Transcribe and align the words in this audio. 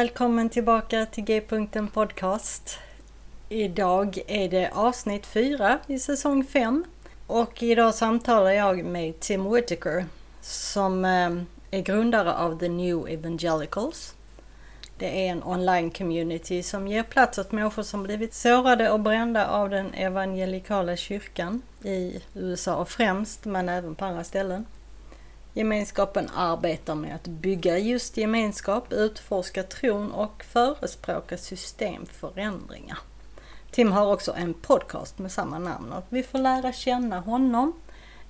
Välkommen 0.00 0.48
tillbaka 0.48 1.06
till 1.06 1.24
G-punkten 1.24 1.88
Podcast. 1.88 2.78
Idag 3.48 4.18
är 4.26 4.48
det 4.48 4.70
avsnitt 4.74 5.26
4 5.26 5.78
i 5.86 5.98
säsong 5.98 6.44
5 6.44 6.84
och 7.26 7.62
idag 7.62 7.94
samtalar 7.94 8.50
jag 8.50 8.84
med 8.84 9.20
Tim 9.20 9.52
Whitaker 9.52 10.04
som 10.40 11.04
eh, 11.04 11.30
är 11.70 11.80
grundare 11.82 12.34
av 12.34 12.58
The 12.58 12.68
New 12.68 13.08
Evangelicals. 13.08 14.14
Det 14.98 15.26
är 15.26 15.30
en 15.30 15.42
online 15.42 15.90
community 15.90 16.62
som 16.62 16.88
ger 16.88 17.02
plats 17.02 17.38
åt 17.38 17.52
människor 17.52 17.82
som 17.82 18.02
blivit 18.02 18.34
sårade 18.34 18.90
och 18.90 19.00
brända 19.00 19.48
av 19.48 19.70
den 19.70 19.94
evangelikala 19.94 20.96
kyrkan 20.96 21.62
i 21.84 22.22
USA 22.34 22.76
och 22.76 22.88
främst, 22.88 23.44
men 23.44 23.68
även 23.68 23.94
på 23.94 24.04
andra 24.04 24.24
ställen. 24.24 24.66
Gemenskapen 25.54 26.30
arbetar 26.34 26.94
med 26.94 27.14
att 27.14 27.26
bygga 27.26 27.78
just 27.78 28.16
gemenskap, 28.16 28.92
utforska 28.92 29.62
tron 29.62 30.12
och 30.12 30.44
förespråka 30.44 31.36
systemförändringar. 31.36 32.98
Tim 33.70 33.92
har 33.92 34.12
också 34.12 34.32
en 34.36 34.54
podcast 34.54 35.18
med 35.18 35.32
samma 35.32 35.58
namn 35.58 35.92
och 35.92 36.04
vi 36.08 36.22
får 36.22 36.38
lära 36.38 36.72
känna 36.72 37.20
honom 37.20 37.72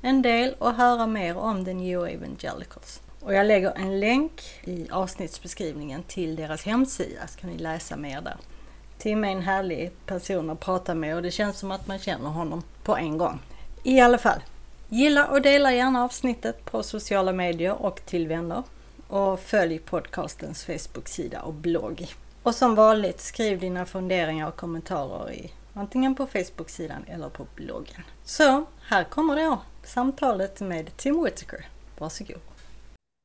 en 0.03 0.23
del 0.23 0.55
och 0.59 0.75
höra 0.75 1.07
mer 1.07 1.37
om 1.37 1.65
The 1.65 1.75
New 1.75 2.07
Evangelicals. 2.07 3.01
Och 3.21 3.35
jag 3.35 3.47
lägger 3.47 3.73
en 3.77 4.01
länk 4.01 4.43
i 4.65 4.91
avsnittsbeskrivningen 4.91 6.03
till 6.03 6.37
deras 6.37 6.65
hemsida 6.65 7.27
så 7.27 7.41
kan 7.41 7.51
ni 7.51 7.59
läsa 7.59 7.97
mer 7.97 8.21
där. 8.21 8.37
Tim 8.99 9.25
är 9.25 9.29
en 9.29 9.43
härlig 9.43 9.91
person 10.07 10.51
att 10.51 10.61
prata 10.61 10.95
med 10.95 11.17
och 11.17 11.23
det 11.23 11.31
känns 11.31 11.59
som 11.59 11.71
att 11.71 11.87
man 11.87 11.99
känner 11.99 12.29
honom 12.29 12.63
på 12.85 12.97
en 12.97 13.19
gång. 13.19 13.41
I 13.83 14.01
alla 14.01 14.19
fall, 14.19 14.41
Gilla 14.93 15.27
och 15.27 15.43
dela 15.43 15.73
gärna 15.73 16.05
avsnittet 16.05 16.65
på 16.65 16.83
sociala 16.83 17.33
medier 17.33 17.83
och 17.83 18.07
till 18.07 18.29
vänner. 18.29 18.63
Och 19.09 19.41
följ 19.41 19.79
podcastens 19.79 20.65
Facebook-sida 20.65 21.43
och 21.43 21.55
blogg. 21.55 22.07
Och 22.43 22.55
som 22.55 22.75
vanligt, 22.75 23.21
skriv 23.21 23.61
dina 23.61 23.87
funderingar 23.87 24.49
och 24.49 24.57
kommentarer 24.57 25.33
i 25.33 25.53
antingen 25.75 26.15
på 26.15 26.27
Facebook-sidan 26.27 27.05
eller 27.07 27.29
på 27.29 27.47
bloggen. 27.55 28.03
Så, 28.25 28.65
här 28.83 29.05
kommer 29.05 29.37
då 29.37 29.63
samtalet 29.83 30.61
med 30.61 30.97
Tim 30.97 31.25
Whitaker. 31.25 31.67
Varsågod. 31.99 32.41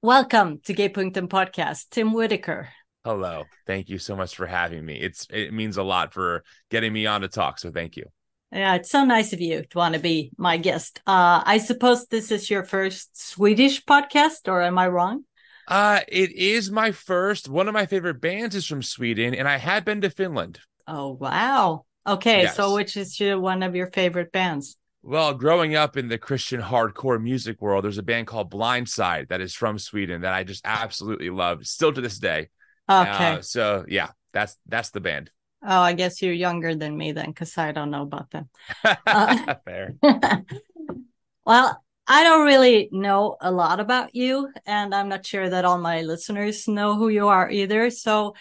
Welcome 0.01 0.57
to 0.57 0.73
Gaypunkten 0.73 1.27
podcast, 1.27 1.91
Tim 1.91 2.19
Whitaker. 2.19 2.67
Hello. 3.05 3.45
Thank 3.67 3.89
you 3.89 3.99
so 3.99 4.15
much 4.15 4.35
for 4.35 4.45
having 4.45 4.85
me. 4.85 4.93
It's 4.93 5.45
it 5.45 5.53
means 5.53 5.77
a 5.77 5.83
lot 5.83 6.13
for 6.13 6.41
getting 6.73 6.93
me 6.93 7.15
on 7.15 7.21
to 7.21 7.27
talk, 7.27 7.59
so 7.59 7.71
thank 7.71 7.97
you. 7.97 8.05
Yeah, 8.51 8.75
it's 8.75 8.89
so 8.89 9.03
nice 9.03 9.33
of 9.33 9.41
you 9.41 9.63
to 9.69 9.78
want 9.78 9.95
to 9.95 10.00
be 10.00 10.31
my 10.38 10.57
guest. 10.57 11.01
Uh, 11.06 11.44
I 11.45 11.57
suppose 11.57 12.07
this 12.07 12.31
is 12.31 12.50
your 12.50 12.63
first 12.63 13.19
Swedish 13.19 13.83
podcast, 13.83 14.47
or 14.47 14.61
am 14.61 14.78
I 14.78 14.88
wrong? 14.88 15.25
Uh, 15.67 16.01
it 16.07 16.31
is 16.31 16.72
my 16.72 16.91
first. 16.91 17.50
One 17.50 17.67
of 17.67 17.73
my 17.73 17.85
favorite 17.85 18.22
bands 18.22 18.56
is 18.56 18.66
from 18.66 18.83
Sweden, 18.83 19.33
and 19.33 19.47
I 19.47 19.57
had 19.57 19.83
been 19.83 20.01
to 20.01 20.09
Finland. 20.09 20.59
Oh 20.88 21.11
wow! 21.11 21.85
Okay, 22.06 22.44
yes. 22.44 22.56
so 22.56 22.75
which 22.75 22.95
is 22.95 23.19
your, 23.19 23.39
one 23.39 23.63
of 23.63 23.75
your 23.75 23.88
favorite 23.88 24.31
bands? 24.31 24.77
Well, 25.01 25.33
growing 25.33 25.75
up 25.75 25.97
in 25.97 26.07
the 26.07 26.17
Christian 26.17 26.62
hardcore 26.62 27.22
music 27.22 27.62
world, 27.62 27.83
there's 27.83 27.97
a 27.97 28.03
band 28.03 28.27
called 28.27 28.51
Blindside 28.51 29.29
that 29.29 29.41
is 29.41 29.53
from 29.53 29.77
Sweden 29.77 30.22
that 30.22 30.33
I 30.33 30.44
just 30.44 30.62
absolutely 30.66 31.29
love, 31.29 31.66
still 31.66 31.94
to 31.94 32.01
this 32.01 32.19
day. 32.19 32.50
Okay. 32.89 33.33
Uh, 33.33 33.41
so 33.41 33.85
yeah, 33.88 34.09
that's 34.33 34.57
that's 34.67 34.91
the 34.91 35.01
band. 35.01 35.31
Oh, 35.63 35.81
I 35.81 35.93
guess 35.93 36.21
you're 36.21 36.33
younger 36.33 36.75
than 36.75 36.95
me 36.95 37.11
then, 37.11 37.27
because 37.27 37.57
I 37.57 37.71
don't 37.71 37.91
know 37.91 38.03
about 38.03 38.31
them. 38.31 38.49
Uh, 38.83 39.55
Fair. 39.66 39.95
well, 41.45 41.83
I 42.07 42.23
don't 42.23 42.45
really 42.45 42.89
know 42.91 43.38
a 43.41 43.51
lot 43.51 43.79
about 43.79 44.13
you, 44.13 44.51
and 44.65 44.94
I'm 44.94 45.09
not 45.09 45.25
sure 45.25 45.49
that 45.49 45.65
all 45.65 45.79
my 45.79 46.01
listeners 46.01 46.67
know 46.67 46.95
who 46.95 47.09
you 47.09 47.27
are 47.29 47.49
either. 47.49 47.89
So, 47.89 48.35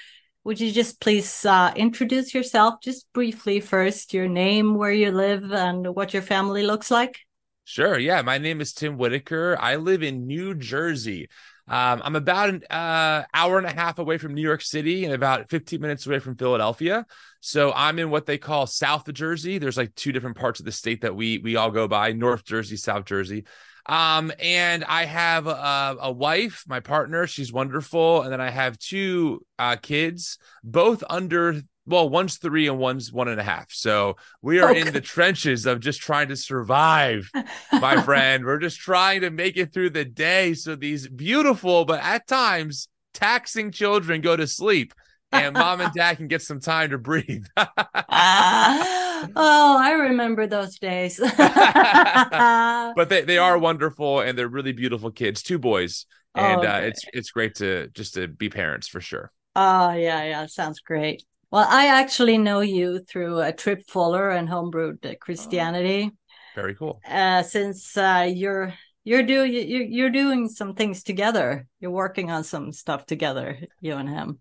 would 0.44 0.60
you 0.60 0.70
just 0.70 1.00
please 1.00 1.46
uh, 1.46 1.72
introduce 1.74 2.34
yourself 2.34 2.74
just 2.82 3.10
briefly 3.14 3.60
first, 3.60 4.12
your 4.12 4.28
name, 4.28 4.74
where 4.74 4.92
you 4.92 5.10
live, 5.10 5.50
and 5.50 5.94
what 5.94 6.12
your 6.12 6.22
family 6.22 6.62
looks 6.62 6.90
like? 6.90 7.20
Sure. 7.64 7.98
Yeah. 7.98 8.20
My 8.20 8.36
name 8.36 8.60
is 8.60 8.74
Tim 8.74 8.98
Whitaker. 8.98 9.56
I 9.58 9.76
live 9.76 10.02
in 10.02 10.26
New 10.26 10.54
Jersey. 10.54 11.28
Um, 11.66 12.02
I'm 12.04 12.16
about 12.16 12.50
an 12.50 12.62
uh, 12.68 13.24
hour 13.32 13.56
and 13.56 13.66
a 13.66 13.72
half 13.72 13.98
away 13.98 14.18
from 14.18 14.34
New 14.34 14.42
York 14.42 14.60
City 14.60 15.04
and 15.04 15.14
about 15.14 15.48
15 15.48 15.80
minutes 15.80 16.06
away 16.06 16.18
from 16.18 16.36
Philadelphia. 16.36 17.06
So 17.40 17.72
I'm 17.74 17.98
in 17.98 18.10
what 18.10 18.26
they 18.26 18.36
call 18.36 18.66
South 18.66 19.10
Jersey. 19.12 19.58
There's 19.58 19.78
like 19.78 19.94
two 19.94 20.12
different 20.12 20.36
parts 20.36 20.60
of 20.60 20.66
the 20.66 20.72
state 20.72 21.00
that 21.02 21.16
we 21.16 21.38
we 21.38 21.56
all 21.56 21.70
go 21.70 21.88
by: 21.88 22.12
North 22.12 22.44
Jersey, 22.44 22.76
South 22.76 23.06
Jersey. 23.06 23.44
Um, 23.86 24.32
and 24.38 24.82
I 24.84 25.04
have 25.04 25.46
a, 25.46 25.96
a, 26.00 26.10
wife, 26.10 26.64
my 26.66 26.80
partner. 26.80 27.26
She's 27.26 27.52
wonderful, 27.52 28.22
and 28.22 28.32
then 28.32 28.40
I 28.40 28.48
have 28.48 28.78
two 28.78 29.44
uh, 29.58 29.76
kids, 29.76 30.38
both 30.62 31.04
under 31.10 31.60
well, 31.86 32.08
one's 32.08 32.38
three 32.38 32.66
and 32.68 32.78
one's 32.78 33.12
one 33.12 33.28
and 33.28 33.40
a 33.40 33.44
half. 33.44 33.70
So 33.70 34.16
we 34.42 34.60
are 34.60 34.70
okay. 34.70 34.80
in 34.80 34.92
the 34.92 35.00
trenches 35.00 35.66
of 35.66 35.80
just 35.80 36.00
trying 36.00 36.28
to 36.28 36.36
survive, 36.36 37.30
my 37.72 38.00
friend. 38.04 38.44
We're 38.44 38.58
just 38.58 38.78
trying 38.78 39.20
to 39.20 39.30
make 39.30 39.56
it 39.56 39.72
through 39.72 39.90
the 39.90 40.04
day. 40.04 40.54
So 40.54 40.76
these 40.76 41.08
beautiful, 41.08 41.84
but 41.84 42.00
at 42.02 42.26
times 42.26 42.88
taxing 43.12 43.70
children 43.70 44.20
go 44.20 44.36
to 44.36 44.46
sleep 44.46 44.94
and 45.32 45.54
mom 45.54 45.80
and 45.80 45.92
dad 45.92 46.16
can 46.16 46.28
get 46.28 46.42
some 46.42 46.60
time 46.60 46.90
to 46.90 46.98
breathe. 46.98 47.44
uh, 47.56 47.66
oh, 48.08 49.76
I 49.78 49.92
remember 49.92 50.46
those 50.46 50.78
days. 50.78 51.18
but 51.36 53.08
they, 53.08 53.22
they 53.22 53.38
are 53.38 53.58
wonderful 53.58 54.20
and 54.20 54.38
they're 54.38 54.48
really 54.48 54.72
beautiful 54.72 55.10
kids, 55.10 55.42
two 55.42 55.58
boys. 55.58 56.06
And 56.34 56.60
oh, 56.60 56.64
okay. 56.64 56.68
uh, 56.68 56.80
it's 56.80 57.04
it's 57.12 57.30
great 57.30 57.54
to 57.56 57.88
just 57.94 58.14
to 58.14 58.26
be 58.26 58.48
parents 58.48 58.88
for 58.88 59.00
sure. 59.00 59.30
Oh 59.54 59.92
yeah, 59.92 60.24
yeah, 60.24 60.46
sounds 60.46 60.80
great. 60.80 61.22
Well, 61.50 61.66
I 61.68 61.86
actually 61.86 62.38
know 62.38 62.60
you 62.60 63.00
through 63.00 63.40
a 63.40 63.52
Tripp 63.52 63.86
Fuller 63.88 64.30
and 64.30 64.48
Homebrewed 64.48 65.04
uh, 65.04 65.14
Christianity. 65.20 66.10
Oh, 66.12 66.16
very 66.54 66.74
cool. 66.74 67.00
Uh, 67.08 67.42
since 67.42 67.96
uh, 67.96 68.30
you're 68.32 68.74
you're 69.04 69.22
doing 69.22 69.52
you're, 69.52 69.82
you're 69.82 70.10
doing 70.10 70.48
some 70.48 70.74
things 70.74 71.02
together. 71.02 71.66
You're 71.80 71.90
working 71.90 72.30
on 72.30 72.44
some 72.44 72.72
stuff 72.72 73.06
together, 73.06 73.58
you 73.80 73.94
and 73.94 74.08
him. 74.08 74.40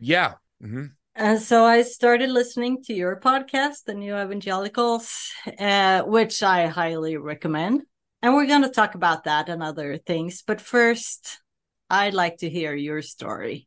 Yeah. 0.00 0.34
Mm-hmm. 0.62 0.86
And 1.18 1.40
so 1.40 1.64
I 1.64 1.80
started 1.82 2.28
listening 2.28 2.82
to 2.84 2.94
your 2.94 3.18
podcast, 3.18 3.84
The 3.84 3.94
New 3.94 4.14
Evangelicals, 4.14 5.32
uh, 5.58 6.02
which 6.02 6.42
I 6.42 6.66
highly 6.66 7.16
recommend. 7.16 7.84
And 8.20 8.34
we're 8.34 8.46
going 8.46 8.62
to 8.62 8.68
talk 8.68 8.94
about 8.94 9.24
that 9.24 9.48
and 9.48 9.62
other 9.62 9.96
things. 9.96 10.42
But 10.46 10.60
first, 10.60 11.40
I'd 11.88 12.12
like 12.12 12.38
to 12.38 12.50
hear 12.50 12.74
your 12.74 13.00
story 13.00 13.66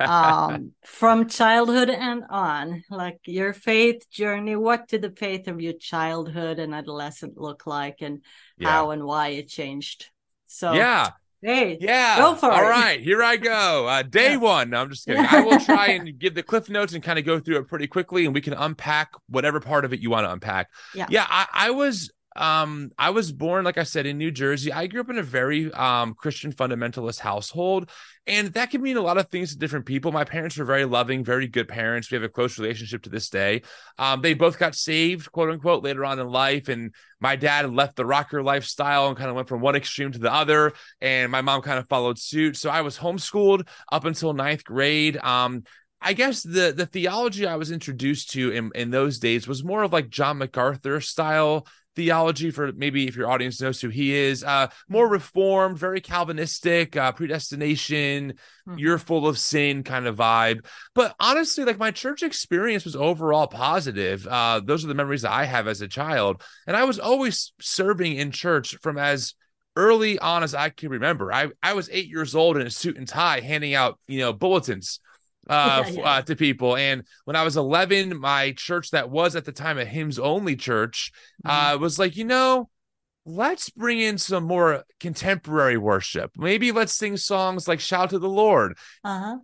um, 0.00 0.72
from 0.84 1.28
childhood 1.28 1.90
and 1.90 2.24
on, 2.30 2.84
like 2.90 3.20
your 3.26 3.52
faith 3.52 4.10
journey. 4.10 4.56
What 4.56 4.88
did 4.88 5.02
the 5.02 5.10
faith 5.10 5.48
of 5.48 5.60
your 5.60 5.74
childhood 5.74 6.58
and 6.58 6.74
adolescent 6.74 7.38
look 7.38 7.66
like, 7.66 7.98
and 8.00 8.22
yeah. 8.58 8.68
how 8.68 8.90
and 8.90 9.04
why 9.04 9.28
it 9.28 9.48
changed? 9.48 10.08
So, 10.46 10.72
yeah, 10.72 11.10
Hey, 11.42 11.78
yeah. 11.80 12.18
go 12.18 12.34
for 12.34 12.50
All 12.52 12.60
it. 12.62 12.68
right, 12.68 13.00
here 13.00 13.22
I 13.22 13.36
go. 13.36 13.86
Uh, 13.86 14.02
day 14.02 14.32
Yeah. 14.32 14.36
one. 14.36 14.70
No, 14.70 14.82
I'm 14.82 14.90
just 14.90 15.06
kidding. 15.06 15.24
I 15.24 15.40
will 15.40 15.58
try 15.58 15.86
and 15.88 16.18
give 16.18 16.34
the 16.34 16.42
cliff 16.42 16.68
notes 16.68 16.92
and 16.92 17.02
kind 17.02 17.18
of 17.18 17.24
go 17.24 17.40
through 17.40 17.56
it 17.58 17.68
pretty 17.68 17.86
quickly, 17.86 18.26
and 18.26 18.34
we 18.34 18.42
can 18.42 18.52
unpack 18.52 19.12
whatever 19.28 19.58
part 19.58 19.86
of 19.86 19.92
it 19.94 20.00
you 20.00 20.10
want 20.10 20.26
to 20.26 20.32
unpack. 20.32 20.68
Yeah. 20.94 21.06
Yeah. 21.08 21.26
I, 21.28 21.46
I 21.52 21.70
was 21.70 22.10
um 22.40 22.90
I 22.98 23.10
was 23.10 23.30
born, 23.30 23.64
like 23.64 23.78
I 23.78 23.84
said, 23.84 24.06
in 24.06 24.18
New 24.18 24.30
Jersey. 24.30 24.72
I 24.72 24.86
grew 24.86 25.02
up 25.02 25.10
in 25.10 25.18
a 25.18 25.22
very 25.22 25.72
um 25.72 26.14
Christian 26.14 26.52
fundamentalist 26.52 27.20
household, 27.20 27.90
and 28.26 28.48
that 28.54 28.70
can 28.70 28.82
mean 28.82 28.96
a 28.96 29.02
lot 29.02 29.18
of 29.18 29.28
things 29.28 29.52
to 29.52 29.58
different 29.58 29.86
people. 29.86 30.10
My 30.10 30.24
parents 30.24 30.56
were 30.56 30.64
very 30.64 30.86
loving, 30.86 31.22
very 31.22 31.46
good 31.46 31.68
parents. 31.68 32.10
We 32.10 32.16
have 32.16 32.24
a 32.24 32.28
close 32.28 32.58
relationship 32.58 33.02
to 33.02 33.10
this 33.10 33.28
day. 33.28 33.62
Um, 33.98 34.22
they 34.22 34.34
both 34.34 34.58
got 34.58 34.74
saved, 34.74 35.30
quote 35.30 35.50
unquote, 35.50 35.84
later 35.84 36.04
on 36.04 36.18
in 36.18 36.26
life, 36.26 36.68
and 36.68 36.92
my 37.20 37.36
dad 37.36 37.70
left 37.70 37.96
the 37.96 38.06
rocker 38.06 38.42
lifestyle 38.42 39.08
and 39.08 39.16
kind 39.16 39.28
of 39.28 39.36
went 39.36 39.48
from 39.48 39.60
one 39.60 39.76
extreme 39.76 40.10
to 40.12 40.18
the 40.18 40.32
other 40.32 40.72
and 41.00 41.30
my 41.30 41.42
mom 41.42 41.60
kind 41.60 41.78
of 41.78 41.86
followed 41.88 42.18
suit 42.18 42.56
so 42.56 42.70
i 42.70 42.80
was 42.80 42.96
homeschooled 42.96 43.68
up 43.92 44.06
until 44.06 44.32
ninth 44.32 44.64
grade 44.64 45.18
um 45.18 45.62
I 46.02 46.14
guess 46.14 46.42
the 46.42 46.72
the 46.74 46.86
theology 46.86 47.46
I 47.46 47.56
was 47.56 47.70
introduced 47.70 48.30
to 48.30 48.50
in, 48.52 48.70
in 48.74 48.90
those 48.90 49.18
days 49.18 49.46
was 49.46 49.62
more 49.62 49.82
of 49.82 49.92
like 49.92 50.08
John 50.08 50.38
MacArthur 50.38 51.00
style 51.00 51.66
theology 51.96 52.50
for 52.50 52.72
maybe 52.72 53.08
if 53.08 53.16
your 53.16 53.28
audience 53.28 53.60
knows 53.60 53.80
who 53.80 53.88
he 53.88 54.14
is 54.14 54.44
uh 54.44 54.68
more 54.88 55.08
reformed 55.08 55.76
very 55.76 56.00
calvinistic 56.00 56.96
uh 56.96 57.10
predestination 57.12 58.34
Mhm. 58.68 58.78
you're 58.78 58.98
full 58.98 59.26
of 59.26 59.38
sin 59.38 59.82
kind 59.82 60.06
of 60.06 60.16
vibe. 60.16 60.64
But 60.94 61.14
honestly 61.18 61.64
like 61.64 61.78
my 61.78 61.90
church 61.90 62.22
experience 62.22 62.84
was 62.84 62.94
overall 62.94 63.48
positive. 63.48 64.26
Uh 64.26 64.60
those 64.64 64.84
are 64.84 64.88
the 64.88 64.94
memories 64.94 65.22
that 65.22 65.32
i 65.32 65.44
have 65.44 65.66
as 65.66 65.80
a 65.80 65.88
child. 65.88 66.42
And 66.66 66.76
i 66.76 66.84
was 66.84 66.98
always 66.98 67.52
serving 67.60 68.16
in 68.16 68.30
church 68.30 68.76
from 68.82 68.96
as 68.98 69.34
early 69.76 70.18
on 70.18 70.42
as 70.42 70.54
i 70.54 70.68
can 70.68 70.90
remember. 70.90 71.32
I 71.32 71.48
i 71.62 71.72
was 71.72 71.88
eight 71.90 72.08
years 72.08 72.34
old 72.34 72.56
in 72.56 72.66
a 72.66 72.70
suit 72.70 72.96
and 72.96 73.08
tie 73.08 73.40
handing 73.40 73.74
out 73.74 73.98
you 74.06 74.18
know 74.20 74.32
bulletins 74.32 75.00
uh, 75.50 75.84
Yeah, 75.88 75.92
yeah. 75.92 76.02
uh 76.02 76.22
to 76.22 76.36
people. 76.36 76.76
And 76.76 77.04
when 77.26 77.36
i 77.36 77.42
was 77.42 77.56
11 77.58 78.16
my 78.18 78.52
church 78.52 78.90
that 78.92 79.10
was 79.10 79.36
at 79.36 79.44
the 79.44 79.52
time 79.52 79.78
a 79.78 79.84
hymns 79.84 80.18
only 80.18 80.56
church 80.56 81.12
Mhm. 81.44 81.74
uh 81.74 81.78
was 81.78 81.98
like 81.98 82.16
you 82.16 82.24
know 82.24 82.70
let's 83.26 83.68
bring 83.68 83.98
in 84.00 84.16
some 84.16 84.44
more 84.44 84.82
contemporary 84.98 85.76
worship. 85.76 86.30
Maybe 86.36 86.72
let's 86.72 86.94
sing 86.94 87.18
songs 87.18 87.68
like 87.68 87.78
shout 87.80 88.10
to 88.10 88.18
the 88.18 88.28
lord. 88.30 88.78
Uh-huh. 89.04 89.36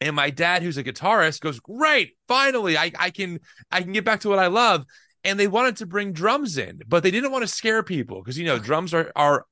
and 0.00 0.14
my 0.14 0.28
dad 0.30 0.62
who's 0.62 0.76
a 0.76 0.84
guitarist 0.84 1.40
goes 1.40 1.58
great 1.58 2.16
finally 2.28 2.76
i 2.76 2.92
i 2.98 3.10
can 3.10 3.40
i 3.72 3.80
can 3.80 3.92
get 3.92 4.04
back 4.04 4.20
to 4.20 4.28
what 4.28 4.38
i 4.38 4.46
love. 4.48 4.84
And 5.24 5.40
they 5.40 5.48
wanted 5.48 5.76
to 5.78 5.86
bring 5.86 6.12
drums 6.12 6.58
in 6.58 6.80
but 6.86 7.02
they 7.02 7.10
didn't 7.10 7.32
want 7.32 7.42
to 7.42 7.48
scare 7.48 7.82
people 7.82 8.20
because 8.22 8.38
you 8.38 8.44
know 8.46 8.58
drums 8.58 8.92
are 8.94 9.10
are 9.16 9.46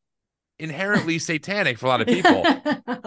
inherently 0.58 1.18
satanic 1.30 1.78
for 1.78 1.86
a 1.86 1.88
lot 1.88 2.00
of 2.00 2.06
people. 2.06 2.44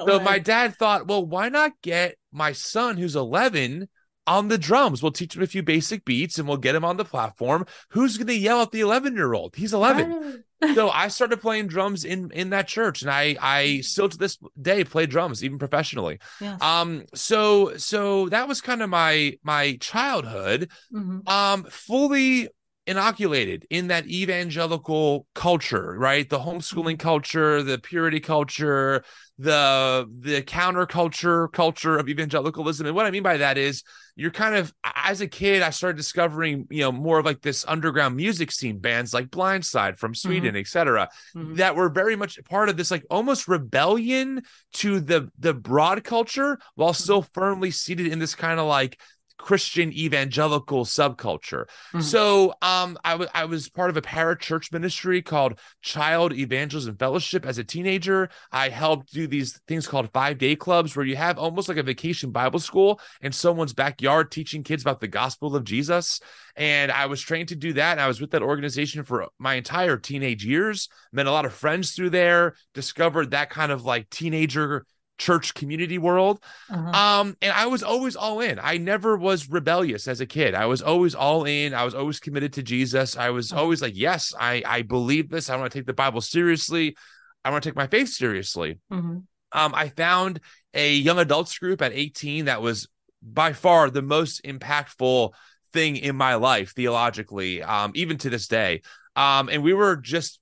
So 0.07 0.19
my 0.21 0.39
dad 0.39 0.75
thought 0.75 1.07
well 1.07 1.25
why 1.25 1.49
not 1.49 1.71
get 1.81 2.15
my 2.37 2.51
son 2.51 2.97
who's 2.97 3.15
11 3.15 3.87
on 4.25 4.47
the 4.47 4.57
drums 4.57 5.01
we'll 5.01 5.11
teach 5.11 5.35
him 5.35 5.41
a 5.41 5.47
few 5.47 5.63
basic 5.63 6.05
beats 6.05 6.37
and 6.37 6.47
we'll 6.47 6.57
get 6.57 6.75
him 6.75 6.85
on 6.85 6.97
the 6.97 7.05
platform 7.05 7.65
who's 7.89 8.17
going 8.17 8.27
to 8.27 8.35
yell 8.35 8.61
at 8.61 8.71
the 8.71 8.81
11 8.81 9.15
year 9.15 9.33
old 9.33 9.55
he's 9.55 9.73
11 9.73 10.43
so 10.73 10.89
I 10.89 11.09
started 11.09 11.39
playing 11.39 11.67
drums 11.67 12.03
in 12.03 12.31
in 12.31 12.49
that 12.49 12.67
church, 12.67 13.03
and 13.03 13.11
I 13.11 13.37
I 13.39 13.81
still 13.81 14.09
to 14.09 14.17
this 14.17 14.39
day 14.59 14.83
play 14.83 15.05
drums, 15.05 15.43
even 15.43 15.59
professionally. 15.59 16.19
Yes. 16.41 16.61
Um, 16.61 17.03
so 17.13 17.77
so 17.77 18.29
that 18.29 18.47
was 18.47 18.61
kind 18.61 18.81
of 18.81 18.89
my 18.89 19.37
my 19.43 19.77
childhood. 19.79 20.71
Mhm. 20.91 21.27
Um, 21.29 21.63
fully 21.65 22.49
inoculated 22.87 23.67
in 23.69 23.87
that 23.87 24.07
evangelical 24.07 25.27
culture, 25.35 25.95
right? 25.97 26.27
The 26.27 26.39
homeschooling 26.39 26.95
mm-hmm. 26.95 27.07
culture, 27.07 27.61
the 27.61 27.77
purity 27.77 28.19
culture, 28.19 29.03
the 29.37 30.09
the 30.19 30.41
counterculture 30.41 31.51
culture 31.51 31.97
of 31.97 32.09
evangelicalism. 32.09 32.87
And 32.87 32.95
what 32.95 33.05
I 33.05 33.11
mean 33.11 33.21
by 33.23 33.37
that 33.37 33.57
is 33.57 33.83
you're 34.15 34.31
kind 34.31 34.55
of 34.55 34.73
as 34.95 35.21
a 35.21 35.27
kid, 35.27 35.61
I 35.61 35.69
started 35.69 35.97
discovering, 35.97 36.65
you 36.71 36.81
know, 36.81 36.91
more 36.91 37.19
of 37.19 37.25
like 37.25 37.41
this 37.41 37.63
underground 37.67 38.15
music 38.15 38.51
scene, 38.51 38.79
bands 38.79 39.13
like 39.13 39.27
Blindside 39.27 39.99
from 39.99 40.15
Sweden, 40.15 40.49
mm-hmm. 40.49 40.57
etc 40.57 41.07
Mhm. 41.35 41.57
that 41.57 41.75
were 41.75 41.89
very 41.89 42.15
much 42.15 42.39
part 42.45 42.69
of 42.69 42.77
this 42.77 42.91
like 42.91 43.03
almost 43.09 43.47
rebellion 43.47 44.41
to 44.73 44.99
the 44.99 45.29
the 45.37 45.53
broad 45.53 46.03
culture 46.03 46.57
while 46.75 46.91
mm-hmm. 46.93 47.03
still 47.03 47.21
firmly 47.33 47.71
seated 47.71 48.07
in 48.07 48.19
this 48.19 48.35
kind 48.35 48.59
of 48.59 48.67
like 48.67 48.99
Christian 49.37 49.91
evangelical 49.93 50.85
subculture. 50.85 51.65
Mhm. 51.93 52.03
So 52.03 52.53
um 52.61 52.97
I 53.03 53.15
wa- 53.15 53.27
I 53.33 53.45
was 53.45 53.69
part 53.69 53.89
of 53.89 53.97
a 53.97 54.01
parachurch 54.01 54.71
ministry 54.71 55.21
called 55.21 55.59
Child 55.81 56.33
Evangelism 56.33 56.97
Fellowship 56.97 57.45
as 57.45 57.57
a 57.57 57.63
teenager. 57.63 58.29
I 58.51 58.69
helped 58.69 59.13
do 59.13 59.27
these 59.27 59.59
things 59.67 59.87
called 59.87 60.11
5-day 60.11 60.55
clubs 60.55 60.95
where 60.95 61.05
you 61.05 61.15
have 61.15 61.37
almost 61.37 61.69
like 61.69 61.77
a 61.77 61.83
vacation 61.83 62.31
Bible 62.31 62.59
school 62.59 62.99
in 63.21 63.31
someone's 63.31 63.73
backyard 63.73 64.31
teaching 64.31 64.63
kids 64.63 64.81
about 64.81 64.99
the 64.99 65.07
gospel 65.07 65.55
of 65.55 65.63
Jesus. 65.63 66.19
And 66.55 66.91
I 66.91 67.05
was 67.05 67.21
trained 67.21 67.49
to 67.49 67.55
do 67.55 67.73
that. 67.73 67.91
And 67.93 68.01
I 68.01 68.07
was 68.07 68.19
with 68.19 68.31
that 68.31 68.41
organization 68.41 69.03
for 69.03 69.27
my 69.37 69.53
entire 69.55 69.97
teenage 69.97 70.43
years. 70.43 70.89
Met 71.11 71.27
a 71.27 71.31
lot 71.31 71.45
of 71.45 71.53
friends 71.53 71.91
through 71.91 72.09
there, 72.09 72.55
discovered 72.73 73.31
that 73.31 73.49
kind 73.49 73.71
of 73.71 73.85
like 73.85 74.09
teenager 74.09 74.85
church 75.17 75.53
community 75.53 75.97
world. 75.97 76.39
Uh-huh. 76.69 76.89
Um, 77.21 77.37
and 77.41 77.51
I 77.51 77.65
was 77.67 77.83
always 77.83 78.15
all 78.15 78.39
in. 78.39 78.59
I 78.61 78.77
never 78.77 79.17
was 79.17 79.49
rebellious 79.49 80.07
as 80.07 80.21
a 80.21 80.25
kid. 80.25 80.53
I 80.55 80.65
was 80.67 80.81
always 80.81 81.15
all 81.15 81.45
in. 81.45 81.73
I 81.73 81.83
was 81.83 81.95
always 81.95 82.19
committed 82.19 82.53
to 82.53 82.63
Jesus. 82.63 83.17
I 83.17 83.29
was 83.31 83.51
Uh-huh. 83.51 83.61
always 83.61 83.81
like, 83.81 83.95
yes, 83.95 84.33
I 84.39 84.63
I 84.65 84.81
believe 84.83 85.29
this. 85.29 85.49
I 85.49 85.55
want 85.57 85.71
to 85.71 85.77
take 85.79 85.87
the 85.87 85.93
Bible 85.93 86.21
seriously. 86.21 86.95
I 87.43 87.49
want 87.49 87.63
to 87.63 87.69
take 87.69 87.75
my 87.77 87.87
faith 87.87 88.09
seriously. 88.09 88.79
Mhm. 88.91 89.23
Um, 89.53 89.73
I 89.73 89.89
found 89.89 90.39
a 90.73 90.93
young 90.93 91.17
adults 91.19 91.57
group 91.57 91.81
at 91.81 91.93
18 91.93 92.45
that 92.45 92.61
was 92.61 92.87
by 93.23 93.53
far 93.53 93.89
the 93.89 94.01
most 94.01 94.43
impactful 94.43 95.31
thing 95.73 95.95
in 95.95 96.15
my 96.15 96.35
life 96.35 96.73
theologically, 96.75 97.63
um, 97.63 97.91
even 97.95 98.17
to 98.19 98.29
this 98.29 98.47
day. 98.47 98.81
Um, 99.15 99.49
and 99.49 99.63
we 99.63 99.73
were 99.73 99.95
just 99.95 100.39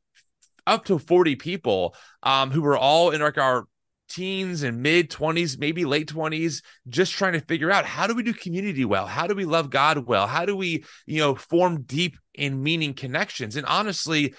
up 0.67 0.85
to 0.85 0.97
40 0.97 1.35
people 1.35 1.95
um, 2.23 2.49
who 2.51 2.61
were 2.61 2.77
all 2.77 3.11
in 3.11 3.21
like 3.21 3.37
our 3.37 3.65
teens 4.07 4.63
and 4.63 4.81
mid 4.81 5.09
20s, 5.09 5.57
maybe 5.57 5.85
late 5.85 6.07
20s, 6.07 6.61
just 6.87 7.13
trying 7.13 7.33
to 7.33 7.41
figure 7.41 7.71
out 7.71 7.85
how 7.85 8.07
do 8.07 8.15
we 8.15 8.23
do 8.23 8.33
community 8.33 8.85
well? 8.85 9.05
How 9.07 9.27
do 9.27 9.35
we 9.35 9.45
love 9.45 9.69
God 9.69 10.05
well? 10.05 10.27
How 10.27 10.45
do 10.45 10.55
we, 10.55 10.83
you 11.05 11.19
know, 11.19 11.35
form 11.35 11.83
deep 11.83 12.17
and 12.37 12.63
meaning 12.63 12.93
connections? 12.93 13.55
And 13.55 13.65
honestly, 13.65 14.33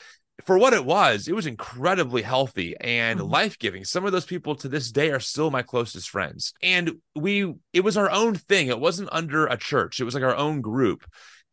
for 0.45 0.59
what 0.59 0.75
it 0.75 0.85
was, 0.85 1.29
it 1.29 1.35
was 1.35 1.47
incredibly 1.47 2.23
healthy 2.23 2.77
and 2.81 3.21
Mhm. 3.21 3.31
life 3.31 3.59
giving. 3.59 3.85
Some 3.85 4.05
of 4.05 4.13
those 4.13 4.27
people 4.27 4.55
to 4.57 4.69
this 4.69 4.93
day 4.93 5.11
are 5.11 5.21
still 5.21 5.51
my 5.51 5.63
closest 5.63 6.11
friends. 6.11 6.53
And 6.63 6.97
we, 7.15 7.55
it 7.73 7.81
was 7.81 7.97
our 7.97 8.11
own 8.11 8.35
thing. 8.35 8.69
It 8.69 8.79
wasn't 8.79 9.09
under 9.13 9.47
a 9.47 9.57
church, 9.57 9.99
it 9.99 10.05
was 10.05 10.15
like 10.15 10.23
our 10.25 10.37
own 10.37 10.61
group. 10.61 11.05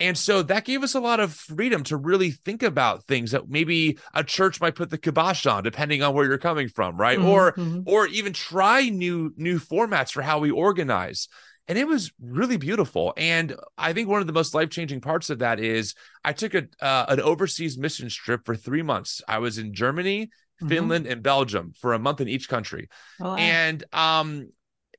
And 0.04 0.18
so 0.18 0.44
that 0.44 0.66
gave 0.66 0.84
us 0.84 0.96
a 0.96 1.00
lot 1.00 1.20
of 1.22 1.34
freedom 1.34 1.84
to 1.86 1.96
really 1.98 2.32
think 2.32 2.62
about 2.62 3.06
things 3.06 3.32
that 3.32 3.50
maybe 3.50 3.98
a 4.14 4.24
church 4.24 4.60
might 4.60 4.76
put 4.76 4.90
the 4.90 4.98
kibosh 4.98 5.46
on, 5.46 5.64
depending 5.64 6.04
on 6.04 6.14
where 6.14 6.26
you're 6.26 6.38
coming 6.38 6.68
from, 6.68 6.98
right? 6.98 7.18
Mhm. 7.18 7.26
Or 7.26 7.54
Mhm. 7.54 7.84
or 7.86 8.08
even 8.08 8.34
try 8.34 8.90
new 8.90 9.34
new 9.38 9.60
formats 9.60 10.12
for 10.12 10.22
how 10.22 10.40
we 10.40 10.52
organize 10.52 11.28
and 11.70 11.78
it 11.78 11.88
was 11.88 12.12
really 12.22 12.58
beautiful 12.58 13.14
and 13.16 13.56
i 13.78 13.94
think 13.94 14.10
one 14.10 14.20
of 14.20 14.28
the 14.28 14.34
most 14.34 14.54
life-changing 14.54 15.00
parts 15.00 15.30
of 15.30 15.40
that 15.40 15.62
is 15.62 15.96
i 16.26 16.34
took 16.34 16.54
a 16.54 16.68
uh, 16.82 17.06
an 17.08 17.22
overseas 17.22 17.78
mission 17.78 18.10
trip 18.10 18.42
for 18.46 18.54
three 18.56 18.82
months 18.82 19.22
i 19.30 19.38
was 19.38 19.58
in 19.58 19.74
germany 19.74 20.30
Mhm. 20.62 20.68
finland 20.68 21.08
and 21.08 21.24
belgium 21.24 21.72
for 21.80 21.94
a 21.94 22.00
month 22.00 22.20
in 22.20 22.28
each 22.28 22.50
country 22.50 22.90
Oh, 23.22 23.30
wow. 23.30 23.36
and 23.38 23.84
um 23.94 24.50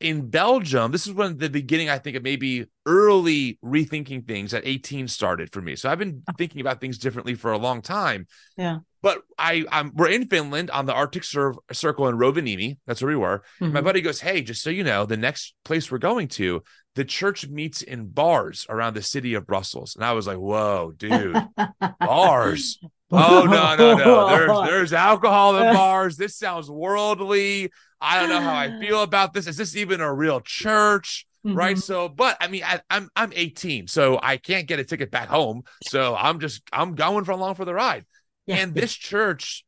in 0.04 0.28
belgium 0.28 0.92
this 0.92 1.06
is 1.06 1.12
when 1.12 1.36
the 1.38 1.48
beginning 1.48 1.88
i 1.88 1.98
think 1.98 2.16
of 2.16 2.22
maybe 2.22 2.66
early 2.86 3.58
rethinking 3.64 4.26
things 4.26 4.52
at 4.54 4.62
18 4.66 5.08
started 5.08 5.50
for 5.52 5.60
me 5.62 5.74
so 5.76 5.88
i've 5.90 5.98
been 5.98 6.22
thinking 6.38 6.60
about 6.60 6.80
things 6.80 6.98
differently 6.98 7.34
for 7.34 7.52
a 7.52 7.58
long 7.58 7.80
time 7.82 8.26
Yeah. 8.56 8.78
but 9.02 9.22
I, 9.38 9.64
I'm 9.72 9.90
we're 9.94 10.10
in 10.10 10.26
Finland 10.28 10.70
on 10.70 10.86
the 10.86 10.94
Arctic 10.94 11.24
Cir- 11.24 11.54
Circle 11.72 12.06
in 12.08 12.16
Rovaniemi. 12.16 12.78
That's 12.86 13.02
where 13.02 13.08
we 13.08 13.16
were. 13.16 13.42
My 13.60 13.80
Mhm. 13.80 13.84
buddy 13.84 14.00
goes, 14.00 14.20
"Hey, 14.20 14.42
just 14.42 14.62
so 14.62 14.70
you 14.70 14.84
know, 14.84 15.04
the 15.06 15.16
next 15.16 15.54
place 15.64 15.90
we're 15.90 15.98
going 16.10 16.28
to, 16.38 16.62
the 16.94 17.04
church 17.04 17.48
meets 17.48 17.82
in 17.82 18.06
bars 18.06 18.64
around 18.68 18.94
the 18.94 19.02
city 19.02 19.34
of 19.34 19.44
Brussels." 19.44 19.96
And 19.96 20.04
I 20.04 20.12
was 20.12 20.26
like, 20.28 20.38
"Whoa, 20.38 20.92
dude, 20.96 21.34
bars? 22.00 22.78
Oh 23.10 23.42
no, 23.44 23.74
no, 23.76 23.96
no! 23.96 24.28
There's 24.28 24.58
there's 24.70 24.92
alcohol 24.92 25.56
in 25.58 25.74
bars. 25.74 26.16
This 26.16 26.36
sounds 26.38 26.70
worldly. 26.70 27.70
I 28.04 28.20
don't 28.20 28.28
know 28.28 28.40
how 28.40 28.54
I 28.54 28.70
feel 28.80 29.02
about 29.02 29.32
this. 29.32 29.46
Is 29.46 29.56
this 29.56 29.76
even 29.76 30.00
a 30.00 30.12
real 30.12 30.40
church?" 30.40 31.26
Right. 31.52 31.76
Mhm. 31.76 31.80
So, 31.80 32.08
but 32.08 32.36
I 32.40 32.48
mean, 32.48 32.62
I, 32.64 32.80
I'm 32.90 33.10
I'm 33.16 33.32
18, 33.34 33.86
so 33.88 34.18
I 34.22 34.36
can't 34.38 34.66
get 34.66 34.78
a 34.80 34.84
ticket 34.84 35.10
back 35.10 35.28
home. 35.28 35.62
So 35.82 36.16
I'm 36.16 36.40
just 36.40 36.62
I'm 36.72 36.94
going 36.94 37.24
for 37.24 37.32
along 37.32 37.56
for 37.56 37.64
the 37.64 37.74
ride. 37.74 38.06
Yeah. 38.46 38.56
And 38.56 38.74
this 38.74 38.92
church 38.94 39.64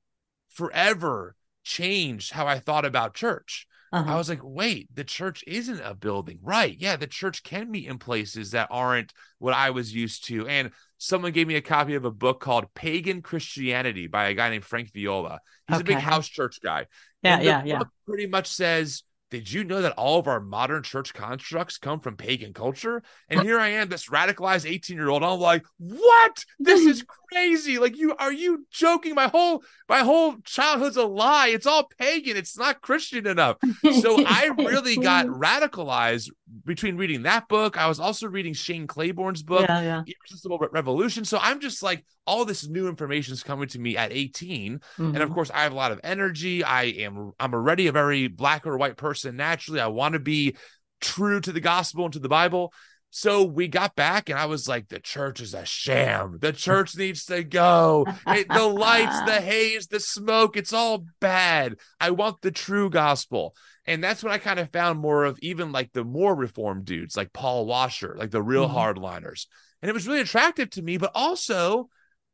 forever 0.50 1.34
changed 1.64 2.32
how 2.32 2.46
I 2.46 2.58
thought 2.58 2.84
about 2.84 3.14
church. 3.14 3.66
uh-huh. 3.92 4.12
I 4.12 4.16
was 4.16 4.28
like, 4.28 4.40
wait, 4.42 4.88
the 4.94 5.04
church 5.04 5.44
isn't 5.46 5.80
a 5.80 5.94
building. 5.94 6.38
Right. 6.42 6.76
Yeah, 6.78 6.96
the 6.96 7.06
church 7.06 7.42
can 7.42 7.70
meet 7.70 7.86
in 7.88 7.98
places 7.98 8.50
that 8.52 8.68
aren't 8.70 9.12
what 9.38 9.54
I 9.54 9.70
was 9.70 9.94
used 9.94 10.24
to. 10.26 10.46
And 10.46 10.70
someone 10.98 11.32
gave 11.32 11.46
me 11.46 11.56
a 11.56 11.62
copy 11.62 11.94
of 11.94 12.04
a 12.04 12.10
book 12.10 12.40
called 12.40 12.72
Pagan 12.74 13.22
Christianity 13.22 14.06
by 14.06 14.28
a 14.28 14.34
guy 14.34 14.50
named 14.50 14.64
Frank 14.64 14.92
Viola. 14.92 15.40
He's 15.68 15.78
okay. 15.78 15.92
a 15.92 15.96
big 15.96 16.02
house 16.02 16.28
church 16.28 16.60
guy. 16.62 16.86
Yeah, 17.22 17.40
yeah, 17.40 17.64
yeah. 17.64 17.80
Pretty 18.06 18.26
much 18.26 18.48
says 18.48 19.02
did 19.30 19.50
you 19.50 19.64
know 19.64 19.82
that 19.82 19.92
all 19.92 20.20
of 20.20 20.28
our 20.28 20.40
modern 20.40 20.84
church 20.84 21.12
constructs 21.12 21.78
come 21.78 21.98
from 21.98 22.16
pagan 22.16 22.52
culture? 22.52 23.02
And 23.28 23.40
here 23.40 23.58
I 23.58 23.68
am, 23.68 23.88
this 23.88 24.08
radicalized 24.08 24.70
18 24.70 24.96
year 24.96 25.08
old. 25.08 25.24
I'm 25.24 25.40
like, 25.40 25.64
what? 25.78 26.44
This 26.60 26.82
is 26.82 27.04
crazy. 27.32 27.78
Like, 27.78 27.96
you 27.96 28.14
are 28.16 28.32
you 28.32 28.66
joking? 28.70 29.14
My 29.14 29.26
whole 29.26 29.64
my 29.88 30.00
whole 30.00 30.36
childhood's 30.44 30.96
a 30.96 31.04
lie. 31.04 31.48
It's 31.48 31.66
all 31.66 31.88
pagan. 31.98 32.36
It's 32.36 32.56
not 32.56 32.82
Christian 32.82 33.26
enough. 33.26 33.56
So 34.00 34.24
I 34.24 34.52
really 34.56 34.96
got 35.02 35.26
radicalized 35.26 36.30
between 36.64 36.96
reading 36.96 37.22
that 37.22 37.48
book. 37.48 37.76
I 37.76 37.88
was 37.88 37.98
also 37.98 38.28
reading 38.28 38.54
Shane 38.54 38.86
Claiborne's 38.86 39.42
book, 39.42 39.66
yeah, 39.68 39.80
yeah. 39.80 40.02
Irresistible 40.06 40.58
Revolution. 40.70 41.24
So 41.24 41.38
I'm 41.40 41.60
just 41.60 41.82
like, 41.82 42.04
all 42.26 42.44
this 42.44 42.66
new 42.66 42.88
information 42.88 43.32
is 43.32 43.42
coming 43.42 43.68
to 43.68 43.78
me 43.78 43.96
at 43.96 44.12
18. 44.12 44.78
Mm-hmm. 44.78 45.04
And 45.04 45.16
of 45.16 45.22
mm-hmm. 45.22 45.34
course, 45.34 45.50
I 45.52 45.62
have 45.62 45.72
a 45.72 45.76
lot 45.76 45.92
of 45.92 46.00
energy. 46.04 46.62
I 46.64 46.84
am 46.84 47.32
I'm 47.40 47.54
already 47.54 47.86
a 47.86 47.92
very 47.92 48.28
black 48.28 48.66
or 48.66 48.76
white 48.76 48.96
person 48.96 49.15
naturally. 49.24 49.80
I 49.80 49.86
want 49.88 50.14
to 50.14 50.20
be 50.20 50.56
true 51.00 51.40
to 51.40 51.52
the 51.52 51.60
gospel 51.60 52.04
and 52.04 52.12
to 52.12 52.18
the 52.18 52.28
Bible. 52.28 52.72
So 53.10 53.44
we 53.44 53.68
got 53.68 53.96
back, 53.96 54.28
and 54.28 54.38
I 54.38 54.46
was 54.46 54.68
like, 54.68 54.88
the 54.88 55.00
church 55.00 55.40
is 55.40 55.54
a 55.54 55.64
sham. 55.64 56.38
The 56.40 56.52
church 56.52 56.96
needs 56.98 57.24
to 57.26 57.44
go. 57.44 58.04
It, 58.26 58.48
the 58.48 58.66
lights, 58.66 59.18
the 59.22 59.40
haze, 59.40 59.86
the 59.86 60.00
smoke, 60.00 60.56
it's 60.56 60.72
all 60.72 61.06
bad. 61.20 61.76
I 61.98 62.10
want 62.10 62.42
the 62.42 62.50
true 62.50 62.90
gospel. 62.90 63.54
And 63.86 64.02
that's 64.02 64.22
when 64.22 64.32
I 64.32 64.38
kind 64.38 64.58
of 64.58 64.70
found 64.70 64.98
more 64.98 65.24
of 65.24 65.38
even 65.40 65.72
like 65.72 65.92
the 65.92 66.04
more 66.04 66.34
reformed 66.34 66.84
dudes, 66.84 67.16
like 67.16 67.32
Paul 67.32 67.66
Washer, 67.66 68.16
like 68.18 68.30
the 68.30 68.42
real 68.42 68.68
mm-hmm. 68.68 68.76
hardliners. 68.76 69.46
And 69.80 69.88
it 69.88 69.94
was 69.94 70.06
really 70.06 70.20
attractive 70.20 70.70
to 70.70 70.82
me, 70.82 70.98
but 70.98 71.12
also 71.14 71.88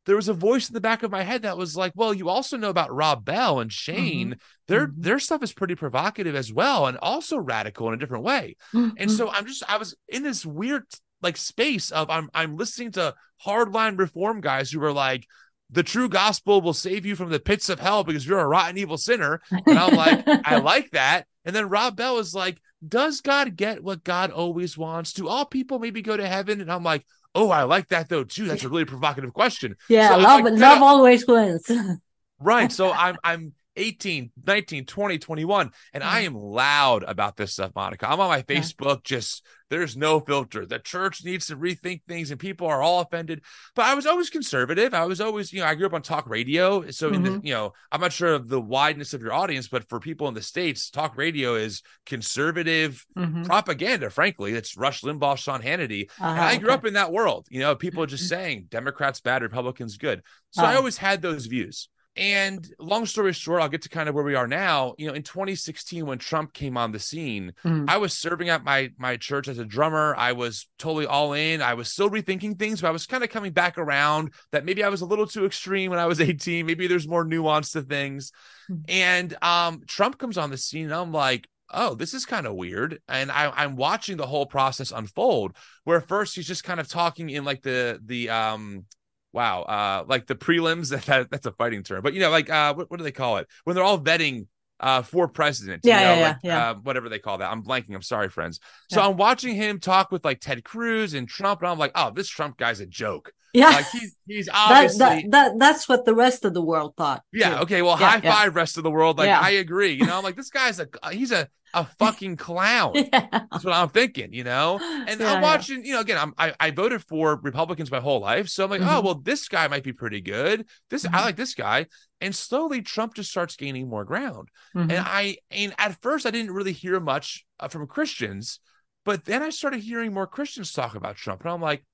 there 0.06 0.16
was 0.16 0.28
a 0.28 0.34
voice 0.34 0.68
in 0.68 0.74
the 0.74 0.80
back 0.80 1.02
of 1.02 1.10
my 1.10 1.22
head 1.22 1.42
that 1.42 1.56
was 1.56 1.76
like, 1.76 1.92
well, 1.94 2.12
you 2.12 2.28
also 2.28 2.56
know 2.56 2.70
about 2.70 2.94
Rob 2.94 3.24
Bell 3.24 3.60
and 3.60 3.72
Shane. 3.72 4.30
Mm-hmm. 4.30 4.38
Their 4.68 4.88
mm-hmm. 4.88 5.00
their 5.00 5.18
stuff 5.18 5.42
is 5.42 5.52
pretty 5.52 5.74
provocative 5.74 6.34
as 6.34 6.52
well 6.52 6.86
and 6.86 6.98
also 6.98 7.38
radical 7.38 7.88
in 7.88 7.94
a 7.94 7.98
different 7.98 8.24
way. 8.24 8.56
Mm-hmm. 8.74 8.96
And 8.98 9.10
so 9.10 9.30
I'm 9.30 9.46
just 9.46 9.62
I 9.68 9.76
was 9.76 9.94
in 10.08 10.22
this 10.22 10.44
weird 10.44 10.84
like 11.20 11.36
space 11.36 11.90
of 11.90 12.10
I'm 12.10 12.30
I'm 12.34 12.56
listening 12.56 12.92
to 12.92 13.14
hardline 13.44 13.98
reform 13.98 14.40
guys 14.40 14.70
who 14.70 14.82
are 14.82 14.92
like 14.92 15.26
the 15.70 15.82
true 15.82 16.08
gospel 16.08 16.60
will 16.60 16.74
save 16.74 17.06
you 17.06 17.16
from 17.16 17.30
the 17.30 17.40
pits 17.40 17.68
of 17.70 17.80
hell 17.80 18.04
because 18.04 18.26
you're 18.26 18.38
a 18.38 18.46
rotten 18.46 18.76
evil 18.76 18.98
sinner. 18.98 19.40
And 19.50 19.78
I'm 19.78 19.96
like, 19.96 20.22
I 20.44 20.58
like 20.62 20.90
that. 20.90 21.26
And 21.46 21.56
then 21.56 21.70
Rob 21.70 21.96
Bell 21.96 22.18
is 22.18 22.34
like, 22.34 22.58
does 22.86 23.22
God 23.22 23.56
get 23.56 23.82
what 23.82 24.04
God 24.04 24.30
always 24.30 24.76
wants? 24.76 25.14
Do 25.14 25.28
all 25.28 25.46
people 25.46 25.78
maybe 25.78 26.02
go 26.02 26.14
to 26.16 26.28
heaven? 26.28 26.60
And 26.60 26.70
I'm 26.70 26.82
like, 26.82 27.06
oh, 27.34 27.50
I 27.50 27.64
like 27.64 27.88
that 27.88 28.08
though 28.08 28.24
too. 28.24 28.46
That's 28.46 28.64
a 28.64 28.68
really 28.68 28.84
provocative 28.84 29.32
question. 29.32 29.76
Yeah, 29.88 30.10
so 30.10 30.18
love, 30.18 30.42
like, 30.42 30.54
love 30.54 30.82
always 30.82 31.26
wins. 31.26 31.70
right. 32.40 32.70
So 32.70 32.92
I'm 32.92 33.16
I'm 33.24 33.52
18, 33.76 34.30
19, 34.44 34.86
20, 34.86 35.18
21. 35.18 35.70
And 35.92 36.02
I 36.02 36.24
mm-hmm. 36.24 36.36
am 36.36 36.42
loud 36.42 37.04
about 37.04 37.36
this 37.36 37.54
stuff, 37.54 37.72
Monica. 37.74 38.10
I'm 38.10 38.20
on 38.20 38.28
my 38.28 38.42
Facebook, 38.42 39.02
just 39.04 39.44
there's 39.72 39.96
no 39.96 40.20
filter. 40.20 40.66
The 40.66 40.78
church 40.78 41.24
needs 41.24 41.46
to 41.46 41.56
rethink 41.56 42.02
things 42.06 42.30
and 42.30 42.38
people 42.38 42.66
are 42.66 42.82
all 42.82 43.00
offended. 43.00 43.40
But 43.74 43.86
I 43.86 43.94
was 43.94 44.06
always 44.06 44.28
conservative. 44.28 44.92
I 44.92 45.06
was 45.06 45.20
always, 45.20 45.50
you 45.50 45.60
know, 45.60 45.66
I 45.66 45.74
grew 45.74 45.86
up 45.86 45.94
on 45.94 46.02
talk 46.02 46.28
radio. 46.28 46.90
So, 46.90 47.06
mm-hmm. 47.06 47.14
in 47.14 47.22
the, 47.22 47.30
mm-hmm. 47.30 47.46
you 47.46 47.54
know, 47.54 47.72
I'm 47.90 48.02
not 48.02 48.12
sure 48.12 48.34
of 48.34 48.48
the 48.48 48.60
wideness 48.60 49.14
of 49.14 49.22
your 49.22 49.32
audience, 49.32 49.68
but 49.68 49.88
for 49.88 49.98
people 49.98 50.28
in 50.28 50.34
the 50.34 50.42
States, 50.42 50.90
talk 50.90 51.16
radio 51.16 51.54
is 51.54 51.82
conservative 52.04 53.04
mm-hmm. 53.16 53.44
propaganda, 53.44 54.10
frankly. 54.10 54.52
It's 54.52 54.76
Rush 54.76 55.00
Limbaugh, 55.00 55.38
Sean 55.38 55.62
Hannity. 55.62 56.10
Uh-huh, 56.20 56.28
and 56.28 56.40
I 56.40 56.56
grew 56.58 56.68
okay. 56.68 56.74
up 56.74 56.84
in 56.84 56.94
that 56.94 57.12
world, 57.12 57.46
you 57.48 57.60
know, 57.60 57.74
people 57.74 58.04
just 58.04 58.24
mm-hmm. 58.24 58.28
saying 58.28 58.66
Democrats 58.68 59.20
bad, 59.20 59.42
Republicans 59.42 59.96
good. 59.96 60.22
So 60.50 60.62
I 60.62 60.66
uh-huh. 60.66 60.76
always 60.76 60.98
had 60.98 61.22
those 61.22 61.46
views. 61.46 61.88
And 62.14 62.68
long 62.78 63.06
story 63.06 63.32
short, 63.32 63.62
I'll 63.62 63.70
get 63.70 63.82
to 63.82 63.88
kind 63.88 64.06
of 64.06 64.14
where 64.14 64.24
we 64.24 64.34
are 64.34 64.46
now. 64.46 64.94
You 64.98 65.08
know, 65.08 65.14
in 65.14 65.22
2016, 65.22 66.04
when 66.04 66.18
Trump 66.18 66.52
came 66.52 66.76
on 66.76 66.92
the 66.92 66.98
scene, 66.98 67.54
mm. 67.64 67.88
I 67.88 67.96
was 67.96 68.12
serving 68.12 68.50
at 68.50 68.64
my 68.64 68.90
my 68.98 69.16
church 69.16 69.48
as 69.48 69.58
a 69.58 69.64
drummer. 69.64 70.14
I 70.16 70.32
was 70.32 70.68
totally 70.78 71.06
all 71.06 71.32
in. 71.32 71.62
I 71.62 71.72
was 71.72 71.90
still 71.90 72.10
rethinking 72.10 72.58
things, 72.58 72.82
but 72.82 72.88
I 72.88 72.90
was 72.90 73.06
kind 73.06 73.24
of 73.24 73.30
coming 73.30 73.52
back 73.52 73.78
around 73.78 74.34
that 74.50 74.66
maybe 74.66 74.84
I 74.84 74.90
was 74.90 75.00
a 75.00 75.06
little 75.06 75.26
too 75.26 75.46
extreme 75.46 75.90
when 75.90 75.98
I 75.98 76.06
was 76.06 76.20
18. 76.20 76.66
Maybe 76.66 76.86
there's 76.86 77.08
more 77.08 77.24
nuance 77.24 77.70
to 77.72 77.82
things. 77.82 78.30
Mm. 78.70 78.84
And 78.88 79.36
um, 79.42 79.82
Trump 79.86 80.18
comes 80.18 80.36
on 80.36 80.50
the 80.50 80.58
scene, 80.58 80.84
and 80.84 80.94
I'm 80.94 81.12
like, 81.12 81.48
oh, 81.72 81.94
this 81.94 82.14
is 82.14 82.26
kind 82.26 82.46
of 82.46 82.54
weird. 82.54 83.00
And 83.08 83.32
I, 83.32 83.64
am 83.64 83.76
watching 83.76 84.16
the 84.16 84.26
whole 84.26 84.46
process 84.46 84.92
unfold. 84.92 85.56
Where 85.84 86.00
first 86.00 86.36
he's 86.36 86.46
just 86.46 86.64
kind 86.64 86.78
of 86.78 86.88
talking 86.88 87.30
in 87.30 87.44
like 87.44 87.62
the 87.62 88.00
the 88.04 88.30
um 88.30 88.84
wow, 89.32 89.62
uh, 89.62 90.04
like 90.06 90.26
the 90.26 90.34
prelims. 90.34 90.90
That, 91.06 91.30
that's 91.30 91.46
a 91.46 91.52
fighting 91.52 91.82
term, 91.82 92.02
but 92.02 92.14
you 92.14 92.20
know, 92.20 92.30
like 92.30 92.48
uh, 92.48 92.74
what, 92.74 92.90
what 92.90 92.98
do 92.98 93.04
they 93.04 93.12
call 93.12 93.38
it 93.38 93.48
when 93.64 93.74
they're 93.74 93.84
all 93.84 93.98
vetting 93.98 94.46
uh, 94.82 95.02
for 95.02 95.28
president. 95.28 95.82
Yeah, 95.84 96.00
you 96.00 96.04
know, 96.04 96.14
yeah, 96.14 96.28
like, 96.28 96.36
yeah. 96.42 96.70
Uh, 96.70 96.74
whatever 96.74 97.08
they 97.08 97.18
call 97.18 97.38
that. 97.38 97.50
I'm 97.50 97.62
blanking. 97.62 97.94
I'm 97.94 98.02
sorry, 98.02 98.28
friends. 98.28 98.60
So 98.90 99.00
yeah. 99.00 99.08
I'm 99.08 99.16
watching 99.16 99.54
him 99.54 99.78
talk 99.78 100.10
with 100.10 100.24
like 100.24 100.40
Ted 100.40 100.64
Cruz 100.64 101.14
and 101.14 101.28
Trump, 101.28 101.62
and 101.62 101.70
I'm 101.70 101.78
like, 101.78 101.92
oh, 101.94 102.10
this 102.10 102.28
Trump 102.28 102.58
guy's 102.58 102.80
a 102.80 102.86
joke. 102.86 103.32
Yeah, 103.54 103.68
like 103.68 103.88
he's 103.90 104.16
he's 104.26 104.48
obviously 104.52 104.98
that, 104.98 105.22
that, 105.22 105.30
that 105.30 105.58
that's 105.58 105.88
what 105.88 106.04
the 106.04 106.14
rest 106.14 106.44
of 106.44 106.54
the 106.54 106.62
world 106.62 106.94
thought. 106.96 107.22
Yeah. 107.32 107.56
Too. 107.56 107.62
Okay. 107.62 107.82
Well, 107.82 107.98
yeah, 107.98 108.10
high 108.10 108.20
five, 108.20 108.56
rest 108.56 108.76
of 108.76 108.82
the 108.82 108.90
world. 108.90 109.18
Like 109.18 109.30
I 109.30 109.50
agree. 109.50 109.92
You 109.92 110.06
know, 110.06 110.18
I'm 110.18 110.24
like 110.24 110.36
this 110.36 110.50
guy's 110.50 110.80
a 110.80 110.88
he's 111.12 111.32
a 111.32 111.48
a 111.74 111.84
fucking 111.98 112.36
clown. 112.36 112.92
yeah. 112.94 113.26
That's 113.30 113.64
what 113.64 113.74
I'm 113.74 113.88
thinking, 113.88 114.32
you 114.32 114.44
know? 114.44 114.78
And 115.02 115.20
yeah, 115.20 115.34
I'm 115.34 115.42
watching, 115.42 115.84
you 115.84 115.94
know, 115.94 116.00
again, 116.00 116.18
I'm, 116.18 116.32
I, 116.38 116.54
I 116.60 116.70
voted 116.70 117.02
for 117.02 117.40
Republicans 117.42 117.90
my 117.90 118.00
whole 118.00 118.20
life. 118.20 118.48
So 118.48 118.64
I'm 118.64 118.70
like, 118.70 118.80
oh, 118.80 118.84
mm-hmm. 118.84 118.94
oh, 118.96 119.00
well, 119.00 119.14
this 119.14 119.48
guy 119.48 119.66
might 119.66 119.82
be 119.82 119.92
pretty 119.92 120.20
good. 120.20 120.66
This, 120.90 121.04
mm-hmm. 121.04 121.14
I 121.14 121.22
like 121.24 121.36
this 121.36 121.54
guy. 121.54 121.86
And 122.20 122.34
slowly 122.34 122.82
Trump 122.82 123.14
just 123.14 123.30
starts 123.30 123.56
gaining 123.56 123.88
more 123.88 124.04
ground. 124.04 124.48
Mm-hmm. 124.76 124.90
And 124.90 125.04
I, 125.06 125.36
and 125.50 125.74
at 125.76 126.00
first 126.02 126.24
I 126.24 126.30
didn't 126.30 126.52
really 126.52 126.72
hear 126.72 127.00
much 127.00 127.44
uh, 127.58 127.68
from 127.68 127.86
Christians, 127.88 128.60
but 129.04 129.24
then 129.24 129.42
I 129.42 129.50
started 129.50 129.80
hearing 129.80 130.14
more 130.14 130.26
Christians 130.26 130.72
talk 130.72 130.94
about 130.94 131.16
Trump. 131.16 131.42
And 131.42 131.50
I'm 131.50 131.60
like, 131.60 131.84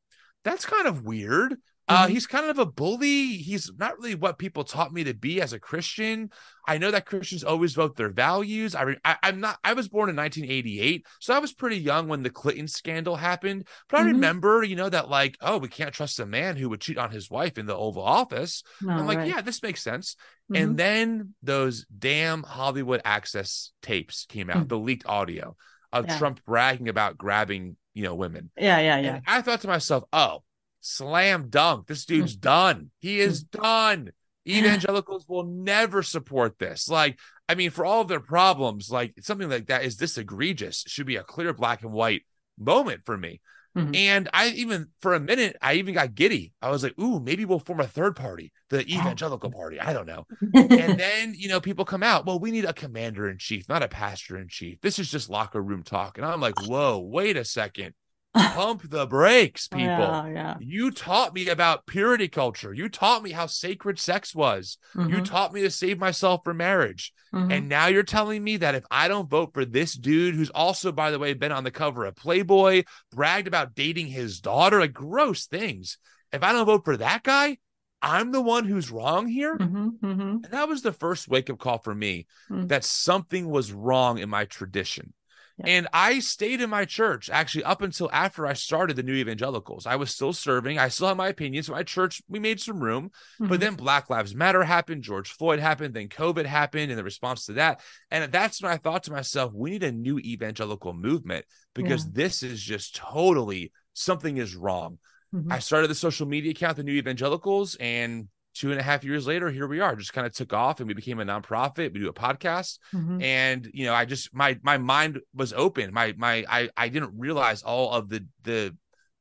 that's 0.44 0.66
kind 0.66 0.86
of 0.86 1.04
weird. 1.04 1.56
Uh, 1.88 2.04
mm-hmm. 2.04 2.12
he's 2.12 2.26
kind 2.26 2.50
of 2.50 2.58
a 2.58 2.66
bully. 2.66 3.28
He's 3.38 3.70
not 3.78 3.96
really 3.98 4.14
what 4.14 4.38
people 4.38 4.62
taught 4.62 4.92
me 4.92 5.04
to 5.04 5.14
be 5.14 5.40
as 5.40 5.54
a 5.54 5.58
Christian. 5.58 6.30
I 6.66 6.76
know 6.76 6.90
that 6.90 7.06
Christians 7.06 7.44
always 7.44 7.72
vote 7.72 7.96
their 7.96 8.10
values. 8.10 8.74
I, 8.74 8.82
re- 8.82 8.98
I 9.04 9.16
am 9.22 9.40
not. 9.40 9.58
I 9.64 9.72
was 9.72 9.88
born 9.88 10.10
in 10.10 10.16
1988, 10.16 11.06
so 11.18 11.34
I 11.34 11.38
was 11.38 11.54
pretty 11.54 11.78
young 11.78 12.06
when 12.06 12.22
the 12.22 12.30
Clinton 12.30 12.68
scandal 12.68 13.16
happened. 13.16 13.66
But 13.88 14.00
I 14.00 14.00
mm-hmm. 14.00 14.12
remember, 14.12 14.62
you 14.62 14.76
know, 14.76 14.90
that 14.90 15.08
like, 15.08 15.38
oh, 15.40 15.56
we 15.56 15.68
can't 15.68 15.94
trust 15.94 16.20
a 16.20 16.26
man 16.26 16.56
who 16.56 16.68
would 16.68 16.82
cheat 16.82 16.98
on 16.98 17.10
his 17.10 17.30
wife 17.30 17.56
in 17.56 17.64
the 17.64 17.76
Oval 17.76 18.02
Office. 18.02 18.62
I'm 18.86 19.06
like, 19.06 19.18
right. 19.18 19.28
yeah, 19.28 19.40
this 19.40 19.62
makes 19.62 19.82
sense. 19.82 20.14
Mm-hmm. 20.52 20.62
And 20.62 20.76
then 20.76 21.34
those 21.42 21.86
damn 21.86 22.42
Hollywood 22.42 23.00
Access 23.04 23.72
tapes 23.82 24.26
came 24.26 24.50
out, 24.50 24.66
mm. 24.66 24.68
the 24.68 24.78
leaked 24.78 25.06
audio 25.06 25.56
of 25.90 26.06
yeah. 26.06 26.18
Trump 26.18 26.44
bragging 26.44 26.90
about 26.90 27.16
grabbing, 27.16 27.76
you 27.94 28.02
know, 28.02 28.14
women. 28.14 28.50
Yeah, 28.58 28.78
yeah, 28.78 28.98
yeah. 28.98 29.14
And 29.14 29.22
I 29.26 29.40
thought 29.40 29.62
to 29.62 29.68
myself, 29.68 30.04
oh 30.12 30.42
slam 30.80 31.48
dunk. 31.48 31.86
This 31.86 32.04
dude's 32.04 32.36
mm. 32.36 32.40
done. 32.40 32.90
He 33.00 33.20
is 33.20 33.44
mm. 33.44 33.62
done. 33.62 34.10
Evangelicals 34.48 35.26
will 35.28 35.44
never 35.44 36.02
support 36.02 36.58
this. 36.58 36.88
Like, 36.88 37.18
I 37.48 37.54
mean, 37.54 37.70
for 37.70 37.84
all 37.84 38.00
of 38.00 38.08
their 38.08 38.20
problems, 38.20 38.90
like 38.90 39.14
something 39.20 39.48
like 39.48 39.66
that 39.66 39.84
is 39.84 39.96
this 39.96 40.16
egregious. 40.16 40.84
Should 40.86 41.06
be 41.06 41.16
a 41.16 41.22
clear 41.22 41.52
black 41.52 41.82
and 41.82 41.92
white 41.92 42.22
moment 42.58 43.02
for 43.04 43.16
me. 43.16 43.40
Mm-hmm. 43.76 43.94
And 43.94 44.28
I 44.32 44.48
even 44.48 44.88
for 45.02 45.14
a 45.14 45.20
minute, 45.20 45.56
I 45.60 45.74
even 45.74 45.94
got 45.94 46.14
giddy. 46.14 46.52
I 46.62 46.70
was 46.70 46.82
like, 46.82 46.98
ooh, 46.98 47.20
maybe 47.20 47.44
we'll 47.44 47.58
form 47.58 47.80
a 47.80 47.86
third 47.86 48.16
party, 48.16 48.52
the 48.70 48.80
evangelical 48.92 49.50
party. 49.50 49.78
I 49.78 49.92
don't 49.92 50.06
know. 50.06 50.26
and 50.54 50.70
then, 50.98 51.34
you 51.36 51.48
know, 51.48 51.60
people 51.60 51.84
come 51.84 52.02
out, 52.02 52.24
well, 52.24 52.40
we 52.40 52.50
need 52.50 52.64
a 52.64 52.72
commander 52.72 53.28
in 53.28 53.38
chief, 53.38 53.68
not 53.68 53.82
a 53.82 53.88
pastor 53.88 54.38
in 54.38 54.48
chief. 54.48 54.80
This 54.80 54.98
is 54.98 55.10
just 55.10 55.28
locker 55.28 55.62
room 55.62 55.82
talk. 55.82 56.16
And 56.16 56.26
I'm 56.26 56.40
like, 56.40 56.58
whoa, 56.62 56.98
wait 56.98 57.36
a 57.36 57.44
second 57.44 57.94
pump 58.38 58.88
the 58.88 59.06
brakes, 59.06 59.68
people. 59.72 59.86
Yeah, 59.86 60.28
yeah. 60.28 60.56
You 60.60 60.90
taught 60.90 61.34
me 61.34 61.48
about 61.48 61.86
purity 61.86 62.28
culture. 62.28 62.72
You 62.72 62.88
taught 62.88 63.22
me 63.22 63.30
how 63.30 63.46
sacred 63.46 63.98
sex 63.98 64.34
was. 64.34 64.78
Mm-hmm. 64.94 65.10
You 65.10 65.20
taught 65.22 65.52
me 65.52 65.62
to 65.62 65.70
save 65.70 65.98
myself 65.98 66.42
for 66.44 66.54
marriage. 66.54 67.12
Mm-hmm. 67.34 67.52
And 67.52 67.68
now 67.68 67.86
you're 67.86 68.02
telling 68.02 68.42
me 68.42 68.58
that 68.58 68.74
if 68.74 68.84
I 68.90 69.08
don't 69.08 69.28
vote 69.28 69.52
for 69.52 69.64
this 69.64 69.94
dude, 69.94 70.34
who's 70.34 70.50
also, 70.50 70.92
by 70.92 71.10
the 71.10 71.18
way, 71.18 71.34
been 71.34 71.52
on 71.52 71.64
the 71.64 71.70
cover 71.70 72.04
of 72.04 72.16
Playboy, 72.16 72.84
bragged 73.12 73.48
about 73.48 73.74
dating 73.74 74.06
his 74.06 74.40
daughter, 74.40 74.80
like 74.80 74.92
gross 74.92 75.46
things. 75.46 75.98
If 76.32 76.42
I 76.42 76.52
don't 76.52 76.66
vote 76.66 76.84
for 76.84 76.96
that 76.96 77.22
guy, 77.22 77.58
I'm 78.00 78.30
the 78.30 78.40
one 78.40 78.64
who's 78.64 78.90
wrong 78.90 79.26
here. 79.26 79.56
Mm-hmm, 79.56 79.88
mm-hmm. 80.04 80.20
And 80.20 80.48
that 80.50 80.68
was 80.68 80.82
the 80.82 80.92
first 80.92 81.28
wake 81.28 81.50
up 81.50 81.58
call 81.58 81.78
for 81.78 81.94
me 81.94 82.26
mm. 82.50 82.68
that 82.68 82.84
something 82.84 83.48
was 83.48 83.72
wrong 83.72 84.18
in 84.18 84.28
my 84.28 84.44
tradition. 84.44 85.12
Yeah. 85.58 85.66
And 85.66 85.88
I 85.92 86.20
stayed 86.20 86.60
in 86.60 86.70
my 86.70 86.84
church 86.84 87.28
actually 87.30 87.64
up 87.64 87.82
until 87.82 88.08
after 88.12 88.46
I 88.46 88.52
started 88.52 88.96
the 88.96 89.02
New 89.02 89.14
Evangelicals. 89.14 89.86
I 89.86 89.96
was 89.96 90.10
still 90.10 90.32
serving. 90.32 90.78
I 90.78 90.88
still 90.88 91.08
had 91.08 91.16
my 91.16 91.28
opinions. 91.28 91.68
My 91.68 91.82
church, 91.82 92.22
we 92.28 92.38
made 92.38 92.60
some 92.60 92.78
room. 92.80 93.10
But 93.40 93.58
Mhm. 93.58 93.60
then 93.60 93.74
Black 93.74 94.08
Lives 94.08 94.34
Matter 94.34 94.62
happened, 94.62 95.02
George 95.02 95.30
Floyd 95.30 95.58
happened, 95.58 95.94
then 95.94 96.08
COVID 96.08 96.46
happened, 96.46 96.90
and 96.90 96.98
the 96.98 97.04
response 97.04 97.46
to 97.46 97.54
that. 97.54 97.80
And 98.10 98.30
that's 98.30 98.62
when 98.62 98.70
I 98.70 98.76
thought 98.76 99.02
to 99.04 99.12
myself, 99.12 99.52
we 99.52 99.70
need 99.70 99.82
a 99.82 99.92
new 99.92 100.18
evangelical 100.20 100.92
movement 100.92 101.44
because 101.74 102.08
this 102.12 102.42
is 102.42 102.62
just 102.62 102.94
totally 102.94 103.72
something 103.94 104.36
is 104.36 104.54
wrong. 104.54 104.98
Mhm. 105.34 105.52
I 105.52 105.58
started 105.58 105.88
the 105.88 105.94
social 105.96 106.26
media 106.26 106.52
account, 106.52 106.76
the 106.76 106.84
New 106.84 106.94
Evangelicals, 106.94 107.74
and 107.80 108.28
two 108.58 108.70
and 108.70 108.80
a 108.80 108.82
half 108.82 109.04
years 109.04 109.26
later, 109.26 109.50
here 109.50 109.66
we 109.66 109.80
are. 109.80 109.94
Just 109.96 110.12
kind 110.12 110.26
of 110.26 110.32
took 110.32 110.52
off, 110.52 110.80
and 110.80 110.88
we 110.88 110.94
became 110.94 111.20
a 111.20 111.24
nonprofit. 111.24 111.92
We 111.92 112.00
do 112.00 112.08
a 112.08 112.12
podcast, 112.12 112.78
Mhm. 112.94 113.22
and 113.22 113.70
you 113.72 113.86
know, 113.86 113.94
I 113.94 114.04
just 114.04 114.34
my 114.34 114.58
my 114.62 114.78
mind 114.78 115.20
was 115.34 115.52
open. 115.52 115.92
My 115.92 116.14
my 116.16 116.44
I 116.48 116.68
I 116.76 116.88
didn't 116.88 117.18
realize 117.18 117.62
all 117.62 117.92
of 117.92 118.08
the 118.08 118.26
the 118.42 118.76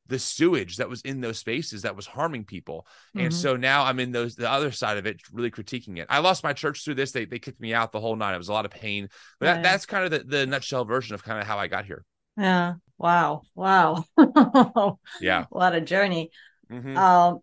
the 0.06 0.18
sewage 0.18 0.78
that 0.78 0.88
was 0.88 1.02
in 1.02 1.20
those 1.20 1.38
spaces 1.38 1.82
that 1.82 1.94
was 1.94 2.06
harming 2.06 2.42
people. 2.42 2.86
And 3.14 3.30
Mhm. 3.30 3.32
so 3.34 3.56
now 3.56 3.84
I'm 3.84 4.00
in 4.00 4.10
those 4.10 4.36
the 4.36 4.50
other 4.50 4.72
side 4.72 4.96
of 4.96 5.04
it, 5.04 5.20
really 5.30 5.50
critiquing 5.50 5.98
it. 5.98 6.06
I 6.08 6.20
lost 6.20 6.42
my 6.42 6.54
church 6.54 6.82
through 6.82 6.94
this. 6.94 7.12
They 7.12 7.26
they 7.26 7.38
kicked 7.38 7.60
me 7.60 7.74
out 7.74 7.92
the 7.92 8.00
whole 8.00 8.16
night. 8.16 8.34
It 8.34 8.38
was 8.38 8.48
a 8.48 8.54
lot 8.54 8.64
of 8.64 8.70
pain. 8.70 9.08
But 9.38 9.46
Yeah, 9.46 9.54
that, 9.54 9.62
that's 9.64 9.86
kind 9.86 10.04
of 10.04 10.10
the, 10.10 10.24
the 10.24 10.46
nutshell 10.46 10.86
version 10.86 11.14
of 11.14 11.22
kind 11.22 11.38
of 11.40 11.46
how 11.46 11.58
I 11.58 11.66
got 11.66 11.84
here. 11.84 12.04
Yeah. 12.38 12.74
Wow. 12.96 13.42
Wow. 13.54 14.04
Yeah. 15.20 15.44
What 15.50 15.74
a 15.74 15.80
journey. 15.80 16.30
Mhm. 16.70 16.96
Um, 16.96 17.40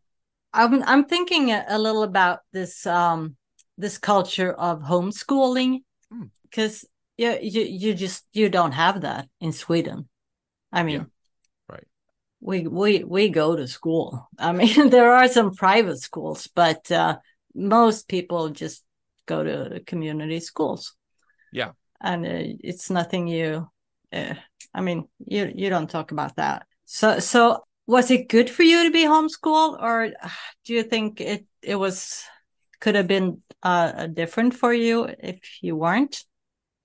I'm 0.55 0.83
I'm 0.83 1.05
thinking 1.05 1.51
a, 1.51 1.65
a 1.67 1.77
little 1.77 2.03
about 2.03 2.39
this 2.53 2.85
um 2.85 3.35
this 3.77 3.97
culture 3.97 4.53
of 4.53 4.81
homeschooling 4.81 5.79
Hmm. 6.09 6.27
because 6.43 6.85
you, 7.17 7.37
you 7.41 7.61
you 7.63 7.93
just 7.93 8.25
you 8.33 8.49
don't 8.49 8.73
have 8.73 9.01
that 9.01 9.27
in 9.39 9.51
Sweden. 9.51 10.07
I 10.71 10.83
mean, 10.83 10.99
Yeah. 10.99 11.05
Right. 11.69 11.87
We 12.39 12.67
we 12.67 13.03
we 13.03 13.29
go 13.29 13.55
to 13.55 13.67
school. 13.67 14.27
I 14.39 14.51
mean, 14.53 14.89
there 14.95 15.11
are 15.11 15.27
some 15.27 15.55
private 15.55 15.99
schools, 15.99 16.47
but 16.55 16.91
uh, 16.91 17.17
most 17.53 18.07
people 18.07 18.49
just 18.49 18.83
go 19.25 19.43
to 19.43 19.69
the 19.73 19.79
community 19.79 20.39
schools. 20.39 20.93
Yeah. 21.53 21.71
and 22.01 22.25
uh, 22.25 22.57
it's 22.63 22.89
nothing 22.89 23.27
you. 23.27 23.67
Uh, 24.13 24.35
I 24.73 24.81
mean, 24.81 25.07
you 25.25 25.51
you 25.55 25.69
don't 25.69 25.89
talk 25.89 26.11
about 26.11 26.35
that. 26.35 26.65
So 26.85 27.19
so 27.19 27.63
was 27.87 28.11
it 28.11 28.29
good 28.29 28.49
for 28.49 28.63
you 28.63 28.83
to 28.85 28.91
be 28.91 29.05
homeschooled, 29.05 29.81
or 29.81 30.11
do 30.65 30.73
you 30.73 30.83
think 30.83 31.21
it 31.21 31.45
it 31.61 31.75
was 31.75 32.23
could 32.79 32.95
have 32.95 33.07
been 33.07 33.41
uh, 33.63 34.07
different 34.07 34.53
for 34.53 34.73
you 34.73 35.07
if 35.19 35.39
you 35.61 35.75
weren't? 35.75 36.23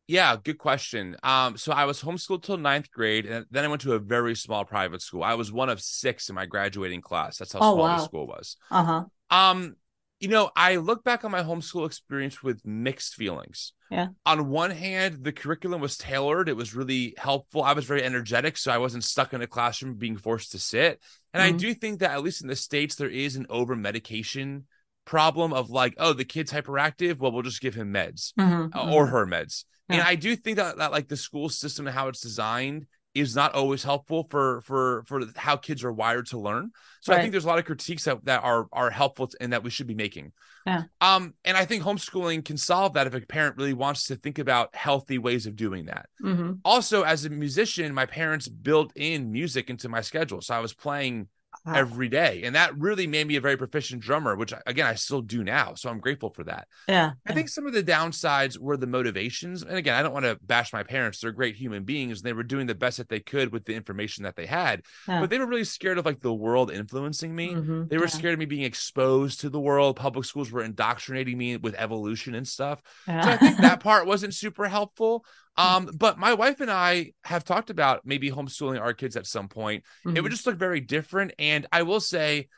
Yeah, 0.07 0.37
good 0.43 0.59
question. 0.59 1.17
Um, 1.23 1.57
so 1.57 1.73
I 1.73 1.85
was 1.85 2.03
homeschooled 2.03 2.43
till 2.43 2.57
ninth 2.57 2.91
grade, 2.91 3.27
and 3.27 3.47
then 3.51 3.65
I 3.65 3.69
went 3.69 3.83
to 3.83 3.93
a 3.93 3.99
very 4.01 4.35
small 4.35 4.65
private 4.65 5.03
school. 5.03 5.23
I 5.23 5.35
was 5.35 5.53
one 5.53 5.69
of 5.69 5.81
six 5.81 6.29
in 6.29 6.35
my 6.35 6.47
graduating 6.47 7.01
class. 7.01 7.39
That's 7.39 7.53
how 7.53 7.61
Oh, 7.61 7.77
small 7.77 7.89
the 7.91 7.99
school 7.99 8.27
was. 8.27 8.57
Uh 8.71 8.85
huh. 8.85 9.05
Um, 9.31 9.77
you 10.21 10.29
know, 10.29 10.51
I 10.55 10.77
look 10.77 11.03
back 11.03 11.25
on 11.25 11.31
my 11.31 11.43
homeschool 11.43 11.87
experience 11.87 12.43
with 12.43 12.65
mixed 12.65 13.15
feelings. 13.15 13.73
Yeah. 13.91 14.09
On 14.27 14.49
one 14.49 14.71
hand, 14.71 15.25
the 15.25 15.33
curriculum 15.33 15.81
was 15.81 15.97
tailored. 15.97 16.49
It 16.49 16.57
was 16.57 16.75
really 16.75 17.15
helpful. 17.17 17.63
I 17.63 17.73
was 17.73 17.87
very 17.87 18.05
energetic, 18.05 18.57
so 18.57 18.71
I 18.71 18.79
wasn't 18.79 19.03
stuck 19.03 19.33
in 19.33 19.41
a 19.41 19.47
classroom 19.47 19.95
being 19.95 20.19
forced 20.19 20.53
to 20.53 20.59
sit. 20.59 21.03
And 21.33 21.43
I 21.43 21.53
Mhm. 21.53 21.59
do 21.59 21.75
think 21.75 22.01
that 22.01 22.13
at 22.13 22.23
least 22.23 22.43
in 22.43 22.49
the 22.49 22.55
States, 22.55 22.95
there 22.95 23.09
is 23.09 23.35
an 23.37 23.47
over 23.49 23.75
medication 23.75 24.67
problem 25.07 25.53
of 25.53 25.71
like, 25.71 25.95
oh, 25.99 26.13
the 26.13 26.25
kid's 26.25 26.53
hyperactive. 26.53 27.19
Well, 27.19 27.33
we'll 27.33 27.43
just 27.43 27.63
give 27.63 27.75
him 27.75 27.93
meds 27.93 28.33
mhm. 28.39 28.71
or 28.93 29.07
her 29.07 29.27
meds. 29.27 29.65
And 29.89 30.03
I 30.03 30.15
do 30.15 30.37
think 30.37 30.59
that, 30.59 30.77
that 30.77 30.93
like 30.93 31.09
the 31.09 31.17
school 31.17 31.49
system 31.49 31.89
and 31.89 31.95
how 31.97 32.07
it's 32.07 32.21
designed 32.21 32.87
is 33.15 33.35
not 33.35 33.55
always 33.55 33.83
helpful 33.83 34.27
for 34.31 34.61
for 34.63 35.05
for 35.07 35.23
how 35.37 35.57
kids 35.57 35.83
are 35.83 35.93
wired 35.93 36.27
to 36.27 36.39
learn. 36.39 36.71
So 37.01 37.13
I 37.13 37.21
think 37.21 37.33
there's 37.33 37.45
a 37.45 37.49
lot 37.49 37.59
of 37.59 37.65
critiques 37.65 38.05
that, 38.05 38.25
that 38.25 38.45
are 38.45 38.67
are 38.73 38.91
helpful 38.91 39.31
and 39.41 39.53
that 39.53 39.65
we 39.65 39.71
should 39.71 39.87
be 39.87 39.95
making. 39.95 40.33
Yeah. 40.67 40.85
Um, 41.01 41.35
and 41.45 41.57
I 41.57 41.65
think 41.65 41.83
homeschooling 41.83 42.45
can 42.45 42.57
solve 42.57 42.93
that 42.93 43.07
if 43.07 43.15
a 43.15 43.21
parent 43.21 43.57
really 43.57 43.73
wants 43.73 44.05
to 44.07 44.17
think 44.17 44.39
about 44.39 44.75
healthy 44.75 45.19
ways 45.19 45.47
of 45.47 45.57
doing 45.57 45.87
that. 45.87 46.07
Mhm. 46.23 46.61
Also, 46.65 47.03
as 47.03 47.25
a 47.25 47.31
musician, 47.31 47.95
my 47.95 48.07
parents 48.07 48.49
built 48.49 48.93
in 48.95 49.33
music 49.33 49.71
into 49.71 49.89
my 49.89 50.03
schedule. 50.03 50.41
So 50.41 50.55
I 50.55 50.61
was 50.61 50.75
playing 50.75 51.29
Wow. 51.67 51.75
every 51.75 52.09
day. 52.09 52.43
And 52.45 52.55
that 52.55 52.75
really 52.79 53.07
made 53.07 53.27
me 53.27 53.37
a 53.37 53.41
very 53.41 53.57
proficient 53.59 54.01
drummer, 54.01 54.35
which 54.35 54.55
again 54.67 54.87
I 54.87 54.95
still 54.95 55.21
do 55.21 55.45
now. 55.45 55.75
So 55.75 55.91
I'm 55.91 56.01
grateful 56.01 56.31
for 56.31 56.43
that. 56.45 56.67
Yeah. 56.89 57.13
I 57.27 57.35
think 57.35 57.51
some 57.51 57.67
of 57.67 57.75
the 57.75 57.83
downsides 57.83 58.59
were 58.59 58.79
the 58.79 58.87
motivations. 58.87 59.63
And 59.63 59.77
again, 59.77 59.95
I 59.95 60.03
don't 60.03 60.15
want 60.15 60.25
to 60.25 60.39
bash 60.43 60.73
my 60.73 60.83
parents. 60.83 61.21
They're 61.21 61.33
great 61.33 61.57
human 61.57 61.85
beings 61.85 62.21
and 62.21 62.27
they 62.27 62.33
were 62.33 62.45
doing 62.45 62.67
the 62.67 62.75
best 62.75 62.97
that 62.97 63.11
they 63.11 63.21
could 63.21 63.53
with 63.53 63.67
the 63.67 63.75
information 63.75 64.25
that 64.25 64.37
they 64.37 64.47
had. 64.47 64.83
Yeah. 65.07 65.21
But 65.21 65.29
they 65.29 65.39
were 65.39 65.47
really 65.47 65.65
scared 65.65 65.99
of 65.99 66.07
like 66.07 66.21
the 66.21 66.33
world 66.33 66.71
influencing 66.71 67.35
me. 67.35 67.51
Mhm, 67.51 67.91
They 67.91 67.99
were 67.99 68.05
yeah, 68.05 68.09
scared 68.11 68.33
of 68.33 68.39
me 68.39 68.47
being 68.47 68.65
exposed 68.65 69.41
to 69.41 69.51
the 69.51 69.61
world. 69.61 69.97
Public 69.97 70.25
schools 70.25 70.51
were 70.51 70.63
indoctrinating 70.63 71.37
me 71.37 71.59
with 71.59 71.75
evolution 71.77 72.35
and 72.35 72.49
stuff. 72.49 72.81
yeah. 73.07 73.21
So 73.23 73.29
I 73.33 73.37
think 73.37 73.59
that 73.59 73.81
part 73.81 74.07
wasn't 74.07 74.33
super 74.35 74.67
helpful. 74.67 75.25
Um, 75.57 75.91
but 75.95 76.19
my 76.19 76.35
wife 76.35 76.61
and 76.61 76.71
I 76.71 77.13
have 77.25 77.45
talked 77.45 77.71
about 77.71 78.07
maybe 78.07 78.31
homeschooling 78.31 78.81
our 78.81 78.95
kids 78.95 79.17
at 79.17 79.27
some 79.27 79.49
point. 79.49 79.85
It 80.05 80.09
Mhm. 80.09 80.23
would 80.23 80.33
just 80.33 80.47
look 80.47 80.57
very 80.57 80.81
different. 80.81 81.33
And 81.39 81.67
I 81.73 81.83
will 81.83 82.01
say, 82.01 82.49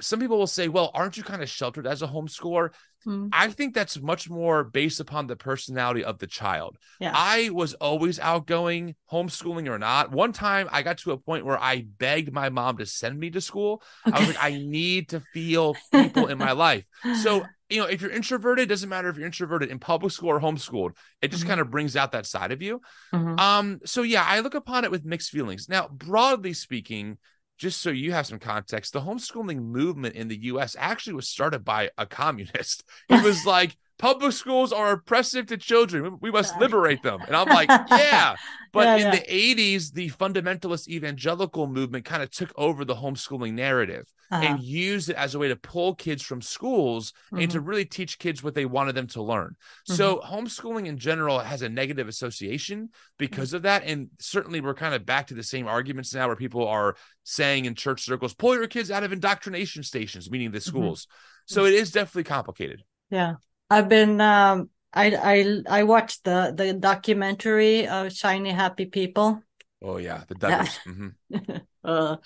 some 0.00 0.20
people 0.20 0.38
will 0.38 0.46
say, 0.46 0.68
well, 0.68 0.90
aren't 0.94 1.16
you 1.16 1.22
kind 1.22 1.42
of 1.42 1.48
sheltered 1.48 1.86
as 1.86 2.02
a 2.02 2.06
homeschooler? 2.08 2.70
Mhm. 3.06 3.30
I 3.32 3.48
think 3.48 3.74
that's 3.74 4.00
much 4.00 4.30
more 4.30 4.64
based 4.64 5.00
upon 5.00 5.26
the 5.26 5.36
personality 5.36 6.04
of 6.04 6.18
the 6.18 6.26
child. 6.26 6.76
Yeah. 7.00 7.12
I 7.14 7.50
was 7.50 7.74
always 7.74 8.20
outgoing, 8.20 8.94
homeschooling 9.10 9.68
or 9.68 9.78
not. 9.78 10.12
One 10.12 10.32
time 10.32 10.68
I 10.70 10.82
got 10.82 10.98
to 10.98 11.12
a 11.12 11.18
point 11.18 11.44
where 11.44 11.60
I 11.60 11.84
begged 11.98 12.32
my 12.32 12.48
mom 12.48 12.78
to 12.78 12.86
send 12.86 13.18
me 13.18 13.30
to 13.30 13.40
school. 13.40 13.82
I 14.04 14.18
was 14.18 14.28
like, 14.28 14.42
I 14.42 14.50
need 14.50 15.10
to 15.10 15.20
feel 15.32 15.76
people 15.92 16.28
in 16.28 16.38
my 16.38 16.52
life. 16.52 16.84
So, 17.22 17.44
you 17.72 17.80
know, 17.80 17.86
if 17.86 18.00
you're 18.02 18.10
introverted, 18.10 18.68
doesn't 18.68 18.88
matter 18.88 19.08
if 19.08 19.16
you're 19.16 19.26
introverted 19.26 19.70
in 19.70 19.78
public 19.78 20.12
school 20.12 20.30
or 20.30 20.40
homeschooled, 20.40 20.92
it 21.20 21.30
just 21.30 21.44
Mhm. 21.44 21.48
kind 21.48 21.60
of 21.60 21.70
brings 21.70 21.96
out 21.96 22.12
that 22.12 22.26
side 22.26 22.52
of 22.52 22.62
you. 22.62 22.80
Mhm. 23.12 23.38
Um, 23.40 23.80
so 23.84 24.02
yeah, 24.02 24.24
I 24.26 24.40
look 24.40 24.54
upon 24.54 24.84
it 24.84 24.90
with 24.90 25.04
mixed 25.04 25.30
feelings. 25.30 25.68
Now, 25.68 25.88
broadly 25.88 26.52
speaking, 26.52 27.18
just 27.58 27.80
so 27.80 27.90
you 27.90 28.12
have 28.12 28.26
some 28.26 28.38
context, 28.38 28.92
the 28.92 29.00
homeschooling 29.00 29.62
movement 29.62 30.14
in 30.16 30.28
the 30.28 30.42
US 30.44 30.76
actually 30.78 31.14
was 31.14 31.28
started 31.28 31.64
by 31.64 31.90
a 31.96 32.06
communist. 32.06 32.84
He 33.08 33.20
was 33.20 33.46
like, 33.46 33.76
public 33.98 34.32
schools 34.32 34.72
are 34.72 34.92
oppressive 34.92 35.46
to 35.46 35.56
children. 35.56 36.18
We 36.20 36.30
must 36.30 36.58
liberate 36.58 37.02
them. 37.02 37.20
And 37.26 37.36
I'm 37.36 37.48
like, 37.48 37.68
yeah. 37.90 38.34
But 38.72 38.86
Yeah, 38.86 38.96
in 38.96 39.00
yeah. 39.02 39.10
the 39.20 39.54
80s, 39.54 39.92
the 39.92 40.08
fundamentalist 40.10 40.88
evangelical 40.88 41.66
movement 41.66 42.04
kind 42.04 42.22
of 42.22 42.30
took 42.30 42.52
over 42.56 42.84
the 42.84 42.94
homeschooling 42.96 43.52
narrative 43.52 44.06
Uh-huh. 44.30 44.42
and 44.44 44.62
used 44.62 45.10
it 45.10 45.16
as 45.16 45.34
a 45.34 45.38
way 45.38 45.48
to 45.48 45.56
pull 45.56 45.94
kids 45.94 46.22
from 46.22 46.40
schools 46.40 47.12
and 47.32 47.50
to 47.50 47.60
Mhm. 47.60 47.66
really 47.68 47.84
teach 47.84 48.18
kids 48.18 48.42
what 48.42 48.54
they 48.54 48.64
wanted 48.64 48.94
them 48.94 49.06
to 49.08 49.22
learn. 49.22 49.56
So 49.84 50.22
homeschooling 50.24 50.86
in 50.86 50.96
general 50.96 51.38
has 51.40 51.60
a 51.60 51.68
negative 51.68 52.08
association 52.08 52.88
because 53.18 53.52
of 53.52 53.62
that. 53.62 53.84
And 53.84 54.08
certainly 54.18 54.60
we're 54.62 54.74
kind 54.74 54.94
of 54.94 55.04
back 55.04 55.26
to 55.26 55.34
the 55.34 55.42
same 55.42 55.68
arguments 55.68 56.14
now 56.14 56.26
where 56.28 56.36
people 56.36 56.66
are 56.66 56.96
saying 57.24 57.66
in 57.66 57.74
church 57.74 58.02
circles, 58.02 58.32
pull 58.34 58.54
your 58.54 58.66
kids 58.68 58.90
out 58.90 59.04
of 59.04 59.12
indoctrination 59.12 59.82
stations, 59.82 60.30
meaning 60.30 60.50
the 60.50 60.60
schools. 60.62 61.06
So 61.46 61.66
it 61.66 61.74
is 61.74 61.90
definitely 61.92 62.24
complicated. 62.24 62.82
Yeah, 63.10 63.34
I've 63.72 63.88
been. 63.88 64.20
Um, 64.20 64.70
I 64.92 65.06
I 65.16 65.80
I 65.80 65.82
watched 65.84 66.24
the 66.24 66.52
the 66.56 66.74
documentary 66.74 67.88
of 67.88 68.12
Shiny 68.12 68.50
Happy 68.50 68.86
People, 68.86 69.42
Oh 69.82 69.96
yeah, 69.98 70.24
the 70.28 70.34
Yeah. 70.34 70.64
Duggars. 70.64 70.80
Mhm. 70.86 71.14
uh, 71.84 72.16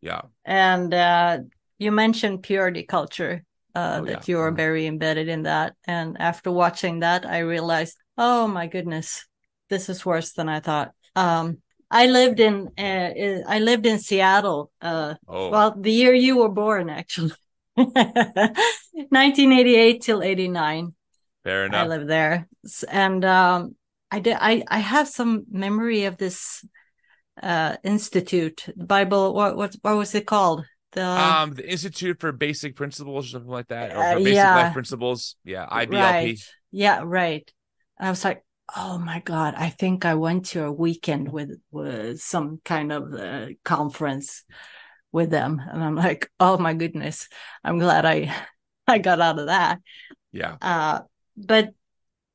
Yeah. 0.00 0.22
and 0.44 0.94
uh, 0.94 1.38
you 1.78 1.92
mentioned 1.92 2.42
purity 2.42 2.82
culture. 2.84 3.44
Uh, 3.74 4.00
Oh, 4.00 4.04
that 4.04 4.10
yeah. 4.10 4.28
you 4.28 4.38
are 4.40 4.52
Mhm. 4.52 4.56
very 4.56 4.86
embedded 4.86 5.28
in 5.28 5.42
that, 5.42 5.76
and 5.86 6.16
after 6.18 6.50
watching 6.50 7.00
that, 7.00 7.26
I 7.26 7.40
realized, 7.40 7.96
oh 8.16 8.48
my 8.48 8.66
goodness, 8.68 9.26
this 9.68 9.88
is 9.90 10.06
worse 10.06 10.32
than 10.32 10.48
I 10.48 10.60
thought. 10.60 10.94
Um, 11.14 11.58
I 11.90 12.06
lived 12.06 12.40
in 12.40 12.70
uh, 12.78 13.10
I 13.48 13.58
lived 13.60 13.86
in 13.86 13.98
Seattle. 13.98 14.72
Uh, 14.80 15.14
Oh, 15.28 15.50
well, 15.50 15.72
the 15.78 15.92
year 15.92 16.14
you 16.14 16.38
were 16.38 16.48
born, 16.48 16.88
actually, 16.90 17.32
1988 19.10 20.02
till 20.02 20.22
89. 20.22 20.94
fair 21.44 21.66
enough. 21.66 21.80
I 21.80 21.84
enough. 21.84 21.98
live 21.98 22.08
there, 22.08 22.48
and 22.90 23.24
um, 23.24 23.76
I 24.10 24.20
did. 24.20 24.36
I 24.40 24.64
I 24.68 24.78
have 24.78 25.08
some 25.08 25.44
memory 25.50 26.04
of 26.04 26.16
this 26.16 26.64
uh, 27.42 27.76
institute, 27.84 28.66
the 28.76 28.84
Bible. 28.84 29.34
What 29.34 29.56
what 29.56 29.76
what 29.82 29.96
was 29.96 30.14
it 30.14 30.26
called? 30.26 30.64
The 30.92 31.04
um, 31.06 31.52
the 31.52 31.68
Institute 31.70 32.20
for 32.20 32.32
Basic 32.32 32.74
Principles 32.76 33.26
or 33.26 33.28
something 33.30 33.50
like 33.50 33.68
that, 33.68 33.94
or 33.94 34.02
Uh, 34.02 34.14
Basic 34.16 34.34
yeah. 34.34 34.54
Life 34.56 34.72
Principles. 34.72 35.36
Yeah, 35.44 35.66
IBLP. 35.66 35.90
right? 35.92 36.38
Yeah, 36.70 37.02
right. 37.04 37.52
And 37.98 38.06
I 38.08 38.10
was 38.10 38.24
like, 38.24 38.44
oh 38.74 38.98
my 38.98 39.20
god! 39.20 39.54
I 39.56 39.68
think 39.70 40.04
I 40.04 40.14
went 40.14 40.46
to 40.46 40.64
a 40.64 40.72
weekend 40.72 41.30
with 41.30 41.60
with 41.70 42.20
some 42.20 42.60
kind 42.64 42.92
of 42.92 43.12
uh, 43.12 43.48
conference 43.64 44.44
with 45.16 45.30
them, 45.30 45.60
and 45.68 45.82
I'm 45.82 45.96
like, 45.96 46.30
oh 46.38 46.58
my 46.58 46.74
goodness! 46.74 47.28
I'm 47.64 47.78
glad 47.78 48.04
I 48.04 48.32
I 48.86 48.98
got 48.98 49.20
out 49.20 49.40
of 49.40 49.46
that. 49.46 49.80
Yeah. 50.30 50.56
Uh, 50.62 51.00
but 51.36 51.70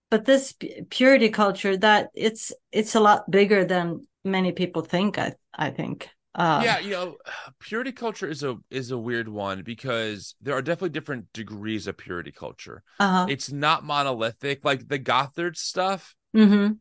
but 0.09 0.25
this 0.25 0.53
purity 0.89 1.29
culture 1.29 1.77
that 1.77 2.09
it's 2.13 2.51
it's 2.71 2.93
a 2.93 2.99
lot 2.99 3.31
bigger 3.31 3.63
than 3.65 4.05
many 4.23 4.51
people 4.51 4.83
think 4.83 5.17
i 5.17 5.33
i 5.55 5.71
think 5.71 6.09
uh, 6.35 6.61
yeah 6.63 6.79
you 6.79 6.91
know 6.91 7.17
purity 7.59 7.91
culture 7.91 8.27
is 8.27 8.43
a 8.43 8.57
is 8.69 8.91
a 8.91 8.97
weird 8.97 9.27
one 9.27 9.63
because 9.63 10.35
there 10.41 10.53
are 10.53 10.61
definitely 10.61 10.89
different 10.89 11.25
degrees 11.33 11.87
of 11.87 11.97
purity 11.97 12.31
culture 12.31 12.83
uh-huh. 12.99 13.25
it's 13.29 13.51
not 13.51 13.83
monolithic 13.83 14.63
like 14.63 14.87
the 14.87 14.99
gothard 14.99 15.57
stuff 15.57 16.15
mm-hmm. 16.35 16.73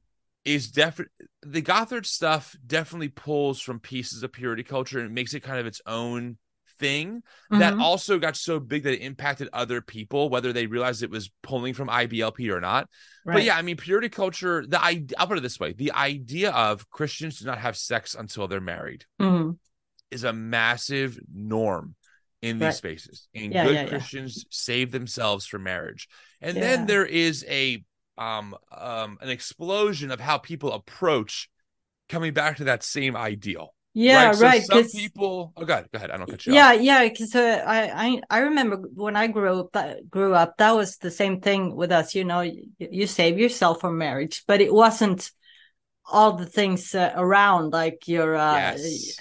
Is 0.45 0.71
definitely 0.71 1.13
the 1.43 1.61
gothard 1.61 2.07
stuff 2.07 2.57
definitely 2.67 3.09
pulls 3.09 3.61
from 3.61 3.79
pieces 3.79 4.23
of 4.23 4.33
purity 4.33 4.63
culture 4.63 5.01
and 5.01 5.15
makes 5.15 5.35
it 5.35 5.41
kind 5.41 5.59
of 5.59 5.67
its 5.67 5.81
own 5.87 6.37
thing 6.81 7.23
mm-hmm. 7.53 7.59
that 7.59 7.75
also 7.75 8.19
got 8.19 8.37
so 8.37 8.59
big 8.59 8.83
that 8.85 8.95
it 8.95 9.05
impacted 9.05 9.49
other 9.53 9.81
people, 9.81 10.29
whether 10.29 10.53
they 10.53 10.67
realized 10.67 11.03
it 11.03 11.11
was 11.11 11.31
pulling 11.43 11.75
from 11.75 11.89
IBLP 11.89 12.51
or 12.51 12.61
not. 12.61 12.89
Right. 13.25 13.35
But 13.35 13.45
yeah, 13.45 13.57
I 13.57 13.63
mean, 13.63 13.77
purity 13.77 14.09
culture, 14.09 14.65
the 14.67 14.83
idea, 14.83 15.17
I'll 15.19 15.27
put 15.27 15.39
it 15.39 15.43
this 15.43 15.61
way 15.61 15.73
the 15.73 15.93
idea 15.93 16.51
of 16.51 16.89
Christians 16.91 17.39
do 17.39 17.47
not 17.47 17.59
have 17.59 17.77
sex 17.77 18.15
until 18.15 18.49
they're 18.49 18.61
married 18.61 19.05
mm-hmm. 19.21 19.53
is 20.11 20.25
a 20.25 20.33
massive 20.33 21.19
norm 21.33 21.95
in 22.43 22.59
these 22.59 22.65
right. 22.65 22.75
spaces. 22.75 23.29
And 23.35 23.53
yeah, 23.53 23.65
good 23.65 23.75
yeah, 23.75 23.87
Christians 23.87 24.39
yeah. 24.39 24.49
save 24.51 24.91
themselves 24.91 25.47
for 25.47 25.59
marriage. 25.59 26.09
And 26.41 26.57
then 26.57 26.87
there 26.87 27.05
is 27.05 27.45
a 27.49 27.85
um 28.19 28.57
um 28.77 29.19
an 29.21 29.29
explosion 29.29 30.11
of 30.11 30.21
how 30.21 30.39
people 30.39 30.73
approach 30.73 31.49
coming 32.09 32.33
back 32.33 32.57
to 32.57 32.65
that 32.65 32.83
same 32.83 33.17
ideal 33.17 33.75
yeah 33.93 34.27
right, 34.27 34.37
so 34.37 34.45
right 34.45 34.63
some 34.63 34.89
people 34.89 35.53
oh 35.57 35.65
god 35.65 35.89
go 35.93 35.97
ahead 35.97 36.11
i 36.11 36.17
don't 36.17 36.31
cut 36.31 36.47
you 36.47 36.55
yeah 36.55 36.75
off. 36.75 36.81
yeah 36.81 37.09
because 37.09 37.35
uh, 37.35 37.63
I, 37.67 37.91
I 38.07 38.21
i 38.31 38.39
remember 38.41 38.77
when 38.95 39.17
i 39.17 39.27
grew 39.27 39.61
up 39.61 39.73
that 39.73 40.09
grew 40.09 40.33
up 40.35 40.57
that 40.59 40.73
was 40.73 40.99
the 40.99 41.11
same 41.11 41.41
thing 41.41 41.75
with 41.75 41.91
us 41.91 42.15
you 42.15 42.25
know 42.25 42.41
you, 42.41 42.67
you 42.79 43.07
save 43.07 43.39
yourself 43.39 43.81
for 43.81 43.91
marriage 43.91 44.45
but 44.47 44.61
it 44.61 44.73
wasn't 44.73 45.31
all 46.11 46.33
the 46.33 46.47
things 46.47 46.95
uh, 46.95 47.13
around 47.17 47.73
like 47.73 48.07
you're 48.07 48.37
uh 48.37 48.75
yes. 48.77 49.17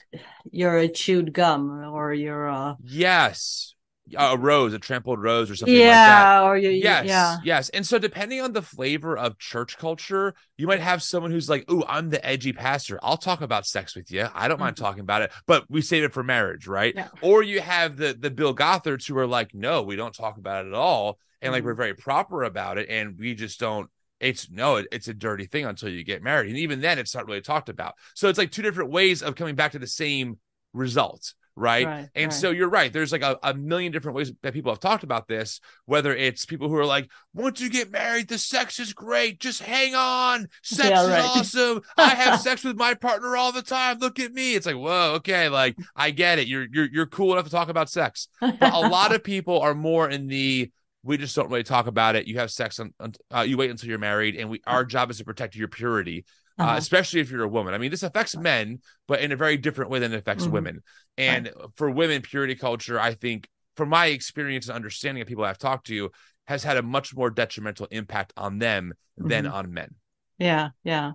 you're 0.52 0.78
a 0.78 0.88
chewed 0.88 1.34
gum 1.34 1.72
or 1.92 2.14
you're 2.14 2.50
uh 2.50 2.76
yes 2.84 3.74
a 4.18 4.38
rose, 4.38 4.74
a 4.74 4.80
trampled 4.80 5.22
rose, 5.22 5.50
or 5.50 5.56
something 5.56 5.76
yeah, 5.76 5.86
like 5.86 5.96
that. 5.96 6.44
Or 6.44 6.58
you, 6.58 6.70
yes, 6.70 7.06
yeah, 7.06 7.38
yes. 7.44 7.70
And 7.70 7.86
so, 7.86 8.00
depending 8.00 8.42
on 8.42 8.54
the 8.54 8.62
flavor 8.62 9.18
of 9.18 9.38
church 9.38 9.78
culture, 9.78 10.34
you 10.58 10.68
might 10.68 10.80
have 10.80 11.02
someone 11.04 11.32
who's 11.32 11.50
like, 11.50 11.70
"Ooh, 11.72 11.84
I'm 11.88 12.10
the 12.10 12.26
edgy 12.26 12.54
pastor. 12.54 13.00
I'll 13.04 13.18
talk 13.18 13.42
about 13.42 13.66
sex 13.66 13.96
with 13.96 14.12
you. 14.12 14.28
I 14.34 14.48
don't 14.48 14.56
mm-hmm. 14.56 14.66
mind 14.66 14.78
talking 14.78 15.02
about 15.02 15.22
it, 15.22 15.32
but 15.46 15.66
we 15.70 15.82
save 15.82 16.04
it 16.04 16.14
for 16.14 16.24
marriage, 16.24 16.68
right?" 16.68 16.94
Yeah. 16.96 17.10
Or 17.22 17.44
you 17.44 17.62
have 17.62 17.98
the 17.98 18.16
the 18.20 18.32
Bill 18.32 18.56
Gothards 18.56 19.08
who 19.08 19.18
are 19.18 19.28
like, 19.28 19.54
"No, 19.54 19.84
we 19.84 19.96
don't 19.96 20.14
talk 20.14 20.38
about 20.38 20.66
it 20.66 20.70
at 20.70 20.76
all, 20.76 21.20
and 21.42 21.48
mm-hmm. 21.48 21.54
like 21.54 21.64
we're 21.64 21.72
mm-hmm. 21.72 21.82
very 21.82 21.96
proper 21.96 22.44
about 22.44 22.78
it, 22.78 22.90
and 22.90 23.18
we 23.20 23.36
just 23.36 23.60
don't." 23.60 23.90
It's 24.20 24.50
no, 24.52 24.78
it, 24.78 24.88
it's 24.92 25.08
a 25.08 25.14
dirty 25.14 25.46
thing 25.46 25.66
until 25.66 25.90
you 25.90 26.04
get 26.04 26.22
married, 26.22 26.50
and 26.50 26.58
even 26.58 26.82
then, 26.82 27.00
it's 27.00 27.16
not 27.16 27.26
really 27.26 27.42
talked 27.42 27.70
about. 27.70 27.94
So 28.16 28.28
it's 28.28 28.38
like 28.38 28.52
two 28.52 28.62
different 28.62 28.92
ways 28.92 29.24
of 29.24 29.36
coming 29.36 29.56
back 29.56 29.72
to 29.72 29.80
the 29.80 29.88
same 29.88 30.40
result 30.74 31.34
right? 31.60 31.86
right 31.86 32.10
and 32.16 32.32
right. 32.32 32.34
so 32.34 32.52
you're 32.52 32.70
right. 32.70 32.92
There's 32.92 33.12
like 33.12 33.22
a, 33.22 33.38
a 33.44 33.54
million 33.54 33.92
different 33.92 34.16
ways 34.16 34.32
that 34.42 34.54
people 34.54 34.72
have 34.72 34.80
talked 34.80 35.04
about 35.04 35.28
this, 35.28 35.60
whether 35.86 36.16
it's 36.16 36.46
people 36.46 36.70
who 36.70 36.76
are 36.76 36.86
like, 36.86 37.10
once 37.34 37.60
you 37.62 37.70
get 37.70 37.92
married, 37.92 38.28
the 38.28 38.38
sex 38.38 38.80
is 38.80 38.94
great. 38.94 39.40
Just 39.40 39.62
hang 39.62 39.96
on. 39.96 40.48
Sex 40.64 40.90
yeah, 40.90 41.08
right. 41.08 41.42
is 41.42 41.56
awesome. 41.56 41.82
I 41.98 42.10
have 42.10 42.40
sex 42.40 42.64
with 42.64 42.78
my 42.78 42.94
partner 42.94 43.36
all 43.36 43.52
the 43.52 43.62
time. 43.62 44.00
Look 44.00 44.20
at 44.20 44.34
me. 44.34 44.56
It's 44.56 44.66
like, 44.66 44.76
whoa, 44.76 45.14
okay, 45.16 45.50
like 45.50 45.76
I 45.96 46.12
get 46.12 46.40
it. 46.40 46.48
You're 46.48 46.68
you're 46.72 46.90
you're 46.92 47.06
cool 47.06 47.34
enough 47.34 47.46
to 47.46 47.52
talk 47.52 47.70
about 47.70 47.90
sex. 47.90 48.28
But 48.40 48.74
a 48.74 48.80
lot 48.80 49.14
of 49.16 49.24
people 49.24 49.60
are 49.60 49.76
more 49.76 50.10
in 50.10 50.28
the 50.28 50.72
we 51.04 51.18
just 51.18 51.36
don't 51.36 51.50
really 51.50 51.64
talk 51.64 51.88
about 51.88 52.16
it. 52.16 52.28
You 52.28 52.40
have 52.40 52.52
sex 52.52 52.80
on, 52.80 52.94
uh, 53.34 53.42
you 53.42 53.58
wait 53.58 53.70
until 53.70 53.90
you're 53.90 54.00
married, 54.00 54.36
and 54.36 54.50
we 54.50 54.62
our 54.68 54.84
job 54.84 55.10
is 55.12 55.18
to 55.18 55.26
protect 55.26 55.56
your 55.56 55.68
purity. 55.68 56.26
Uh, 56.58 56.64
uh-huh. 56.64 56.74
uh, 56.74 56.78
especially 56.78 57.22
if 57.22 57.32
you're 57.32 57.44
a 57.44 57.48
woman. 57.48 57.74
I 57.74 57.78
mean, 57.78 57.90
this 57.90 58.04
affects 58.04 58.36
men, 58.36 58.80
but 59.08 59.22
in 59.22 59.32
a 59.32 59.38
very 59.38 59.56
different 59.56 59.92
way 59.92 60.00
than 60.00 60.12
it 60.12 60.18
affects 60.18 60.44
mm-hmm. 60.44 60.54
women. 60.54 60.84
And 61.18 61.46
right. 61.46 61.68
for 61.78 61.90
women, 61.90 62.22
purity 62.22 62.56
culture, 62.56 63.00
I 63.00 63.14
think, 63.14 63.48
from 63.78 63.88
my 63.88 64.08
experience 64.08 64.68
and 64.68 64.76
understanding 64.76 65.22
of 65.22 65.28
people 65.28 65.46
I've 65.46 65.58
talked 65.58 65.88
to, 65.88 66.12
has 66.48 66.64
had 66.64 66.76
a 66.76 66.82
much 66.82 67.16
more 67.16 67.30
detrimental 67.30 67.88
impact 67.92 68.34
on 68.36 68.60
them 68.60 68.94
mm-hmm. 69.18 69.30
than 69.30 69.48
on 69.48 69.72
men. 69.74 69.96
Yeah, 70.38 70.70
yeah. 70.84 71.14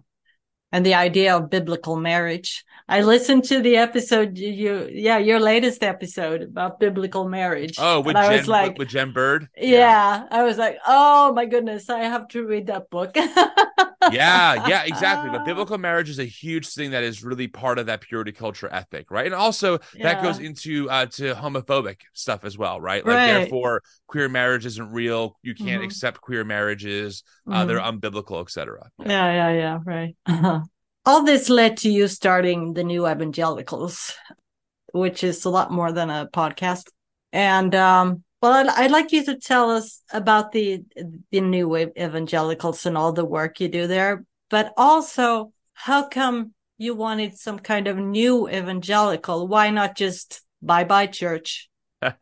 And 0.74 0.84
the 0.84 0.94
idea 0.94 1.36
of 1.36 1.50
biblical 1.50 1.94
marriage. 1.94 2.64
I 2.88 3.02
listened 3.02 3.44
to 3.44 3.62
the 3.62 3.76
episode 3.76 4.36
you, 4.36 4.88
yeah, 4.92 5.18
your 5.18 5.38
latest 5.38 5.84
episode 5.84 6.42
about 6.42 6.80
biblical 6.80 7.28
marriage. 7.28 7.76
Oh, 7.78 8.00
with 8.00 8.16
I 8.16 8.28
Jen, 8.28 8.38
was 8.38 8.48
like, 8.48 8.78
with 8.78 8.88
Jen 8.88 9.12
Bird. 9.12 9.48
Yeah, 9.56 9.68
yeah, 9.78 10.26
I 10.30 10.42
was 10.42 10.58
like, 10.58 10.78
oh 10.84 11.32
my 11.32 11.46
goodness, 11.46 11.88
I 11.88 12.00
have 12.00 12.26
to 12.28 12.44
read 12.44 12.66
that 12.66 12.90
book. 12.90 13.16
yeah, 14.12 14.66
yeah, 14.68 14.82
exactly. 14.86 15.30
But 15.30 15.44
biblical 15.44 15.78
marriage 15.78 16.10
is 16.10 16.18
a 16.18 16.24
huge 16.24 16.68
thing 16.68 16.90
that 16.90 17.04
is 17.04 17.22
really 17.22 17.48
part 17.48 17.78
of 17.78 17.86
that 17.86 18.00
purity 18.00 18.32
culture 18.32 18.68
ethic, 18.72 19.10
right? 19.10 19.26
And 19.26 19.34
also 19.34 19.78
yeah. 19.94 20.14
that 20.14 20.22
goes 20.22 20.38
into 20.38 20.90
uh 20.90 21.06
to 21.06 21.34
homophobic 21.34 22.00
stuff 22.12 22.44
as 22.44 22.58
well, 22.58 22.80
right? 22.80 23.04
Like 23.04 23.16
right. 23.16 23.26
therefore 23.26 23.82
queer 24.06 24.28
marriage 24.28 24.66
isn't 24.66 24.90
real. 24.90 25.38
You 25.42 25.54
can't 25.54 25.68
mm-hmm. 25.68 25.84
accept 25.84 26.20
queer 26.20 26.44
marriages. 26.44 27.22
Uh, 27.46 27.58
mm-hmm. 27.58 27.68
they're 27.68 27.80
unbiblical, 27.80 28.40
etc. 28.40 28.90
Yeah. 28.98 29.06
yeah, 29.08 29.32
yeah, 29.32 29.52
yeah, 29.52 29.78
right. 29.84 30.62
All 31.06 31.22
this 31.24 31.50
led 31.50 31.76
to 31.78 31.90
you 31.90 32.08
starting 32.08 32.72
the 32.72 32.82
New 32.84 33.06
Evangelicals, 33.06 34.14
which 34.92 35.22
is 35.22 35.44
a 35.44 35.50
lot 35.50 35.70
more 35.70 35.92
than 35.92 36.10
a 36.10 36.28
podcast. 36.32 36.88
And 37.32 37.74
um 37.74 38.23
well, 38.44 38.52
I'd, 38.52 38.68
I'd, 38.68 38.90
like 38.90 39.10
you 39.10 39.24
to 39.24 39.36
tell 39.36 39.70
us 39.70 40.02
about 40.12 40.52
the 40.52 40.82
the 41.30 41.40
new 41.40 41.74
evangelicals 41.76 42.84
and 42.84 42.98
all 42.98 43.10
the 43.10 43.24
work 43.24 43.58
you 43.58 43.68
do 43.68 43.86
there, 43.86 44.26
but 44.50 44.74
also 44.76 45.50
how 45.72 46.08
come 46.08 46.52
you 46.76 46.94
wanted 46.94 47.38
some 47.38 47.58
kind 47.58 47.88
of 47.88 47.96
new 47.96 48.46
evangelical? 48.46 49.48
Why 49.48 49.70
not 49.70 49.96
just 49.96 50.42
bye 50.60 50.84
bye 50.84 51.06
church? 51.06 51.70
well, 52.02 52.12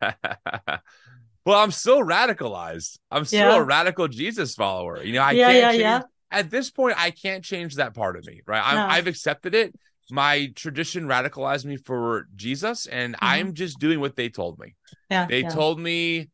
I'm 1.47 1.71
still 1.71 1.99
radicalized. 1.99 2.99
I'm 3.11 3.25
still 3.25 3.49
yeah. 3.49 3.57
a 3.57 3.63
radical 3.63 4.07
Jesus 4.07 4.55
follower. 4.55 5.03
You 5.03 5.15
know, 5.15 5.23
I 5.23 5.31
yeah, 5.31 5.47
can't 5.47 5.57
yeah, 5.57 5.71
change, 5.71 5.81
yeah. 5.81 6.01
at 6.31 6.49
this 6.49 6.71
point. 6.71 6.95
I 6.97 7.11
can't 7.11 7.43
change 7.43 7.75
that 7.75 7.95
part 7.95 8.15
of 8.15 8.25
me, 8.25 8.39
right? 8.47 8.73
No. 8.73 8.85
I've 8.87 9.07
accepted 9.07 9.55
it. 9.55 9.75
My 10.11 10.51
tradition 10.55 11.05
radicalized 11.05 11.65
me 11.65 11.77
for 11.77 12.27
Jesus, 12.35 12.85
and 12.85 13.13
mm-hmm. 13.13 13.25
I'm 13.25 13.53
just 13.53 13.79
doing 13.79 13.99
what 13.99 14.15
they 14.15 14.29
told 14.29 14.59
me. 14.59 14.75
Yeah. 15.09 15.27
They 15.27 15.41
yeah. 15.41 15.49
told 15.49 15.79
me, 15.79 16.29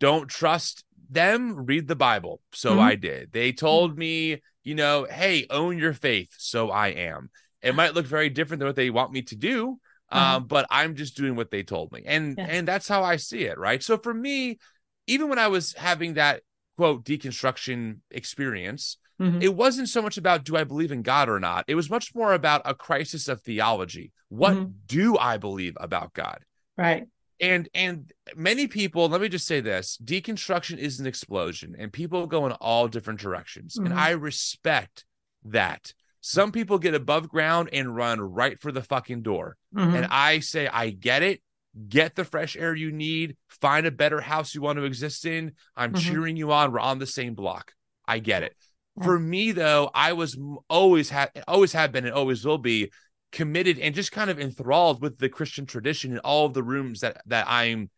don't 0.00 0.28
trust 0.28 0.84
them, 1.10 1.66
read 1.66 1.88
the 1.88 1.96
Bible. 1.96 2.40
So 2.52 2.72
mm-hmm. 2.72 2.80
I 2.80 2.94
did. 2.94 3.32
They 3.32 3.52
told 3.52 3.92
mm-hmm. 3.92 4.00
me, 4.00 4.42
you 4.64 4.74
know, 4.74 5.06
hey, 5.08 5.46
own 5.50 5.78
your 5.78 5.92
faith. 5.92 6.34
So 6.38 6.70
I 6.70 6.88
am. 6.88 7.30
It 7.62 7.74
might 7.74 7.94
look 7.94 8.06
very 8.06 8.28
different 8.28 8.60
than 8.60 8.68
what 8.68 8.76
they 8.76 8.90
want 8.90 9.12
me 9.12 9.22
to 9.22 9.36
do. 9.36 9.78
Mm-hmm. 10.12 10.18
Um, 10.18 10.44
but 10.44 10.66
I'm 10.70 10.94
just 10.94 11.16
doing 11.16 11.36
what 11.36 11.50
they 11.50 11.62
told 11.62 11.92
me. 11.92 12.02
And 12.06 12.36
yeah. 12.38 12.46
and 12.48 12.66
that's 12.66 12.88
how 12.88 13.02
I 13.02 13.16
see 13.16 13.44
it, 13.44 13.58
right? 13.58 13.82
So 13.82 13.98
for 13.98 14.14
me, 14.14 14.58
even 15.06 15.28
when 15.28 15.38
I 15.38 15.48
was 15.48 15.74
having 15.74 16.14
that 16.14 16.42
quote 16.76 17.04
deconstruction 17.04 17.98
experience, 18.10 18.96
Mm-hmm. 19.20 19.42
It 19.42 19.54
wasn't 19.54 19.88
so 19.88 20.00
much 20.00 20.16
about 20.16 20.44
do 20.44 20.56
I 20.56 20.64
believe 20.64 20.92
in 20.92 21.02
God 21.02 21.28
or 21.28 21.40
not. 21.40 21.64
It 21.68 21.74
was 21.74 21.90
much 21.90 22.14
more 22.14 22.32
about 22.32 22.62
a 22.64 22.74
crisis 22.74 23.28
of 23.28 23.42
theology. 23.42 24.12
What 24.28 24.54
mm-hmm. 24.54 24.72
do 24.86 25.18
I 25.18 25.38
believe 25.38 25.76
about 25.80 26.12
God? 26.12 26.40
Right 26.76 27.08
and 27.40 27.68
and 27.74 28.12
many 28.36 28.66
people 28.66 29.08
let 29.08 29.20
me 29.20 29.28
just 29.28 29.46
say 29.46 29.60
this 29.60 29.98
deconstruction 30.02 30.78
is 30.78 31.00
an 31.00 31.06
explosion 31.06 31.74
and 31.78 31.92
people 31.92 32.26
go 32.26 32.46
in 32.46 32.52
all 32.52 32.88
different 32.88 33.20
directions 33.20 33.76
mm-hmm. 33.76 33.86
and 33.86 33.98
i 33.98 34.10
respect 34.10 35.04
that 35.44 35.92
some 36.20 36.50
people 36.50 36.78
get 36.78 36.94
above 36.94 37.28
ground 37.28 37.68
and 37.72 37.94
run 37.94 38.20
right 38.20 38.60
for 38.60 38.72
the 38.72 38.82
fucking 38.82 39.22
door 39.22 39.56
mm-hmm. 39.74 39.94
and 39.94 40.06
i 40.10 40.40
say 40.40 40.66
i 40.68 40.90
get 40.90 41.22
it 41.22 41.40
get 41.88 42.16
the 42.16 42.24
fresh 42.24 42.56
air 42.56 42.74
you 42.74 42.90
need 42.90 43.36
find 43.48 43.86
a 43.86 43.90
better 43.90 44.20
house 44.20 44.54
you 44.54 44.60
want 44.60 44.78
to 44.78 44.84
exist 44.84 45.24
in 45.24 45.52
i'm 45.76 45.92
mm-hmm. 45.92 46.10
cheering 46.10 46.36
you 46.36 46.50
on 46.50 46.72
we're 46.72 46.80
on 46.80 46.98
the 46.98 47.06
same 47.06 47.34
block 47.34 47.72
i 48.06 48.18
get 48.18 48.42
it 48.42 48.54
for 49.02 49.18
me 49.18 49.52
though 49.52 49.90
i 49.94 50.12
was 50.12 50.38
always 50.68 51.10
had 51.10 51.30
always 51.46 51.72
have 51.72 51.92
been 51.92 52.04
and 52.04 52.14
always 52.14 52.44
will 52.44 52.58
be 52.58 52.90
committed 53.32 53.78
and 53.78 53.94
just 53.94 54.12
kind 54.12 54.30
of 54.30 54.40
enthralled 54.40 55.02
with 55.02 55.18
the 55.18 55.28
Christian 55.28 55.66
tradition 55.66 56.12
in 56.12 56.18
all 56.20 56.46
of 56.46 56.54
the 56.54 56.62
rooms 56.62 57.00
that 57.00 57.20
that 57.26 57.46
I'm 57.48 57.90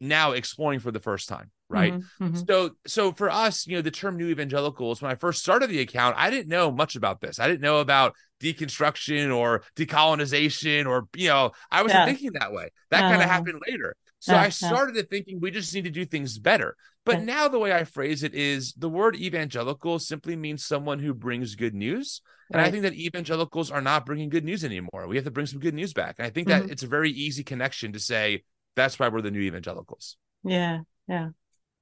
now 0.00 0.32
exploring 0.32 0.78
for 0.80 0.92
the 0.92 1.00
first 1.00 1.28
time 1.28 1.50
right? 1.70 1.92
Mm-hmm, 1.92 2.24
mm-hmm. 2.24 2.40
so 2.48 2.70
so 2.86 3.12
for 3.12 3.28
us 3.28 3.66
you 3.66 3.76
know 3.76 3.82
the 3.82 3.90
term 3.90 4.16
new 4.16 4.28
evangelicals 4.28 5.02
when 5.02 5.10
i 5.10 5.16
first 5.16 5.42
started 5.42 5.68
the 5.68 5.80
account 5.80 6.14
i 6.16 6.30
didn't 6.30 6.48
know 6.48 6.70
much 6.70 6.96
about 6.96 7.20
this. 7.20 7.38
I 7.38 7.46
didn't 7.46 7.60
know 7.60 7.80
about 7.80 8.14
deconstruction 8.40 9.36
or 9.36 9.64
decolonization 9.76 10.86
or 10.86 11.08
you 11.16 11.28
know 11.28 11.50
i 11.70 11.82
wasn't 11.82 12.00
yeah. 12.00 12.06
thinking 12.06 12.32
that 12.34 12.52
way. 12.52 12.70
That 12.90 13.04
uh, 13.04 13.08
kind 13.10 13.22
of 13.22 13.28
happened 13.28 13.60
later. 13.68 13.96
So 14.20 14.34
uh, 14.34 14.38
i 14.38 14.48
started 14.50 14.96
uh, 14.96 15.02
thinking 15.10 15.40
we 15.40 15.50
just 15.50 15.74
need 15.74 15.84
to 15.84 15.90
do 15.90 16.04
things 16.04 16.38
better 16.38 16.76
but 17.08 17.22
now 17.22 17.48
the 17.48 17.58
way 17.58 17.72
i 17.72 17.84
phrase 17.84 18.22
it 18.22 18.34
is 18.34 18.72
the 18.74 18.88
word 18.88 19.16
evangelical 19.16 19.98
simply 19.98 20.36
means 20.36 20.64
someone 20.64 20.98
who 20.98 21.12
brings 21.12 21.54
good 21.54 21.74
news 21.74 22.22
and 22.50 22.60
right. 22.60 22.68
I 22.68 22.70
think 22.70 22.82
that 22.84 22.94
evangelicals 22.94 23.70
are 23.70 23.82
not 23.82 24.06
bringing 24.06 24.30
good 24.30 24.44
news 24.44 24.64
anymore. 24.64 25.06
We 25.06 25.16
have 25.16 25.26
to 25.26 25.30
bring 25.30 25.46
some 25.46 25.60
good 25.60 25.74
news 25.74 25.92
back. 25.92 26.16
And 26.18 26.26
I 26.26 26.30
think 26.30 26.48
that 26.48 26.62
mm-hmm. 26.62 26.72
it's 26.72 26.82
a 26.82 26.86
very 26.86 27.10
easy 27.10 27.44
connection 27.44 27.92
to 27.92 28.00
say 28.00 28.42
that's 28.74 28.98
why 28.98 29.08
we're 29.08 29.20
the 29.20 29.30
new 29.30 29.40
evangelicals. 29.40 30.16
Yeah. 30.44 30.80
Yeah. 31.06 31.30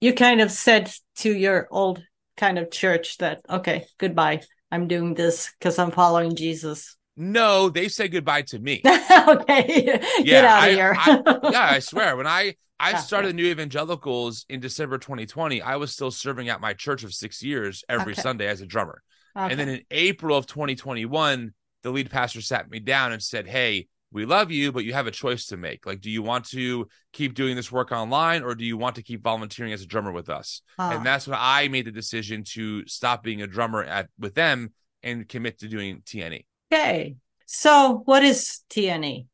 You 0.00 0.12
kind 0.12 0.40
of 0.40 0.50
said 0.50 0.90
to 1.18 1.32
your 1.32 1.68
old 1.70 2.02
kind 2.36 2.58
of 2.58 2.70
church 2.70 3.18
that 3.18 3.42
okay, 3.48 3.86
goodbye. 3.98 4.42
I'm 4.70 4.88
doing 4.88 5.14
this 5.14 5.52
because 5.58 5.78
I'm 5.78 5.92
following 5.92 6.34
Jesus. 6.34 6.96
No, 7.16 7.70
they 7.70 7.88
say 7.88 8.08
goodbye 8.08 8.42
to 8.42 8.58
me. 8.58 8.82
okay, 9.28 10.00
get 10.24 10.44
out 10.44 10.68
of 10.68 10.74
here. 10.74 10.94
I- 10.98 11.38
yeah, 11.50 11.68
I 11.70 11.78
swear. 11.78 12.16
When 12.16 12.26
I 12.26 12.56
I 12.78 12.98
started 12.98 13.34
New 13.34 13.46
Evangelicals 13.46 14.44
in 14.48 14.60
December 14.60 14.98
2020, 14.98 15.62
I 15.62 15.76
was 15.76 15.92
still 15.92 16.10
serving 16.10 16.48
at 16.48 16.60
my 16.60 16.74
church 16.74 17.04
of 17.04 17.14
six 17.14 17.42
years 17.42 17.84
every 17.88 18.12
Okay. 18.12 18.22
Sunday 18.22 18.46
as 18.48 18.60
a 18.60 18.66
drummer. 18.66 19.02
Okay. 19.36 19.50
And 19.50 19.60
then 19.60 19.68
in 19.68 19.82
April 19.90 20.36
of 20.36 20.46
2021, 20.46 21.52
the 21.82 21.90
lead 21.90 22.10
pastor 22.10 22.40
sat 22.40 22.70
me 22.70 22.78
down 22.80 23.12
and 23.12 23.22
said, 23.22 23.46
Hey, 23.46 23.88
we 24.12 24.24
love 24.24 24.50
you, 24.50 24.72
but 24.72 24.84
you 24.84 24.92
have 24.92 25.06
a 25.06 25.10
choice 25.10 25.46
to 25.46 25.56
make. 25.56 25.84
Like, 25.84 26.00
do 26.00 26.10
you 26.10 26.22
want 26.22 26.46
to 26.50 26.88
keep 27.12 27.34
doing 27.34 27.56
this 27.56 27.70
work 27.72 27.92
online 27.92 28.42
or 28.42 28.54
do 28.54 28.64
you 28.64 28.76
want 28.76 28.96
to 28.96 29.02
keep 29.02 29.22
volunteering 29.22 29.72
as 29.72 29.82
a 29.82 29.86
drummer 29.86 30.12
with 30.12 30.28
us? 30.30 30.62
Ah, 30.78 30.92
And 30.92 31.04
that's 31.04 31.26
when 31.26 31.38
I 31.40 31.68
made 31.68 31.86
the 31.86 31.92
decision 31.92 32.44
to 32.54 32.86
stop 32.86 33.22
being 33.22 33.42
a 33.42 33.46
drummer 33.46 33.82
at 33.82 34.08
with 34.18 34.34
them 34.34 34.72
and 35.02 35.28
commit 35.28 35.58
to 35.60 35.68
doing. 35.68 36.02
TNE. 36.06 36.44
okay. 36.72 37.16
So, 37.46 38.02
what 38.06 38.24
is 38.24 38.60
TNE? 38.70 39.26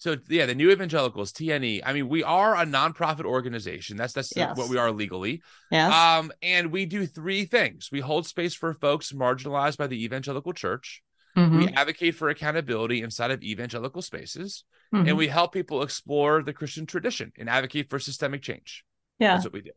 So 0.00 0.16
yeah, 0.30 0.46
the 0.46 0.54
New 0.54 0.70
Evangelicals, 0.70 1.30
TNE. 1.30 1.82
I 1.84 1.92
mean, 1.92 2.08
we 2.08 2.24
are 2.24 2.56
a 2.56 2.64
nonprofit 2.64 3.26
organization. 3.26 3.98
That's 3.98 4.14
that's 4.14 4.34
Yes. 4.34 4.56
what 4.56 4.70
we 4.70 4.78
are 4.78 4.90
legally. 4.90 5.42
Yes. 5.70 5.92
Um, 5.92 6.32
and 6.40 6.72
we 6.72 6.86
do 6.86 7.04
three 7.04 7.44
things. 7.44 7.90
We 7.92 8.00
hold 8.00 8.26
space 8.26 8.54
for 8.54 8.72
folks 8.72 9.12
marginalized 9.12 9.76
by 9.76 9.88
the 9.88 10.02
evangelical 10.02 10.54
church. 10.54 11.02
Mhm, 11.36 11.58
We 11.58 11.68
advocate 11.68 12.14
for 12.14 12.30
accountability 12.30 13.02
inside 13.02 13.30
of 13.30 13.42
evangelical 13.42 14.00
spaces, 14.00 14.64
mhm. 14.92 15.06
and 15.06 15.18
we 15.18 15.28
help 15.28 15.52
people 15.52 15.82
explore 15.82 16.42
the 16.42 16.54
Christian 16.54 16.86
tradition 16.86 17.30
and 17.38 17.50
advocate 17.50 17.90
for 17.90 17.98
systemic 17.98 18.40
change. 18.40 18.84
yeah, 19.18 19.34
That's 19.34 19.44
what 19.44 19.52
we 19.52 19.60
do. 19.60 19.70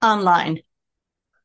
online. 0.00 0.60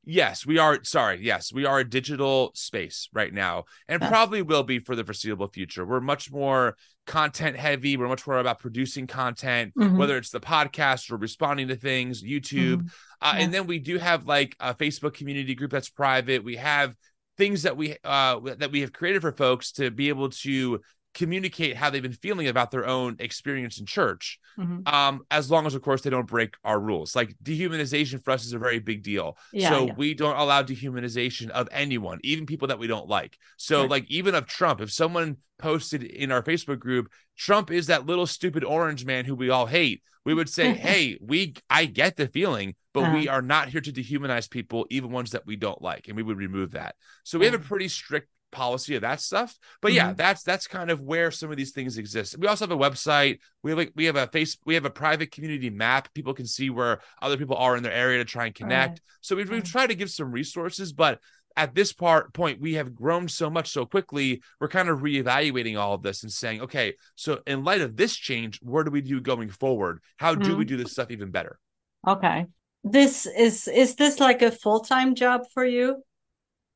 Yes, 0.05 0.45
we 0.45 0.59
are. 0.59 0.83
Sorry. 0.83 1.19
Yes, 1.25 1.51
we 1.51 1.65
are 1.65 1.79
a 1.79 1.89
digital 1.89 2.51
space 2.53 3.09
right 3.11 3.33
now 3.33 3.63
and 3.87 4.01
Yes. 4.01 4.09
probably 4.11 4.41
will 4.43 4.63
be 4.63 4.77
for 4.79 4.95
the 4.95 5.03
foreseeable 5.03 5.47
future. 5.47 5.85
We're 5.85 5.99
much 6.01 6.29
more 6.31 6.77
content 7.05 7.57
heavy. 7.57 7.97
We're 7.97 8.07
much 8.07 8.25
more 8.25 8.39
about 8.39 8.59
producing 8.59 9.07
content, 9.07 9.73
Mhm. 9.77 9.97
whether 9.97 10.17
it's 10.17 10.29
the 10.29 10.39
podcast 10.39 11.11
or 11.11 11.17
responding 11.17 11.67
to 11.67 11.75
things, 11.75 12.23
YouTube. 12.23 12.83
Mhm. 12.83 12.91
Uh, 13.21 13.33
Yeah. 13.35 13.43
And 13.43 13.53
then 13.53 13.67
we 13.67 13.79
do 13.79 13.97
have 13.97 14.25
like 14.25 14.55
a 14.59 14.73
Facebook 14.73 15.13
community 15.13 15.53
group 15.55 15.71
that's 15.71 15.89
private. 15.89 16.43
We 16.43 16.55
have 16.57 16.95
things 17.37 17.63
that 17.63 17.75
we 17.75 17.97
uh 18.03 18.39
that 18.57 18.71
we 18.71 18.81
have 18.81 18.93
created 18.93 19.21
for 19.21 19.31
folks 19.31 19.71
to 19.73 19.89
be 19.91 20.09
able 20.09 20.29
to 20.29 20.79
communicate 21.13 21.75
how 21.75 21.89
they've 21.89 22.01
been 22.01 22.11
feeling 22.13 22.47
about 22.47 22.71
their 22.71 22.85
own 22.87 23.15
experience 23.19 23.79
in 23.79 23.85
church 23.85 24.39
Mhm. 24.57 24.87
um 24.91 25.21
as 25.31 25.49
long 25.49 25.65
as 25.65 25.73
of 25.73 25.81
course 25.81 26.01
they 26.01 26.09
don't 26.11 26.27
break 26.27 26.53
our 26.63 26.79
rules 26.79 27.15
like 27.15 27.35
dehumanization 27.43 28.23
for 28.23 28.31
us 28.31 28.45
is 28.45 28.53
a 28.53 28.59
very 28.59 28.79
big 28.79 29.01
deal 29.03 29.37
Yeah, 29.51 29.69
so 29.69 29.85
yeah. 29.87 29.93
we 29.97 30.13
don't 30.13 30.37
allow 30.37 30.61
dehumanization 30.61 31.49
of 31.49 31.67
anyone 31.71 32.19
even 32.23 32.45
people 32.45 32.67
that 32.67 32.79
we 32.79 32.87
don't 32.87 33.07
like 33.07 33.37
so 33.57 33.81
Right. 33.81 33.89
like 33.91 34.11
even 34.11 34.35
of 34.35 34.45
trump 34.45 34.81
if 34.81 34.91
someone 34.91 35.37
posted 35.57 36.03
in 36.03 36.31
our 36.31 36.43
facebook 36.43 36.79
group 36.79 37.11
trump 37.37 37.71
is 37.71 37.87
that 37.87 38.05
little 38.05 38.27
stupid 38.27 38.63
orange 38.63 39.05
man 39.05 39.25
who 39.25 39.35
we 39.35 39.49
all 39.49 39.65
hate 39.65 40.03
we 40.25 40.33
would 40.33 40.49
say 40.49 40.73
hey 40.87 41.17
we 41.21 41.53
i 41.69 41.85
get 41.85 42.15
the 42.15 42.27
feeling 42.27 42.75
but 42.93 43.03
we 43.03 43.27
Uh-huh. 43.27 43.37
are 43.37 43.41
not 43.41 43.69
here 43.69 43.81
to 43.81 43.91
dehumanize 43.91 44.49
people 44.49 44.85
even 44.89 45.11
ones 45.11 45.31
that 45.31 45.45
we 45.45 45.55
don't 45.55 45.81
like 45.81 46.07
and 46.07 46.15
we 46.15 46.23
would 46.23 46.37
remove 46.37 46.71
that 46.71 46.95
so 47.23 47.39
we 47.39 47.45
have 47.45 47.55
a 47.55 47.59
pretty 47.59 47.87
strict 47.87 48.27
policy 48.53 48.95
of 48.95 49.01
that 49.01 49.19
stuff. 49.21 49.57
But 49.81 49.93
yeah 49.93 50.13
Mhm. 50.13 50.17
that's 50.17 50.43
that's 50.43 50.67
kind 50.67 50.89
of 50.91 51.01
where 51.01 51.31
some 51.31 51.51
of 51.51 51.57
these 51.57 51.71
things 51.71 51.97
exist. 51.97 52.37
We 52.37 52.47
also 52.47 52.65
have 52.65 52.71
a 52.71 52.77
website. 52.77 53.39
We 53.63 53.71
have 53.71 53.77
like 53.77 53.91
we 53.95 54.05
have 54.05 54.15
a 54.15 54.27
face 54.27 54.57
we 54.65 54.75
have 54.75 54.85
a 54.85 54.89
private 54.89 55.31
community 55.31 55.69
map. 55.69 56.13
People 56.13 56.33
can 56.33 56.47
see 56.47 56.69
where 56.69 57.01
other 57.21 57.37
people 57.37 57.57
are 57.57 57.75
in 57.75 57.83
their 57.83 57.91
area 57.93 58.19
to 58.19 58.25
try 58.25 58.45
and 58.45 58.55
connect. 58.55 59.01
So 59.21 59.35
we've, 59.35 59.49
we've 59.49 59.63
tried 59.63 59.87
to 59.87 59.95
give 59.95 60.09
some 60.11 60.31
resources 60.31 60.93
but 60.93 61.19
at 61.55 61.75
this 61.75 61.93
part 61.93 62.33
point 62.33 62.59
we 62.59 62.73
have 62.75 62.95
grown 62.95 63.27
so 63.27 63.49
much 63.49 63.69
so 63.69 63.85
quickly 63.85 64.41
we're 64.59 64.67
kind 64.67 64.89
of 64.89 65.01
reevaluating 65.01 65.77
all 65.79 65.93
of 65.93 66.01
this 66.01 66.23
and 66.23 66.31
saying 66.31 66.61
okay 66.61 66.95
so 67.15 67.41
in 67.45 67.63
light 67.63 67.81
of 67.81 67.95
this 67.95 68.15
change 68.15 68.59
where 68.63 68.83
do 68.83 68.89
we 68.91 69.01
do 69.01 69.21
going 69.21 69.49
forward? 69.49 69.99
How 70.17 70.35
do 70.35 70.55
we 70.55 70.65
Mhm. 70.65 70.67
do 70.67 70.77
this 70.77 70.91
stuff 70.91 71.11
even 71.11 71.31
better? 71.31 71.59
Okay. 72.07 72.47
This 72.83 73.25
is 73.25 73.67
is 73.67 73.95
this 73.95 74.19
like 74.19 74.41
a 74.41 74.51
full 74.51 74.81
time 74.81 75.15
job 75.15 75.41
for 75.53 75.65
you? 75.65 76.03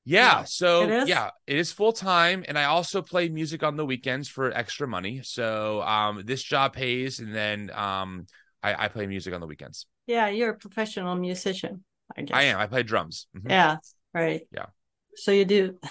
Yeah, 0.09 0.37
No, 0.39 0.43
so 0.45 1.03
yeah, 1.05 1.31
it 1.45 1.57
is 1.57 1.73
full 1.73 1.91
time, 1.91 2.45
and 2.47 2.57
I 2.57 2.63
also 2.65 3.01
play 3.01 3.27
music 3.27 3.61
on 3.61 3.75
the 3.75 3.85
weekends 3.85 4.29
for 4.29 4.51
extra 4.55 4.87
money. 4.87 5.19
So 5.23 5.81
um, 5.81 6.23
this 6.25 6.41
job 6.41 6.71
pays, 6.73 7.19
and 7.19 7.35
then 7.35 7.69
um, 7.75 8.25
I, 8.63 8.85
I 8.85 8.87
play 8.87 9.05
music 9.05 9.33
on 9.33 9.41
the 9.41 9.47
weekends. 9.47 9.85
Yeah, 10.05 10.29
you're 10.29 10.51
a 10.51 10.57
professional 10.57 11.15
musician. 11.15 11.83
I 12.15 12.21
guess. 12.21 12.37
I 12.37 12.43
am. 12.43 12.57
I 12.57 12.67
play 12.67 12.83
drums. 12.83 13.27
Mhm. 13.35 13.49
Yeah. 13.49 13.77
Right. 14.13 14.47
Yeah. 14.51 14.67
So 15.15 15.31
you 15.31 15.45
do. 15.45 15.77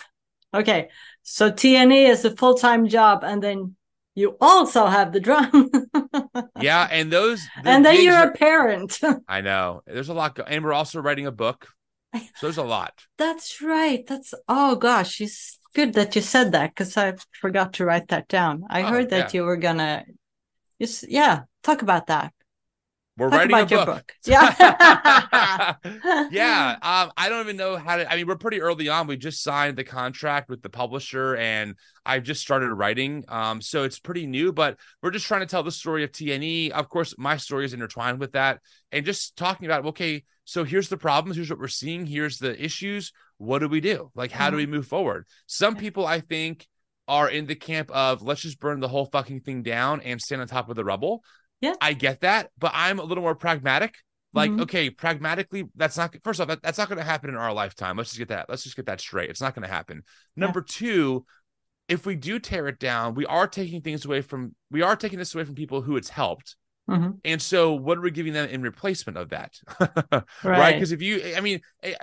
Okay. 0.54 0.88
So 1.22 1.50
TNE 1.50 2.08
is 2.08 2.24
a 2.24 2.34
full 2.34 2.54
time 2.54 2.88
job, 2.88 3.24
and 3.24 3.42
then 3.42 3.76
you 4.14 4.38
also 4.40 4.86
have 4.86 5.12
the 5.12 5.20
drum. 5.20 5.70
Yeah, 6.60 6.88
and 6.90 7.12
those. 7.12 7.44
the 7.62 7.68
and 7.70 7.84
then 7.84 8.02
you're 8.02 8.14
are- 8.14 8.28
a 8.28 8.32
parent. 8.32 8.98
I 9.28 9.42
know. 9.42 9.82
There's 9.86 10.08
a 10.08 10.14
lot, 10.14 10.34
go- 10.36 10.44
and 10.44 10.64
we're 10.64 10.72
also 10.72 11.00
writing 11.00 11.26
a 11.26 11.32
book. 11.32 11.68
So 12.34 12.46
there's 12.46 12.58
a 12.58 12.62
lot. 12.62 13.06
That's 13.18 13.60
right. 13.62 14.06
That's 14.06 14.34
oh 14.48 14.76
gosh, 14.76 15.20
it's 15.20 15.58
good 15.74 15.94
that 15.94 16.14
you 16.16 16.22
said 16.22 16.52
that 16.52 16.70
because 16.70 16.96
I 16.96 17.14
forgot 17.40 17.74
to 17.74 17.84
write 17.84 18.08
that 18.08 18.28
down. 18.28 18.64
I 18.70 18.82
Oh, 18.82 18.84
heard 18.84 19.10
that 19.10 19.34
you 19.34 19.44
were 19.44 19.56
gonna 19.56 20.04
just 20.80 21.08
yeah, 21.10 21.44
talk 21.62 21.82
about 21.82 22.08
that. 22.08 22.34
We're 23.16 23.30
Talk 23.30 23.30
writing 23.30 23.58
a 23.60 23.64
about 23.64 23.70
your 23.70 23.80
book. 23.80 23.90
book. 23.96 24.12
Yeah. 24.26 24.54
yeah 26.28 26.70
um 26.82 27.12
i 27.16 27.28
don't 27.28 27.40
even 27.40 27.56
know 27.56 27.76
how 27.76 27.96
to 27.96 28.12
i 28.12 28.16
mean 28.16 28.26
we're 28.26 28.36
pretty 28.36 28.60
early 28.60 28.88
on 28.88 29.06
we 29.06 29.16
just 29.16 29.42
signed 29.42 29.76
the 29.76 29.84
contract 29.84 30.48
with 30.48 30.60
the 30.60 30.68
publisher 30.68 31.36
and 31.36 31.76
i've 32.04 32.24
just 32.24 32.40
started 32.42 32.72
writing 32.74 33.24
um 33.28 33.60
so 33.60 33.84
it's 33.84 33.98
pretty 34.00 34.26
new 34.26 34.52
but 34.52 34.76
we're 35.02 35.10
just 35.12 35.26
trying 35.26 35.40
to 35.40 35.46
tell 35.46 35.62
the 35.62 35.70
story 35.70 36.02
of 36.02 36.10
tne 36.10 36.72
of 36.72 36.88
course 36.88 37.14
my 37.16 37.36
story 37.36 37.64
is 37.64 37.74
intertwined 37.74 38.18
with 38.18 38.32
that 38.32 38.60
and 38.90 39.06
just 39.06 39.36
talking 39.36 39.66
about 39.66 39.86
okay 39.86 40.24
so 40.46 40.64
here's 40.64 40.88
the 40.88 40.96
problems 40.96 41.36
here's 41.36 41.50
what 41.50 41.58
we're 41.58 41.68
seeing 41.68 42.06
here's 42.06 42.38
the 42.38 42.52
issues. 42.64 43.12
What 43.36 43.58
do 43.58 43.68
we 43.68 43.82
do? 43.82 44.10
Like 44.14 44.30
how 44.32 44.48
do 44.48 44.56
we 44.56 44.64
move 44.66 44.86
forward? 44.86 45.26
Some 45.46 45.74
Yeah. 45.74 45.80
people 45.80 46.06
i 46.06 46.20
think 46.20 46.66
are 47.06 47.28
in 47.28 47.46
the 47.46 47.54
camp 47.54 47.90
of 47.90 48.22
let's 48.22 48.40
just 48.40 48.58
burn 48.58 48.80
the 48.80 48.88
whole 48.88 49.04
fucking 49.06 49.40
thing 49.40 49.62
down 49.62 50.00
and 50.00 50.20
stand 50.20 50.40
on 50.40 50.48
top 50.48 50.70
of 50.70 50.76
the 50.76 50.84
rubble. 50.84 51.22
Yeah. 51.60 51.74
i 51.82 51.92
get 51.92 52.20
that 52.22 52.50
but 52.58 52.70
i'm 52.74 52.98
a 52.98 53.04
little 53.04 53.22
more 53.22 53.34
pragmatic. 53.34 53.94
Like 54.32 54.50
Mhm. 54.50 54.62
okay 54.62 54.90
pragmatically 54.90 55.64
that's 55.76 55.96
not 55.96 56.14
first 56.24 56.40
off 56.40 56.48
that, 56.48 56.62
that's 56.62 56.78
not 56.78 56.88
going 56.88 56.98
to 56.98 57.04
happen 57.04 57.30
in 57.30 57.36
our 57.36 57.52
lifetime. 57.52 57.96
Let's 57.96 58.10
just 58.10 58.18
get 58.18 58.28
that 58.28 58.48
let's 58.48 58.64
just 58.64 58.76
get 58.76 58.86
that 58.86 59.00
straight. 59.00 59.30
It's 59.30 59.40
not 59.40 59.54
going 59.54 59.66
to 59.68 59.72
happen 59.74 60.02
number 60.36 60.60
two 60.62 61.24
if 61.88 62.04
we 62.04 62.16
do 62.16 62.38
tear 62.40 62.66
it 62.66 62.78
down 62.80 63.14
we 63.14 63.24
are 63.26 63.46
taking 63.46 63.80
things 63.80 64.04
away 64.04 64.20
from 64.20 64.54
we 64.70 64.82
are 64.82 64.96
taking 64.96 65.18
this 65.20 65.34
away 65.34 65.44
from 65.44 65.54
people 65.54 65.80
who 65.82 65.96
it's 65.96 66.08
helped 66.08 66.56
Mhm. 66.88 67.18
and 67.24 67.42
so 67.42 67.72
what 67.74 67.98
are 67.98 68.00
we 68.00 68.10
giving 68.10 68.32
them 68.32 68.48
in 68.48 68.62
replacement 68.62 69.18
of 69.18 69.30
that 69.30 69.58
right 70.10 70.24
Right. 70.44 70.72
because 70.74 70.92
if 70.92 71.02
you 71.02 71.34
i 71.36 71.40
mean 71.40 71.60
eh, 71.82 71.94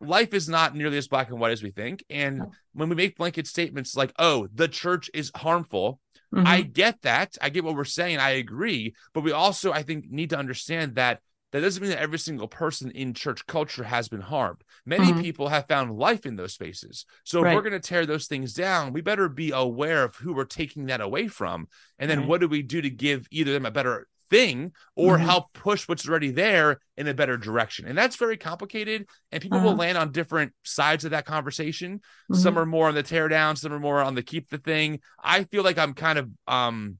life 0.00 0.32
is 0.34 0.48
not 0.48 0.74
nearly 0.74 0.96
as 0.98 1.08
black 1.08 1.28
and 1.30 1.38
white 1.38 1.52
as 1.52 1.62
we 1.62 1.70
think 1.70 2.04
and 2.10 2.42
when 2.72 2.88
we 2.88 2.94
make 2.96 3.16
blanket 3.18 3.46
statements 3.46 3.96
like 3.96 4.12
oh 4.18 4.48
the 4.54 4.68
church 4.68 5.10
is 5.14 5.30
harmful 5.36 6.00
Mhm. 6.34 6.46
I 6.48 6.62
get 6.62 7.00
that. 7.02 7.36
I 7.40 7.48
get 7.48 7.62
what 7.62 7.76
we're 7.76 7.84
saying. 7.84 8.18
I 8.18 8.30
agree. 8.30 8.96
But 9.12 9.20
we 9.22 9.30
also, 9.30 9.70
I 9.72 9.84
think, 9.84 10.10
need 10.10 10.30
to 10.30 10.36
understand 10.36 10.96
that 10.96 11.20
that 11.52 11.60
doesn't 11.60 11.80
mean 11.80 11.92
that 11.92 12.00
every 12.00 12.18
single 12.18 12.48
person 12.48 12.90
in 12.90 13.14
church 13.14 13.46
culture 13.46 13.84
has 13.84 14.08
been 14.08 14.20
harmed. 14.20 14.62
Many 14.84 15.12
Mhm. 15.12 15.20
people 15.22 15.46
have 15.48 15.68
found 15.68 15.96
life 15.96 16.26
in 16.26 16.34
those 16.34 16.52
spaces. 16.52 17.06
So 17.22 17.44
if 17.44 17.54
we're 17.54 17.60
going 17.62 17.80
to 17.80 17.88
tear 17.88 18.04
those 18.04 18.26
things 18.26 18.52
down, 18.52 18.92
we 18.92 19.00
better 19.00 19.28
be 19.28 19.52
aware 19.52 20.02
of 20.02 20.16
who 20.16 20.32
we're 20.34 20.44
taking 20.44 20.86
that 20.86 21.00
away 21.00 21.28
from. 21.28 21.68
And 22.00 22.10
then 22.10 22.20
Right. 22.20 22.28
what 22.28 22.40
do 22.40 22.48
we 22.48 22.62
do 22.62 22.82
to 22.82 22.90
give 22.90 23.28
either 23.30 23.52
them 23.52 23.66
a 23.66 23.70
better 23.70 24.08
thing 24.34 24.72
or 24.96 25.18
Mhm. 25.18 25.24
help 25.30 25.52
push 25.52 25.86
what's 25.88 26.08
already 26.08 26.30
there 26.30 26.80
in 26.96 27.06
a 27.08 27.14
better 27.14 27.36
direction? 27.36 27.86
And 27.86 27.96
that's 27.96 28.16
very 28.16 28.36
complicated. 28.36 29.06
And 29.30 29.42
people 29.42 29.58
Uh-huh. 29.58 29.68
will 29.68 29.76
land 29.76 29.98
on 29.98 30.12
different 30.12 30.52
sides 30.64 31.04
of 31.04 31.10
that 31.12 31.26
conversation 31.26 32.00
Mhm. 32.30 32.36
some 32.44 32.58
are 32.58 32.66
more 32.66 32.88
on 32.88 32.94
the 32.94 33.02
tear 33.02 33.28
down 33.28 33.56
some 33.56 33.72
are 33.72 33.80
more 33.80 34.00
on 34.00 34.14
the 34.14 34.22
keep 34.22 34.48
the 34.50 34.58
thing 34.58 35.00
i 35.22 35.44
feel 35.44 35.62
like 35.62 35.78
i'm 35.78 35.94
kind 35.94 36.18
of 36.18 36.28
um 36.48 36.98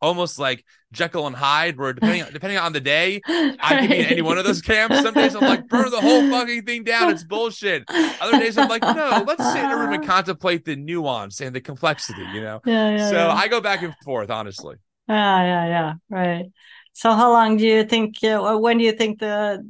almost 0.00 0.38
like 0.38 0.64
jekyll 0.92 1.26
and 1.28 1.36
hyde 1.36 1.76
where 1.78 1.92
depending 1.92 2.24
depending 2.32 2.58
on 2.58 2.72
the 2.72 2.80
day 2.80 3.20
i 3.60 3.76
can 3.76 3.88
be 3.90 4.00
in 4.00 4.08
any 4.08 4.22
one 4.22 4.36
of 4.38 4.44
those 4.44 4.60
camps 4.60 4.98
some 4.98 5.14
days 5.14 5.34
i'm 5.34 5.44
like 5.44 5.68
burn 5.68 5.90
the 5.90 6.00
whole 6.00 6.24
fucking 6.24 6.62
thing 6.64 6.82
down 6.84 7.08
it's 7.08 7.22
bullshit 7.22 7.84
other 8.20 8.36
days 8.36 8.56
i'm 8.58 8.68
like 8.68 8.84
no 8.88 9.22
let's 9.26 9.44
sit 9.46 9.64
in 9.64 9.70
a 9.70 9.76
room 9.76 9.92
and 9.92 10.02
contemplate 10.14 10.64
the 10.64 10.76
nuance 10.76 11.40
and 11.40 11.54
the 11.54 11.60
complexity 11.60 12.26
you 12.26 12.40
know 12.40 12.60
Yeah, 12.64 12.90
yeah, 12.90 13.10
so 13.10 13.16
yeah. 13.28 13.34
i 13.34 13.46
go 13.48 13.60
back 13.60 13.82
and 13.82 13.94
forth 14.04 14.30
honestly 14.30 14.76
Yeah, 15.08 15.42
yeah, 15.42 15.66
yeah. 15.66 15.94
Right. 16.08 16.46
So, 16.92 17.12
how 17.12 17.32
long 17.32 17.56
do 17.56 17.66
you 17.66 17.84
think? 17.84 18.22
Uh, 18.22 18.56
when 18.58 18.78
do 18.78 18.84
you 18.84 18.92
think 18.92 19.18
the 19.20 19.62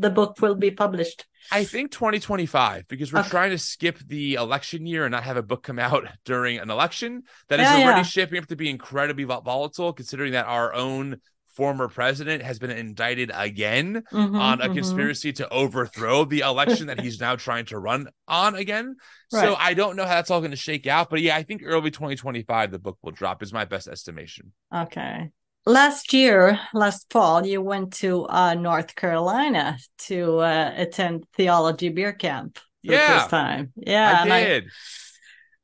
the 0.00 0.10
book 0.10 0.40
will 0.40 0.54
be 0.54 0.70
published? 0.70 1.26
I 1.50 1.64
think 1.64 1.90
2025 1.90 2.86
because 2.88 3.10
we're 3.12 3.20
Okay. 3.20 3.30
trying 3.30 3.50
to 3.50 3.58
skip 3.58 3.98
the 4.06 4.34
election 4.34 4.84
year 4.86 5.04
and 5.06 5.12
not 5.12 5.24
have 5.24 5.38
a 5.38 5.42
book 5.42 5.62
come 5.62 5.78
out 5.78 6.04
during 6.24 6.58
an 6.58 6.70
election 6.70 7.22
that 7.48 7.60
is 7.60 7.72
Yeah, 7.72 7.72
already 7.72 8.02
yeah. 8.02 8.02
shaping 8.02 8.38
up 8.38 8.46
to 8.48 8.56
be 8.56 8.68
incredibly 8.68 9.24
volatile, 9.24 9.92
considering 9.94 10.32
that 10.32 10.46
our 10.46 10.74
own 10.74 11.20
former 11.58 11.88
president 11.88 12.42
has 12.44 12.60
been 12.60 12.70
indicted 12.70 13.32
again 13.34 14.04
Mhm, 14.12 14.36
on 14.36 14.60
a 14.60 14.68
mhm. 14.68 14.70
conspiracy 14.70 15.32
to 15.34 15.48
overthrow 15.50 16.24
the 16.24 16.40
election 16.40 16.86
that 16.86 17.00
he's 17.00 17.20
now 17.20 17.36
trying 17.36 17.66
to 17.66 17.78
run 17.78 18.08
on 18.28 18.54
again. 18.54 18.96
So 19.28 19.56
I 19.56 19.74
don't 19.74 19.96
know 19.96 20.04
how 20.04 20.14
that's 20.14 20.30
all 20.30 20.40
going 20.40 20.52
to 20.52 20.56
shake 20.56 20.86
out, 20.86 21.10
but 21.10 21.20
yeah, 21.20 21.36
I 21.36 21.42
think 21.42 21.62
early 21.64 21.90
2025 21.90 22.70
the 22.70 22.78
book 22.78 22.98
will 23.02 23.12
drop 23.12 23.42
is 23.42 23.52
my 23.52 23.64
best 23.66 23.88
estimation. 23.88 24.52
Okay. 24.74 25.30
Last 25.66 26.12
year, 26.12 26.60
last 26.72 27.06
fall, 27.10 27.44
you 27.46 27.60
went 27.60 27.92
to 27.94 28.24
uh, 28.26 28.54
North 28.54 28.94
Carolina 28.94 29.78
to 30.08 30.38
uh, 30.38 30.72
attend 30.76 31.24
theology 31.36 31.90
beer 31.90 32.12
camp 32.12 32.58
for 32.86 32.92
the 32.92 32.98
Yeah, 32.98 33.00
first 33.00 33.28
time. 33.28 33.72
Yeah, 33.76 34.10
I 34.10 34.16
and 34.22 34.32
I, 34.32 34.52
did. 34.52 34.72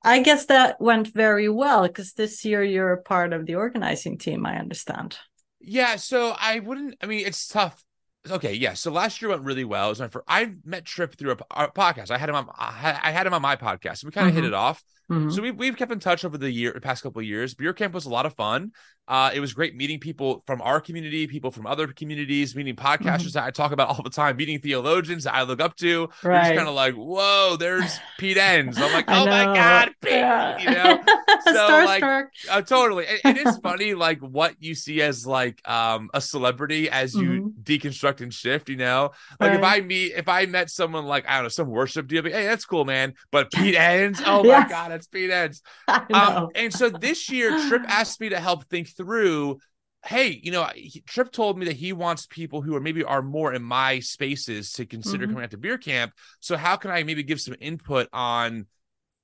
I 0.04 0.20
guess 0.20 0.46
that 0.46 0.80
went 0.80 1.08
very 1.14 1.48
well 1.48 1.82
because 1.88 2.12
this 2.12 2.44
year 2.44 2.62
you're 2.62 2.92
a 2.92 3.02
part 3.02 3.32
of 3.32 3.46
the 3.46 3.54
organizing 3.56 4.18
team. 4.18 4.44
I 4.46 4.58
understand. 4.58 5.18
Yeah, 5.66 5.96
so 5.96 6.34
I 6.38 6.60
wouldn't. 6.60 6.96
I 7.02 7.06
mean, 7.06 7.26
it's 7.26 7.48
tough. 7.48 7.84
Okay, 8.30 8.54
yeah. 8.54 8.72
So 8.72 8.90
last 8.90 9.20
year 9.20 9.30
went 9.30 9.42
really 9.42 9.64
well. 9.64 9.86
It 9.86 9.90
was 9.90 10.00
my 10.00 10.08
first, 10.08 10.24
I 10.28 10.52
met 10.64 10.84
Tripp 10.86 11.16
through 11.18 11.32
a, 11.32 11.36
our 11.50 11.70
podcast. 11.70 12.10
I 12.10 12.16
had 12.18 12.28
him 12.28 12.34
on. 12.36 12.48
I 12.58 13.10
had, 13.12 13.26
him 13.26 13.34
on 13.34 13.42
my 13.42 13.56
podcast. 13.56 14.04
We 14.04 14.10
kind 14.12 14.28
of 14.28 14.34
hit 14.34 14.44
Mhm. 14.44 14.48
it 14.48 14.54
off. 14.54 14.82
Mhm. 15.10 15.30
So 15.30 15.42
we've 15.42 15.54
we've 15.54 15.76
kept 15.76 15.92
in 15.92 16.00
touch 16.00 16.24
over 16.24 16.38
the 16.38 16.50
year, 16.50 16.72
past 16.82 17.02
couple 17.02 17.20
of 17.20 17.26
years. 17.26 17.52
Beer 17.54 17.74
camp 17.74 17.92
was 17.92 18.06
a 18.06 18.10
lot 18.10 18.24
of 18.24 18.34
fun. 18.34 18.72
Uh, 19.06 19.30
it 19.34 19.40
was 19.40 19.52
great 19.52 19.76
meeting 19.76 20.00
people 20.00 20.42
from 20.46 20.62
our 20.62 20.80
community, 20.80 21.26
people 21.26 21.50
from 21.50 21.66
other 21.66 21.86
communities, 21.88 22.56
meeting 22.56 22.74
podcasters 22.74 23.32
that 23.32 23.44
I 23.44 23.50
talk 23.50 23.72
about 23.72 23.88
all 23.90 24.02
the 24.02 24.08
time, 24.08 24.38
meeting 24.38 24.60
theologians 24.60 25.24
that 25.24 25.34
I 25.34 25.42
look 25.42 25.60
up 25.60 25.76
to. 25.76 25.86
You're 25.86 26.08
just 26.32 26.54
kind 26.54 26.60
of 26.66 26.74
like, 26.74 26.94
whoa, 26.94 27.56
there's 27.58 27.98
Pete 28.16 28.38
Enns. 28.38 28.78
I'm 28.78 28.90
like, 28.94 29.04
oh 29.08 29.26
my 29.26 29.44
god, 29.44 29.90
Pete, 30.00 30.12
Yeah. 30.12 30.58
you 30.58 30.70
know. 30.70 31.04
So, 31.44 31.52
like. 31.84 32.02
Uh, 32.50 32.62
totally. 32.62 33.04
It, 33.04 33.20
it 33.22 33.46
is 33.46 33.58
funny, 33.58 33.92
like 33.92 34.20
what 34.20 34.54
you 34.60 34.74
see 34.74 35.02
as 35.02 35.26
like 35.26 35.60
um 35.68 36.08
a 36.14 36.20
celebrity 36.22 36.88
as 36.88 37.14
you 37.14 37.52
deconstruct 37.62 38.13
and 38.20 38.32
shift. 38.32 38.68
You 38.68 38.76
know, 38.76 39.10
like 39.40 39.52
if 39.54 39.62
Mm-hmm. 39.62 39.64
I 39.64 39.80
meet, 39.80 40.12
if 40.16 40.28
I 40.28 40.46
met 40.46 40.70
someone 40.70 41.04
like 41.06 41.28
I 41.28 41.34
don't 41.36 41.44
know, 41.44 41.48
some 41.48 41.68
worship 41.68 42.06
deal, 42.08 42.22
hey, 42.22 42.30
that's 42.44 42.64
cool, 42.66 42.84
man. 42.84 43.14
But 43.30 43.52
Pete 43.52 43.74
Enns, 43.74 44.22
oh 44.24 44.44
my 44.44 44.62
god, 44.62 44.92
it's 44.92 45.06
Pete 45.06 45.30
Enns. 45.30 45.62
I 45.88 46.00
Um, 46.12 46.44
and 46.54 46.72
so 46.72 46.88
this 46.90 47.30
year, 47.30 47.52
Tripp 47.52 47.84
asked 47.88 48.20
me 48.20 48.28
to 48.30 48.40
help 48.40 48.64
think 48.68 48.96
through. 48.96 49.58
Hey, 50.06 50.38
you 50.42 50.50
know, 50.52 50.68
he, 50.74 51.00
Tripp 51.06 51.32
told 51.32 51.58
me 51.58 51.64
that 51.64 51.76
he 51.76 51.94
wants 51.94 52.26
people 52.26 52.60
who 52.60 52.76
are 52.76 52.80
maybe 52.80 53.02
are 53.02 53.22
more 53.22 53.54
in 53.54 53.62
my 53.62 54.00
spaces 54.00 54.72
to 54.72 54.84
consider 54.84 55.26
Mhm. 55.26 55.26
coming 55.26 55.44
out 55.44 55.50
to 55.52 55.56
beer 55.56 55.78
camp. 55.78 56.12
So 56.40 56.58
how 56.58 56.76
can 56.76 56.90
I 56.90 57.02
maybe 57.04 57.22
give 57.22 57.40
some 57.40 57.54
input 57.58 58.08
on 58.12 58.66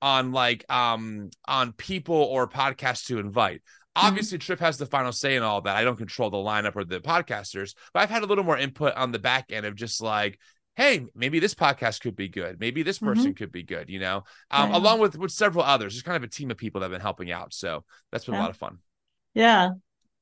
on 0.03 0.33
like 0.33 0.65
um 0.71 1.31
on 1.47 1.73
people 1.73 2.17
or 2.17 2.49
podcasts 2.49 3.07
to 3.07 3.19
invite? 3.19 3.63
Obviously, 3.97 4.39
Tripp 4.39 4.61
has 4.61 4.79
the 4.79 4.87
final 4.87 5.13
say 5.13 5.37
in 5.37 5.43
all 5.43 5.61
that. 5.63 5.77
I 5.77 5.85
don't 5.85 5.97
control 5.97 6.31
the 6.31 6.37
lineup 6.37 6.77
or 6.77 6.85
the 6.85 7.01
podcasters, 7.01 7.75
but 7.93 8.01
I've 8.01 8.11
had 8.11 8.23
a 8.23 8.27
little 8.27 8.45
more 8.45 8.57
input 8.57 8.95
on 8.95 9.11
the 9.13 9.19
back 9.19 9.47
end 9.51 9.67
of 9.67 9.75
just 9.75 10.01
like, 10.01 10.39
hey, 10.77 11.07
maybe 11.15 11.41
this 11.41 11.55
podcast 11.55 12.01
could 12.01 12.15
be 12.17 12.29
good. 12.29 12.61
Maybe 12.61 12.83
this 12.83 13.01
person 13.01 13.35
could 13.35 13.51
be 13.53 13.65
good, 13.65 13.91
you 13.91 13.99
know, 13.99 14.23
um, 14.51 14.73
along 14.73 15.01
with 15.01 15.19
with 15.19 15.33
several 15.33 15.65
others. 15.65 15.93
There's 15.93 16.03
kind 16.03 16.17
of 16.17 16.23
a 16.23 16.29
team 16.29 16.51
of 16.51 16.57
people 16.57 16.81
that 16.81 16.87
have 16.87 16.93
been 16.93 17.01
helping 17.01 17.31
out. 17.33 17.53
So 17.53 17.85
that's 18.13 18.25
been 18.25 18.35
Yeah. 18.35 18.41
a 18.41 18.43
lot 18.43 18.51
of 18.51 18.57
fun. 18.57 18.79
Yeah. 19.35 19.71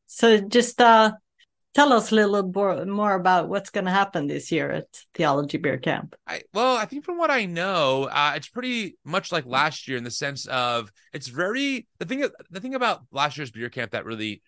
So 0.07 0.41
just 0.41 0.81
uh, 0.81 1.13
tell 1.79 1.93
us 1.93 2.11
a 2.11 2.15
little 2.15 2.43
more, 2.43 2.85
more 2.87 3.15
about 3.15 3.49
what's 3.49 3.71
going 3.71 3.85
to 3.85 3.91
happen 3.91 4.27
this 4.27 4.51
year 4.51 4.71
at 4.71 4.87
Theology 5.15 5.59
Beer 5.59 5.79
Camp. 5.79 6.17
I 6.27 6.43
well, 6.53 6.77
I 6.77 6.87
think 6.87 7.05
from 7.05 7.19
what 7.19 7.31
I 7.31 7.45
know, 7.45 8.09
uh, 8.11 8.33
it's 8.35 8.49
pretty 8.49 8.97
much 9.05 9.31
like 9.31 9.47
last 9.47 9.87
year 9.87 9.97
in 9.97 10.03
the 10.03 10.11
sense 10.11 10.47
of 10.47 10.91
it's 11.13 11.29
very 11.29 11.87
the 11.99 12.05
thing. 12.05 12.27
The 12.51 12.61
thing 12.61 12.75
about 12.75 13.03
last 13.13 13.39
year's 13.39 13.53
beer 13.53 13.71
camp 13.71 13.93
that 13.93 14.05
really 14.05 14.43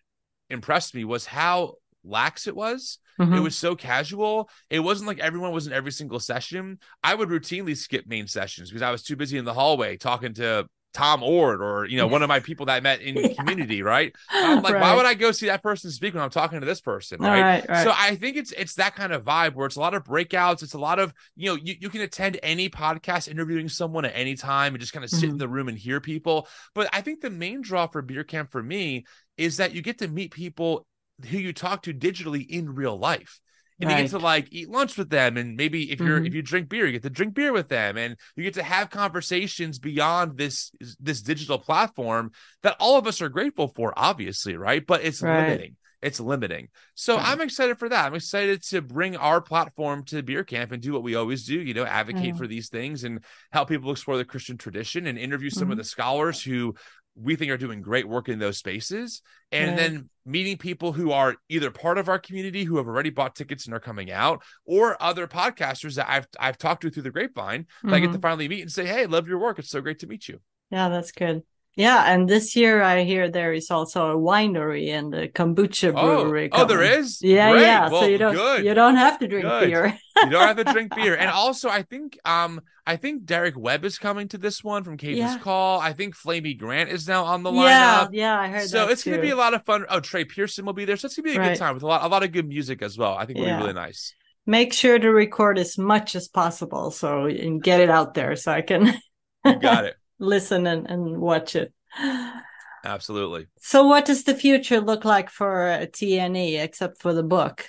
impressed 0.48 0.94
me 0.94 1.04
was 1.04 1.24
how 1.26 1.74
lax 2.02 2.48
it 2.48 2.56
was. 2.56 2.98
It 3.18 3.24
Mhm. 3.24 3.42
was 3.42 3.54
so 3.54 3.76
casual. 3.76 4.48
It 4.70 4.80
wasn't 4.80 5.06
like 5.06 5.20
everyone 5.20 5.52
was 5.52 5.66
in 5.66 5.74
every 5.74 5.92
single 5.92 6.18
session. 6.18 6.78
I 7.04 7.14
would 7.14 7.28
routinely 7.28 7.76
skip 7.76 8.06
main 8.06 8.26
sessions 8.26 8.70
because 8.70 8.82
I 8.82 8.90
was 8.90 9.02
too 9.02 9.14
busy 9.14 9.36
in 9.36 9.44
the 9.44 9.52
hallway 9.54 9.98
talking 9.98 10.32
to 10.34 10.66
Tom 10.92 11.22
Oord 11.22 11.60
or 11.62 11.86
you 11.86 11.96
know 11.96 12.06
one 12.06 12.22
of 12.22 12.28
my 12.28 12.40
people 12.48 12.66
that 12.66 12.74
I 12.76 12.80
met 12.80 13.00
in 13.00 13.16
Yeah. 13.16 13.32
community. 13.34 13.82
Right? 13.82 14.14
I'm 14.30 14.62
like, 14.62 14.74
why 14.74 14.94
would 14.96 15.06
I 15.06 15.14
go 15.14 15.30
see 15.32 15.46
that 15.46 15.62
person 15.62 15.90
speak 15.90 16.14
when 16.14 16.22
I'm 16.22 16.30
talking 16.30 16.60
to 16.60 16.66
this 16.66 16.80
person? 16.80 17.20
Right? 17.20 17.40
right, 17.40 17.68
right. 17.68 17.84
So 17.84 17.92
I 17.96 18.16
think 18.16 18.36
it's 18.36 18.52
it's 18.52 18.74
that 18.74 18.94
kind 18.94 19.12
of 19.12 19.24
vibe 19.24 19.54
where 19.54 19.66
it's 19.66 19.76
a 19.76 19.80
lot 19.80 19.94
of 19.94 20.04
breakouts. 20.04 20.62
It's 20.62 20.74
a 20.74 20.78
lot 20.78 20.98
of 20.98 21.12
you 21.36 21.46
know 21.50 21.54
you, 21.62 21.74
you 21.80 21.88
can 21.90 22.00
attend 22.00 22.38
any 22.42 22.68
podcast 22.68 23.28
interviewing 23.28 23.68
someone 23.68 24.04
at 24.04 24.12
any 24.14 24.34
time 24.34 24.74
and 24.74 24.80
just 24.80 24.92
kind 24.92 25.04
of 25.04 25.10
sit 25.10 25.28
in 25.28 25.36
Mhm. 25.36 25.38
the 25.38 25.48
room 25.48 25.68
and 25.68 25.78
hear 25.78 26.00
people. 26.00 26.48
But 26.74 26.88
I 26.92 27.00
think 27.00 27.20
the 27.20 27.30
main 27.30 27.62
draw 27.62 27.86
for 27.86 28.02
beer 28.02 28.24
camp 28.24 28.50
for 28.50 28.62
me 28.62 29.04
is 29.36 29.56
that 29.58 29.72
you 29.74 29.82
get 29.82 29.98
to 29.98 30.08
meet 30.08 30.32
people 30.32 30.86
who 31.28 31.38
you 31.38 31.52
talk 31.52 31.82
to 31.82 31.94
digitally 31.94 32.46
in 32.48 32.74
real 32.74 32.98
life. 32.98 33.40
And 33.80 33.90
you 33.90 33.96
get 33.96 34.10
to 34.10 34.18
like 34.18 34.48
eat 34.50 34.68
lunch 34.68 34.96
with 34.98 35.10
them, 35.10 35.36
and 35.36 35.56
maybe 35.56 35.90
if 35.90 36.00
you're 36.00 36.20
Mhm. 36.20 36.26
if 36.26 36.34
you 36.34 36.42
drink 36.42 36.68
beer, 36.68 36.86
you 36.86 36.92
get 36.92 37.02
to 37.02 37.10
drink 37.10 37.34
beer 37.34 37.52
with 37.52 37.68
them, 37.68 37.96
and 37.96 38.16
you 38.36 38.44
get 38.44 38.54
to 38.54 38.62
have 38.62 38.90
conversations 38.90 39.78
beyond 39.78 40.36
this 40.36 40.70
this 41.00 41.22
digital 41.22 41.58
platform 41.58 42.30
that 42.62 42.76
all 42.78 42.98
of 42.98 43.06
us 43.06 43.20
are 43.22 43.28
grateful 43.28 43.68
for, 43.68 43.92
obviously, 43.96 44.56
right? 44.56 44.86
But 44.86 45.02
it's 45.04 45.22
Right. 45.22 45.36
limiting 45.46 45.76
it's 46.02 46.18
limiting. 46.18 46.68
So 46.94 47.16
Right. 47.16 47.26
I'm 47.28 47.42
excited 47.42 47.78
for 47.78 47.86
that. 47.90 48.06
I'm 48.06 48.14
excited 48.14 48.62
to 48.68 48.80
bring 48.80 49.16
our 49.16 49.38
platform 49.42 50.02
to 50.06 50.22
beer 50.22 50.44
camp 50.44 50.72
and 50.72 50.82
do 50.82 50.94
what 50.94 51.02
we 51.02 51.14
always 51.14 51.44
do, 51.44 51.60
you 51.60 51.74
know, 51.74 51.84
advocate 51.84 52.34
Mhm. 52.34 52.38
for 52.38 52.46
these 52.46 52.70
things 52.70 53.04
and 53.04 53.22
help 53.52 53.68
people 53.68 53.90
explore 53.90 54.16
the 54.16 54.24
Christian 54.24 54.56
tradition 54.56 55.06
and 55.06 55.18
interview 55.18 55.50
some 55.50 55.68
Mhm. 55.68 55.72
of 55.72 55.76
the 55.76 55.84
scholars 55.84 56.42
who 56.42 56.74
we 57.14 57.36
think 57.36 57.50
are 57.50 57.56
doing 57.56 57.82
great 57.82 58.08
work 58.08 58.28
in 58.28 58.38
those 58.38 58.58
spaces. 58.58 59.22
And 59.52 59.70
Right. 59.70 59.76
then 59.76 60.10
meeting 60.24 60.56
people 60.56 60.92
who 60.92 61.10
are 61.12 61.36
either 61.48 61.70
part 61.70 61.98
of 61.98 62.08
our 62.08 62.18
community 62.18 62.64
who 62.64 62.76
have 62.76 62.86
already 62.86 63.10
bought 63.10 63.34
tickets 63.34 63.66
and 63.66 63.74
are 63.74 63.80
coming 63.80 64.10
out, 64.10 64.42
or 64.64 65.00
other 65.02 65.26
podcasters 65.26 65.96
that 65.96 66.08
I've 66.08 66.26
I've 66.38 66.58
talked 66.58 66.82
to 66.82 66.90
through 66.90 67.02
the 67.04 67.10
grapevine 67.10 67.66
that 67.82 67.94
I 67.94 68.00
get 68.00 68.12
to 68.12 68.18
Mhm. 68.18 68.22
finally 68.22 68.48
meet 68.48 68.62
and 68.62 68.72
say, 68.72 68.86
Hey, 68.86 69.06
love 69.06 69.28
your 69.28 69.38
work. 69.38 69.58
It's 69.58 69.70
so 69.70 69.80
great 69.80 69.98
to 70.00 70.06
meet 70.06 70.28
you. 70.28 70.40
Yeah, 70.70 70.88
that's 70.88 71.12
good. 71.12 71.42
Yeah, 71.76 72.12
and 72.12 72.28
this 72.28 72.56
year 72.56 72.82
I 72.82 73.04
hear 73.04 73.30
there 73.30 73.52
is 73.52 73.70
also 73.70 74.10
a 74.10 74.16
winery 74.16 74.90
and 74.90 75.14
a 75.14 75.28
kombucha 75.28 75.92
Oh, 75.96 76.24
brewery. 76.24 76.48
oh, 76.52 76.64
there 76.64 76.78
coming. 76.82 77.00
is? 77.00 77.22
Yeah, 77.22 77.52
Great. 77.52 77.62
yeah. 77.62 77.88
Well, 77.88 78.02
so 78.02 78.06
you 78.08 78.18
don't 78.18 78.34
good. 78.34 78.64
you 78.64 78.74
don't 78.74 78.96
have 78.96 79.18
to 79.20 79.28
drink 79.28 79.44
Good. 79.46 79.68
beer. 79.70 79.98
you 80.24 80.30
don't 80.30 80.46
have 80.46 80.56
to 80.56 80.64
drink 80.64 80.94
beer. 80.96 81.14
And 81.16 81.30
also, 81.30 81.68
I 81.68 81.82
think 81.82 82.18
um 82.24 82.60
I 82.86 82.96
think 82.96 83.24
Derek 83.24 83.56
Webb 83.56 83.84
is 83.84 83.98
coming 83.98 84.26
to 84.28 84.38
this 84.38 84.64
one 84.64 84.82
from 84.82 84.96
Caedmon's 84.98 85.16
Yeah. 85.18 85.38
Call. 85.38 85.80
I 85.80 85.92
think 85.92 86.16
Flamy 86.16 86.54
Grant 86.54 86.90
is 86.90 87.06
now 87.06 87.24
on 87.24 87.44
the 87.44 87.52
yeah, 87.52 88.04
lineup. 88.04 88.08
yeah, 88.12 88.38
I 88.40 88.48
heard 88.48 88.68
So 88.68 88.88
it's 88.88 89.04
gonna 89.04 89.20
be 89.22 89.30
a 89.30 89.36
lot 89.36 89.54
of 89.54 89.64
fun. 89.64 89.86
Oh, 89.88 90.00
Trey 90.00 90.24
Pearson 90.24 90.66
will 90.66 90.72
be 90.72 90.84
there. 90.84 90.96
So 90.96 91.06
it's 91.06 91.16
gonna 91.16 91.28
be 91.30 91.36
a 91.36 91.38
Right. 91.38 91.50
good 91.52 91.58
time 91.58 91.74
with 91.74 91.84
a 91.84 91.86
lot 91.86 92.02
a 92.04 92.08
lot 92.08 92.24
of 92.24 92.32
good 92.32 92.48
music 92.48 92.82
as 92.82 92.98
well. 92.98 93.14
I 93.14 93.26
think 93.26 93.38
it'll 93.38 93.48
Yeah. 93.48 93.56
be 93.58 93.62
really 93.62 93.74
nice. 93.74 94.12
Make 94.44 94.72
sure 94.72 94.98
to 94.98 95.08
record 95.10 95.58
as 95.58 95.78
much 95.78 96.16
as 96.16 96.26
possible 96.26 96.90
so 96.90 97.26
and 97.26 97.62
get 97.62 97.80
it 97.80 97.90
out 97.90 98.14
there 98.14 98.34
so 98.34 98.50
I 98.52 98.62
can 98.62 98.92
You 99.44 99.56
got 99.60 99.84
it. 99.84 99.94
listen 100.20 100.66
and, 100.66 100.88
and 100.88 101.18
watch 101.18 101.56
it. 101.56 101.72
Absolutely. 102.84 103.46
So 103.60 103.86
what 103.86 104.04
does 104.04 104.24
the 104.24 104.34
future 104.34 104.80
look 104.80 105.04
like 105.04 105.28
for 105.28 105.66
uh, 105.68 105.86
TNE 105.86 106.62
except 106.62 107.02
for 107.02 107.12
the 107.12 107.22
book? 107.22 107.66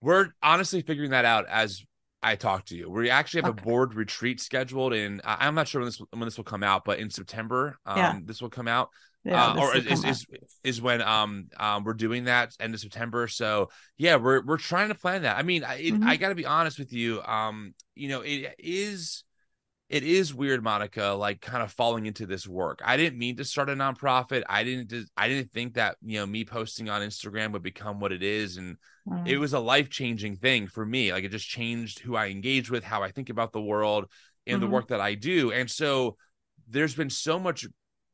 We're 0.00 0.28
honestly 0.42 0.82
figuring 0.82 1.10
that 1.10 1.24
out 1.24 1.46
as 1.48 1.82
I 2.22 2.36
talk 2.36 2.66
to 2.66 2.76
you. 2.76 2.90
We 2.90 3.10
actually 3.10 3.42
have 3.42 3.50
Okay. 3.52 3.62
a 3.62 3.64
board 3.64 3.94
retreat 3.94 4.40
scheduled 4.40 4.92
in 4.92 5.20
I- 5.24 5.46
I'm 5.46 5.54
not 5.54 5.66
sure 5.68 5.80
when 5.80 5.86
this 5.88 6.00
when 6.10 6.24
this 6.24 6.36
will 6.36 6.44
come 6.44 6.62
out, 6.62 6.84
but 6.84 6.98
in 6.98 7.10
September, 7.10 7.78
um, 7.86 7.98
Yeah. 7.98 8.18
this 8.24 8.40
will 8.42 8.50
come 8.50 8.68
out. 8.68 8.90
Yeah, 9.24 9.52
uh, 9.52 9.58
or 9.58 9.74
is, 9.76 9.86
is 9.86 10.04
is 10.04 10.26
is 10.62 10.82
when 10.82 11.00
um 11.00 11.48
um 11.56 11.82
we're 11.84 11.94
doing 11.94 12.24
that 12.24 12.52
end 12.60 12.74
of 12.74 12.80
September. 12.80 13.26
So 13.26 13.70
yeah, 13.96 14.16
we're 14.16 14.44
we're 14.44 14.58
trying 14.58 14.88
to 14.88 14.94
plan 14.94 15.22
that. 15.22 15.38
I 15.38 15.42
mean, 15.42 15.64
I, 15.64 15.76
it, 15.76 15.94
Mhm. 15.94 16.04
I 16.06 16.16
got 16.16 16.28
to 16.28 16.34
be 16.34 16.44
honest 16.44 16.78
with 16.78 16.92
you. 16.92 17.22
Um, 17.22 17.74
you 17.94 18.08
know, 18.08 18.20
it 18.20 18.54
is 18.58 19.24
it 19.94 20.02
is 20.02 20.34
weird, 20.34 20.64
Monica, 20.64 21.14
like 21.16 21.40
kind 21.40 21.62
of 21.62 21.70
falling 21.70 22.06
into 22.06 22.26
this 22.26 22.48
work. 22.48 22.80
I 22.84 22.96
didn't 22.96 23.16
mean 23.16 23.36
to 23.36 23.44
start 23.44 23.70
a 23.70 23.74
nonprofit. 23.74 24.42
I 24.48 24.64
didn't 24.64 25.08
I 25.16 25.28
didn't 25.28 25.52
think 25.52 25.74
that 25.74 25.96
you 26.02 26.18
know 26.18 26.26
me 26.26 26.44
posting 26.44 26.88
on 26.88 27.00
Instagram 27.00 27.52
would 27.52 27.62
become 27.62 28.00
what 28.00 28.10
it 28.10 28.24
is, 28.24 28.56
and 28.56 28.76
out. 29.08 29.28
it 29.28 29.38
was 29.38 29.52
a 29.52 29.60
life 29.60 29.88
changing 29.90 30.34
thing 30.34 30.66
for 30.66 30.84
me. 30.84 31.12
Like 31.12 31.22
it 31.22 31.30
just 31.30 31.46
changed 31.48 32.00
who 32.00 32.16
I 32.16 32.26
engage 32.26 32.72
with, 32.72 32.82
how 32.82 33.04
I 33.04 33.12
think 33.12 33.30
about 33.30 33.52
the 33.52 33.62
world, 33.62 34.10
and 34.48 34.60
the 34.60 34.66
Mhm. 34.66 34.70
work 34.70 34.88
that 34.88 35.00
I 35.00 35.14
do. 35.14 35.52
And 35.52 35.70
so 35.70 36.16
there's 36.66 36.96
been 36.96 37.10
so 37.10 37.38
much 37.38 37.64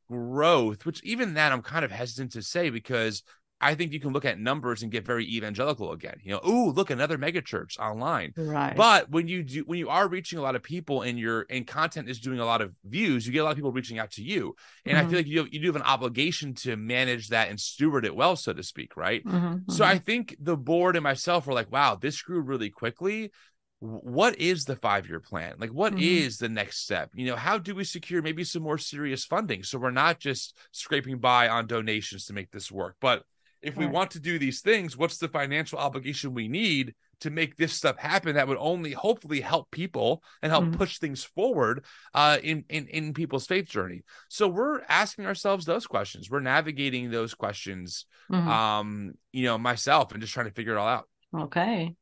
growth, 0.07 0.85
which 0.85 1.01
even 1.03 1.33
that 1.33 1.51
I'm 1.51 1.63
kind 1.63 1.83
of 1.83 1.89
hesitant 1.89 2.33
to 2.33 2.43
say 2.43 2.69
because 2.69 3.23
I 3.61 3.75
think 3.75 3.93
you 3.93 3.99
can 3.99 4.11
look 4.11 4.25
at 4.25 4.39
numbers 4.39 4.81
and 4.81 4.91
get 4.91 5.05
very 5.05 5.25
evangelical 5.25 5.91
again. 5.91 6.15
You 6.23 6.31
know, 6.33 6.41
ooh, 6.47 6.71
look, 6.71 6.89
another 6.89 7.17
megachurch 7.17 7.77
online. 7.79 8.33
right. 8.35 8.75
But 8.75 9.09
when 9.11 9.27
you 9.27 9.43
do, 9.43 9.63
when 9.65 9.77
you 9.79 9.89
are 9.89 10.07
reaching 10.07 10.39
a 10.39 10.41
lot 10.41 10.55
of 10.55 10.63
people 10.63 11.03
and 11.03 11.19
your 11.19 11.45
and 11.49 11.67
content 11.67 12.09
is 12.09 12.19
doing 12.19 12.39
a 12.39 12.45
lot 12.45 12.61
of 12.61 12.73
views, 12.83 13.25
you 13.27 13.31
get 13.33 13.39
a 13.39 13.43
lot 13.43 13.51
of 13.51 13.57
people 13.57 13.71
reaching 13.71 13.99
out 13.99 14.11
to 14.11 14.23
you, 14.23 14.55
and 14.85 14.97
I 14.97 15.03
Mhm. 15.03 15.09
feel 15.09 15.19
like 15.19 15.27
you 15.27 15.37
have, 15.39 15.53
you 15.53 15.59
do 15.59 15.67
have 15.67 15.75
an 15.75 15.81
obligation 15.83 16.53
to 16.55 16.75
manage 16.75 17.29
that 17.29 17.49
and 17.49 17.59
steward 17.59 18.03
it 18.05 18.15
well, 18.15 18.35
so 18.35 18.51
to 18.53 18.63
speak, 18.63 18.97
right? 18.97 19.23
Mhm, 19.25 19.69
So. 19.69 19.85
I 19.85 19.99
think 19.99 20.35
the 20.39 20.57
board 20.57 20.95
and 20.95 21.03
myself 21.03 21.45
were 21.45 21.53
like, 21.53 21.71
wow, 21.71 21.95
this 21.95 22.21
grew 22.21 22.41
really 22.41 22.69
quickly. 22.71 23.31
What 23.79 24.37
is 24.39 24.65
the 24.65 24.75
five 24.75 25.07
year 25.07 25.19
plan? 25.19 25.55
Like, 25.59 25.71
what 25.71 25.97
is 25.97 26.35
Mhm. 26.35 26.39
the 26.39 26.49
next 26.49 26.79
step? 26.83 27.09
You 27.15 27.25
know, 27.27 27.35
how 27.35 27.57
do 27.57 27.73
we 27.73 27.83
secure 27.83 28.21
maybe 28.21 28.43
some 28.43 28.61
more 28.63 28.77
serious 28.77 29.25
funding 29.25 29.63
so 29.63 29.79
we're 29.79 29.91
not 29.91 30.19
just 30.19 30.57
scraping 30.71 31.17
by 31.19 31.47
on 31.49 31.67
donations 31.67 32.25
to 32.25 32.33
make 32.33 32.51
this 32.51 32.71
work, 32.71 32.95
but 33.01 33.23
if 33.61 33.77
we 33.77 33.85
Right. 33.85 33.93
want 33.93 34.11
to 34.11 34.19
do 34.19 34.39
these 34.39 34.61
things, 34.61 34.97
what's 34.97 35.17
the 35.17 35.27
financial 35.27 35.77
obligation 35.79 36.33
we 36.33 36.47
need 36.47 36.95
to 37.19 37.29
make 37.29 37.55
this 37.55 37.73
stuff 37.73 37.97
happen 37.97 38.33
that 38.35 38.47
would 38.47 38.57
only 38.59 38.93
hopefully 38.93 39.41
help 39.41 39.69
people 39.69 40.23
and 40.41 40.51
help 40.51 40.65
Mhm. 40.65 40.77
push 40.77 40.97
things 40.97 41.23
forward 41.23 41.85
uh, 42.15 42.39
in, 42.41 42.65
in 42.69 42.87
in 42.87 43.13
people's 43.13 43.45
faith 43.45 43.67
journey. 43.69 44.01
So 44.27 44.47
we're 44.47 44.81
asking 44.89 45.27
ourselves 45.27 45.65
those 45.65 45.85
questions. 45.85 46.31
We're 46.31 46.39
navigating 46.39 47.11
those 47.11 47.35
questions, 47.35 48.05
Mhm. 48.31 48.47
um, 48.47 49.13
you 49.31 49.43
know, 49.43 49.57
myself 49.59 50.11
and 50.11 50.21
just 50.21 50.33
trying 50.33 50.47
to 50.47 50.53
figure 50.53 50.73
it 50.73 50.77
all 50.77 50.87
out. 50.87 51.07
Okay, 51.33 51.95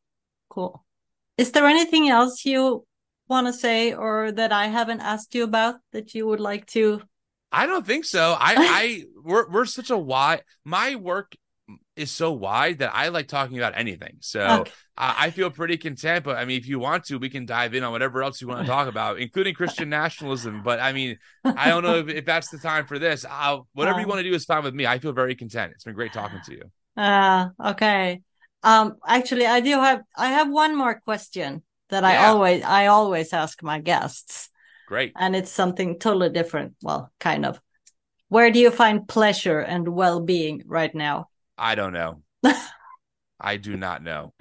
cool. 0.47 0.85
Is 1.37 1.51
there 1.51 1.65
anything 1.67 2.07
else 2.09 2.45
you 2.45 2.85
want 3.27 3.47
to 3.47 3.53
say 3.53 3.93
or 3.93 4.31
that 4.31 4.51
I 4.53 4.67
haven't 4.67 5.01
asked 5.01 5.35
you 5.35 5.43
about 5.43 5.75
that 5.91 6.15
you 6.15 6.25
would 6.27 6.39
like 6.39 6.65
to? 6.67 7.01
I 7.51 7.65
don't 7.65 7.85
think 7.85 8.05
so. 8.05 8.37
I 8.39 8.55
I 8.81 9.03
we're 9.21 9.49
we're 9.49 9.65
such 9.65 9.89
a 9.89 9.97
wide 9.97 10.43
my 10.63 10.95
work 10.95 11.35
is 11.99 12.11
so 12.11 12.31
wide 12.31 12.79
that 12.79 12.91
I 12.95 13.09
like 13.09 13.27
talking 13.27 13.57
about 13.57 13.73
anything. 13.77 14.17
So 14.21 14.41
Okay. 14.47 14.71
I, 14.97 15.27
I 15.27 15.31
feel 15.31 15.49
pretty 15.51 15.77
content. 15.77 16.25
But 16.25 16.37
I 16.37 16.45
mean, 16.45 16.57
if 16.59 16.67
you 16.67 16.79
want 16.79 17.05
to, 17.05 17.17
we 17.19 17.29
can 17.29 17.45
dive 17.45 17.73
in 17.75 17.83
on 17.83 17.91
whatever 17.91 18.23
else 18.23 18.41
you 18.41 18.47
want 18.47 18.59
to 18.61 18.65
talk 18.65 18.87
about, 18.87 19.19
including 19.19 19.53
Christian 19.55 19.89
nationalism. 19.89 20.63
But 20.63 20.79
I 20.79 20.93
mean, 20.93 21.17
I 21.55 21.69
don't 21.69 21.83
know 21.83 21.97
if, 21.99 22.09
if 22.09 22.25
that's 22.25 22.49
the 22.49 22.59
time 22.59 22.85
for 22.87 22.99
this. 22.99 23.25
I'll, 23.29 23.67
whatever 23.73 23.99
you 23.99 24.07
Um, 24.07 24.09
want 24.09 24.19
to 24.19 24.29
do 24.29 24.33
is 24.35 24.45
fine 24.45 24.63
with 24.63 24.73
me. 24.73 24.85
I 24.87 24.99
feel 24.99 25.13
very 25.13 25.35
content. 25.35 25.73
It's 25.75 25.83
been 25.83 25.95
great 25.95 26.13
talking 26.13 26.41
to 26.45 26.53
you. 26.53 26.63
Uh, 26.97 27.49
okay. 27.63 28.21
Um, 28.63 28.97
actually, 29.07 29.45
I 29.45 29.61
do 29.61 29.71
have 29.79 30.01
I 30.17 30.29
have 30.29 30.49
one 30.49 30.75
more 30.77 30.99
question 30.99 31.63
that 31.89 32.03
I 32.03 32.17
always 32.17 32.63
I 32.63 32.87
always 32.87 33.31
ask 33.33 33.63
my 33.63 33.79
guests, 33.79 34.49
Great. 34.85 35.17
and 35.17 35.35
it's 35.35 35.51
something 35.51 35.99
totally 35.99 36.29
different. 36.29 36.75
Well, 36.81 37.11
kind 37.19 37.45
of. 37.45 37.61
Where 38.29 38.51
do 38.51 38.59
you 38.59 38.71
find 38.71 39.07
pleasure 39.07 39.59
and 39.59 39.89
well-being 39.89 40.63
right 40.67 40.93
now? 40.95 41.29
I 41.59 41.75
don't 41.75 41.93
know. 41.93 42.23
I 43.39 43.57
do 43.57 43.77
not 43.77 44.01
know. 44.03 44.33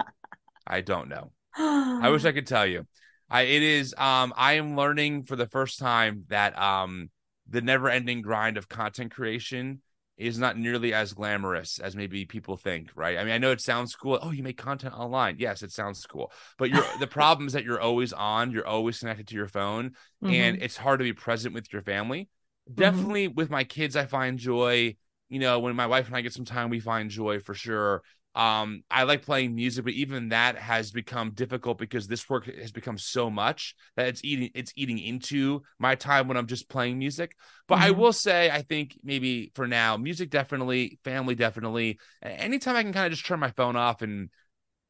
I 0.67 0.81
don't 0.81 1.09
know. 1.09 1.33
I 1.57 2.11
wish 2.11 2.25
I 2.25 2.33
could 2.33 2.47
tell 2.47 2.67
you. 2.67 2.87
I 3.29 3.43
it 3.43 3.63
is 3.63 3.95
um 3.99 4.33
I 4.37 4.55
am 4.55 4.77
learning 4.77 5.25
for 5.25 5.37
the 5.37 5.47
first 5.49 5.79
time 5.79 6.25
that 6.29 6.59
um 6.59 7.11
the 7.49 7.61
never 7.61 7.89
ending 7.91 8.23
grind 8.23 8.57
of 8.57 8.69
content 8.69 9.13
creation 9.13 9.83
is 10.17 10.39
not 10.39 10.59
nearly 10.59 10.93
as 10.93 11.13
glamorous 11.13 11.79
as 11.79 11.95
maybe 11.95 12.25
people 12.25 12.57
think, 12.57 12.91
right? 12.95 13.19
I 13.19 13.25
mean, 13.25 13.33
I 13.33 13.39
know 13.39 13.53
it 13.53 13.61
sounds 13.61 13.95
cool. 13.95 14.19
Oh, 14.21 14.31
you 14.31 14.43
make 14.43 14.59
content 14.59 14.95
online. 14.95 15.37
Yes, 15.39 15.63
it 15.63 15.73
sounds 15.73 16.05
cool. 16.07 16.33
But 16.59 16.71
you're 16.71 16.83
the 17.01 17.07
problem 17.07 17.47
is 17.47 17.53
that 17.53 17.65
you're 17.65 17.81
always 17.81 18.13
on, 18.13 18.51
you're 18.51 18.67
always 18.67 18.99
connected 18.99 19.29
to 19.29 19.35
your 19.35 19.49
phone, 19.49 19.93
and 20.23 20.57
Mhm. 20.57 20.63
it's 20.63 20.77
hard 20.77 21.01
to 21.01 21.05
be 21.05 21.13
present 21.13 21.55
with 21.55 21.73
your 21.73 21.83
family. 21.83 22.29
Definitely 22.73 23.29
with 23.29 23.51
my 23.51 23.65
kids, 23.65 23.97
I 23.97 24.07
find 24.07 24.39
joy. 24.39 24.97
You 25.29 25.41
know, 25.41 25.59
when 25.61 25.77
my 25.77 25.87
wife 25.87 26.07
and 26.07 26.17
I 26.17 26.21
get 26.21 26.33
some 26.33 26.45
time, 26.45 26.71
we 26.71 26.81
find 26.81 27.11
joy 27.11 27.41
for 27.41 27.55
sure. 27.55 28.03
Um, 28.35 28.85
I 28.91 29.03
like 29.03 29.23
playing 29.23 29.55
music, 29.55 29.85
but 29.85 29.95
even 29.95 30.29
that 30.29 30.57
has 30.57 30.93
become 30.93 31.33
difficult 31.33 31.79
because 31.79 32.07
this 32.07 32.29
work 32.31 32.47
has 32.47 32.71
become 32.71 32.97
so 32.97 33.31
much 33.31 33.75
that 33.97 34.07
it's 34.09 34.23
eating 34.23 34.51
it's 34.55 34.73
eating 34.77 34.99
into 34.99 35.63
my 35.79 35.97
time 35.97 36.29
when 36.29 36.37
I'm 36.37 36.47
just 36.47 36.69
playing 36.69 36.99
music. 36.99 37.37
But 37.67 37.79
I 37.81 37.91
Mhm. 37.91 37.99
will 37.99 38.13
say, 38.13 38.51
I 38.51 38.63
think 38.63 38.97
maybe 39.03 39.51
for 39.55 39.67
now, 39.67 39.97
music 39.97 40.31
definitely, 40.31 40.99
family 41.05 41.35
definitely. 41.35 41.99
Anytime 42.23 42.77
I 42.77 42.83
can 42.83 42.93
kind 42.93 43.07
of 43.07 43.13
just 43.13 43.27
turn 43.27 43.41
my 43.41 43.51
phone 43.51 43.77
off 43.77 44.03
and 44.03 44.31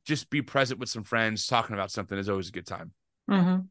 just 0.07 0.31
be 0.31 0.43
present 0.43 0.81
with 0.81 0.89
some 0.91 1.05
friends 1.05 1.47
talking 1.47 1.75
about 1.75 1.91
something 1.93 2.19
is 2.19 2.29
always 2.29 2.49
a 2.49 2.53
good 2.53 2.67
time. 2.67 2.93
Mm-hmm. 3.31 3.69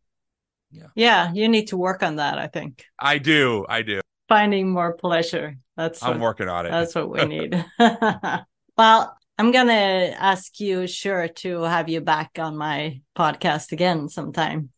Yeah. 0.72 0.88
Yeah, 0.96 1.32
you 1.34 1.48
need 1.48 1.68
to 1.68 1.78
work 1.78 2.04
on 2.04 2.18
that, 2.18 2.38
I 2.40 2.48
think. 2.48 2.86
I 3.00 3.18
do, 3.18 3.66
I 3.70 3.82
do. 3.82 4.02
Finding 4.28 4.70
more 4.70 4.94
pleasure. 4.94 5.58
That's 5.76 6.04
I'm 6.04 6.20
what, 6.20 6.20
working 6.20 6.50
on 6.50 6.66
it. 6.66 6.72
that's 6.72 6.96
what 6.96 7.10
we 7.10 7.26
need. 7.26 7.66
well, 8.78 9.18
I'm 9.38 9.52
gonna 9.52 10.16
ask 10.18 10.60
you 10.60 10.88
sure 10.88 11.28
to 11.28 11.62
have 11.62 11.90
you 11.90 12.02
back 12.02 12.32
on 12.40 12.58
my 12.58 13.02
podcast 13.16 13.72
again 13.72 14.10
sometime. 14.10 14.70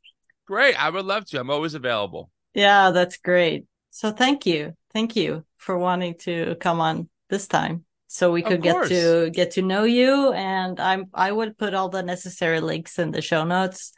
Great. 0.46 0.82
I 0.82 0.90
would 0.90 1.06
love 1.06 1.26
to. 1.28 1.40
I'm 1.40 1.50
always 1.50 1.74
available. 1.74 2.30
Yeah, 2.54 2.92
that's 2.92 3.18
great. 3.18 3.66
So 3.90 4.12
thank 4.12 4.46
you. 4.46 4.74
Thank 4.94 5.16
you 5.16 5.46
for 5.58 5.78
wanting 5.78 6.16
to 6.20 6.56
come 6.60 6.82
on 6.82 7.10
this 7.30 7.48
time. 7.48 7.86
So 8.08 8.32
we 8.32 8.42
could 8.42 8.64
get 8.64 8.88
to 8.88 9.30
get 9.30 9.52
to 9.52 9.62
know 9.62 9.84
you 9.84 10.34
and 10.34 10.80
I'm 10.80 11.06
I 11.14 11.32
would 11.32 11.60
put 11.60 11.76
all 11.76 11.90
the 11.90 12.02
necessary 12.02 12.60
links 12.60 12.98
in 12.98 13.12
the 13.12 13.22
show 13.22 13.46
notes 13.46 13.94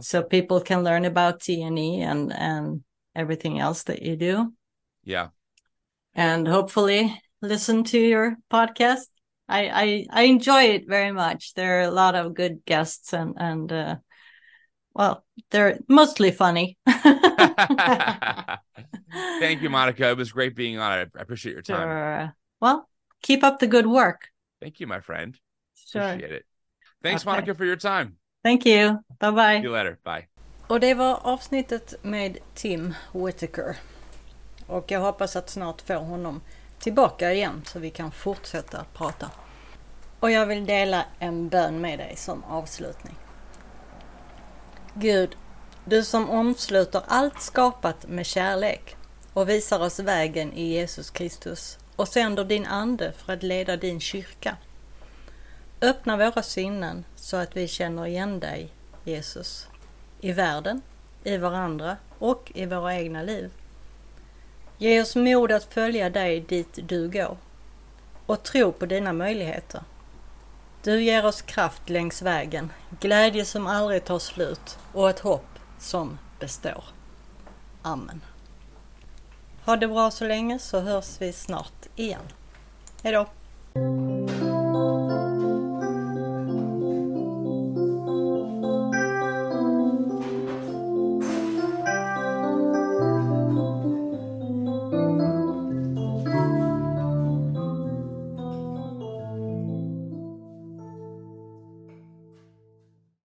so 0.00 0.22
people 0.22 0.60
can 0.60 0.84
learn 0.84 1.04
about 1.04 1.40
TNE 1.40 2.00
and 2.00 2.32
and 2.32 2.84
everything 3.16 3.58
else 3.58 3.84
that 3.84 4.02
you 4.02 4.16
do 4.16 4.52
Yeah. 5.04 5.28
and 6.14 6.46
hopefully 6.46 7.20
listen 7.42 7.84
to 7.84 7.98
your 7.98 8.36
podcast. 8.50 9.06
I 9.48 9.60
I, 9.68 10.06
I 10.10 10.22
enjoy 10.24 10.62
it 10.74 10.88
very 10.88 11.12
much. 11.12 11.54
There 11.54 11.78
are 11.78 11.82
a 11.88 11.90
lot 11.90 12.14
of 12.14 12.34
good 12.34 12.64
guests 12.64 13.12
and 13.12 13.34
and 13.38 13.72
uh, 13.72 13.96
well, 14.94 15.24
they're 15.50 15.78
mostly 15.88 16.30
funny. 16.30 16.76
Thank 19.40 19.62
you, 19.62 19.70
Monica. 19.70 20.08
It 20.10 20.16
was 20.16 20.32
great 20.32 20.54
being 20.56 20.78
on. 20.78 20.92
I 20.92 21.06
appreciate 21.20 21.52
your 21.52 21.62
time. 21.62 21.88
Sure. 21.88 22.36
Well, 22.60 22.88
keep 23.22 23.44
up 23.44 23.58
the 23.58 23.66
good 23.66 23.86
work. 23.86 24.28
Thank 24.60 24.80
you, 24.80 24.86
my 24.86 25.00
friend. 25.00 25.38
Sure. 25.74 26.02
Appreciate 26.02 26.32
it. 26.32 26.44
Thanks, 27.02 27.22
Okay. 27.22 27.30
Monica, 27.30 27.54
for 27.54 27.64
your 27.64 27.76
time. 27.76 28.16
Thank 28.42 28.64
you. 28.64 28.98
Bye 29.20 29.30
bye. 29.30 29.58
See 29.58 29.64
you 29.64 29.72
later. 29.72 29.98
Bye. 30.02 30.35
Och 30.68 30.80
det 30.80 30.94
var 30.94 31.20
avsnittet 31.22 31.94
med 32.02 32.38
Tim 32.54 32.94
Whittaker. 33.12 33.76
Och 34.66 34.90
jag 34.90 35.00
hoppas 35.00 35.36
att 35.36 35.50
snart 35.50 35.80
få 35.80 35.94
honom 35.94 36.40
tillbaka 36.78 37.32
igen 37.32 37.62
så 37.66 37.78
vi 37.78 37.90
kan 37.90 38.12
fortsätta 38.12 38.84
prata. 38.94 39.30
Och 40.20 40.30
jag 40.30 40.46
vill 40.46 40.66
dela 40.66 41.04
en 41.18 41.48
bön 41.48 41.80
med 41.80 41.98
dig 41.98 42.16
som 42.16 42.44
avslutning. 42.44 43.14
Gud, 44.94 45.36
du 45.84 46.04
som 46.04 46.30
omsluter 46.30 47.02
allt 47.06 47.42
skapat 47.42 48.06
med 48.08 48.26
kärlek 48.26 48.96
och 49.32 49.48
visar 49.48 49.80
oss 49.80 49.98
vägen 49.98 50.52
i 50.52 50.64
Jesus 50.64 51.10
Kristus 51.10 51.78
och 51.96 52.08
sänder 52.08 52.44
din 52.44 52.66
ande 52.66 53.12
för 53.12 53.32
att 53.32 53.42
leda 53.42 53.76
din 53.76 54.00
kyrka. 54.00 54.56
Öppna 55.80 56.16
våra 56.16 56.42
sinnen 56.42 57.04
så 57.16 57.36
att 57.36 57.56
vi 57.56 57.68
känner 57.68 58.06
igen 58.06 58.40
dig, 58.40 58.72
Jesus 59.04 59.68
i 60.20 60.32
världen, 60.32 60.82
i 61.24 61.36
varandra 61.36 61.96
och 62.18 62.52
i 62.54 62.66
våra 62.66 62.94
egna 62.94 63.22
liv. 63.22 63.50
Ge 64.78 65.02
oss 65.02 65.16
mod 65.16 65.52
att 65.52 65.74
följa 65.74 66.10
dig 66.10 66.40
dit 66.40 66.78
du 66.88 67.08
går 67.08 67.36
och 68.26 68.42
tro 68.42 68.72
på 68.72 68.86
dina 68.86 69.12
möjligheter. 69.12 69.82
Du 70.82 71.02
ger 71.02 71.26
oss 71.26 71.42
kraft 71.42 71.88
längs 71.88 72.22
vägen, 72.22 72.72
glädje 73.00 73.44
som 73.44 73.66
aldrig 73.66 74.04
tar 74.04 74.18
slut 74.18 74.78
och 74.92 75.10
ett 75.10 75.20
hopp 75.20 75.58
som 75.78 76.18
består. 76.40 76.84
Amen. 77.82 78.20
Ha 79.64 79.76
det 79.76 79.88
bra 79.88 80.10
så 80.10 80.24
länge 80.24 80.58
så 80.58 80.80
hörs 80.80 81.20
vi 81.20 81.32
snart 81.32 81.86
igen. 81.96 82.22
Hejdå! 83.02 83.26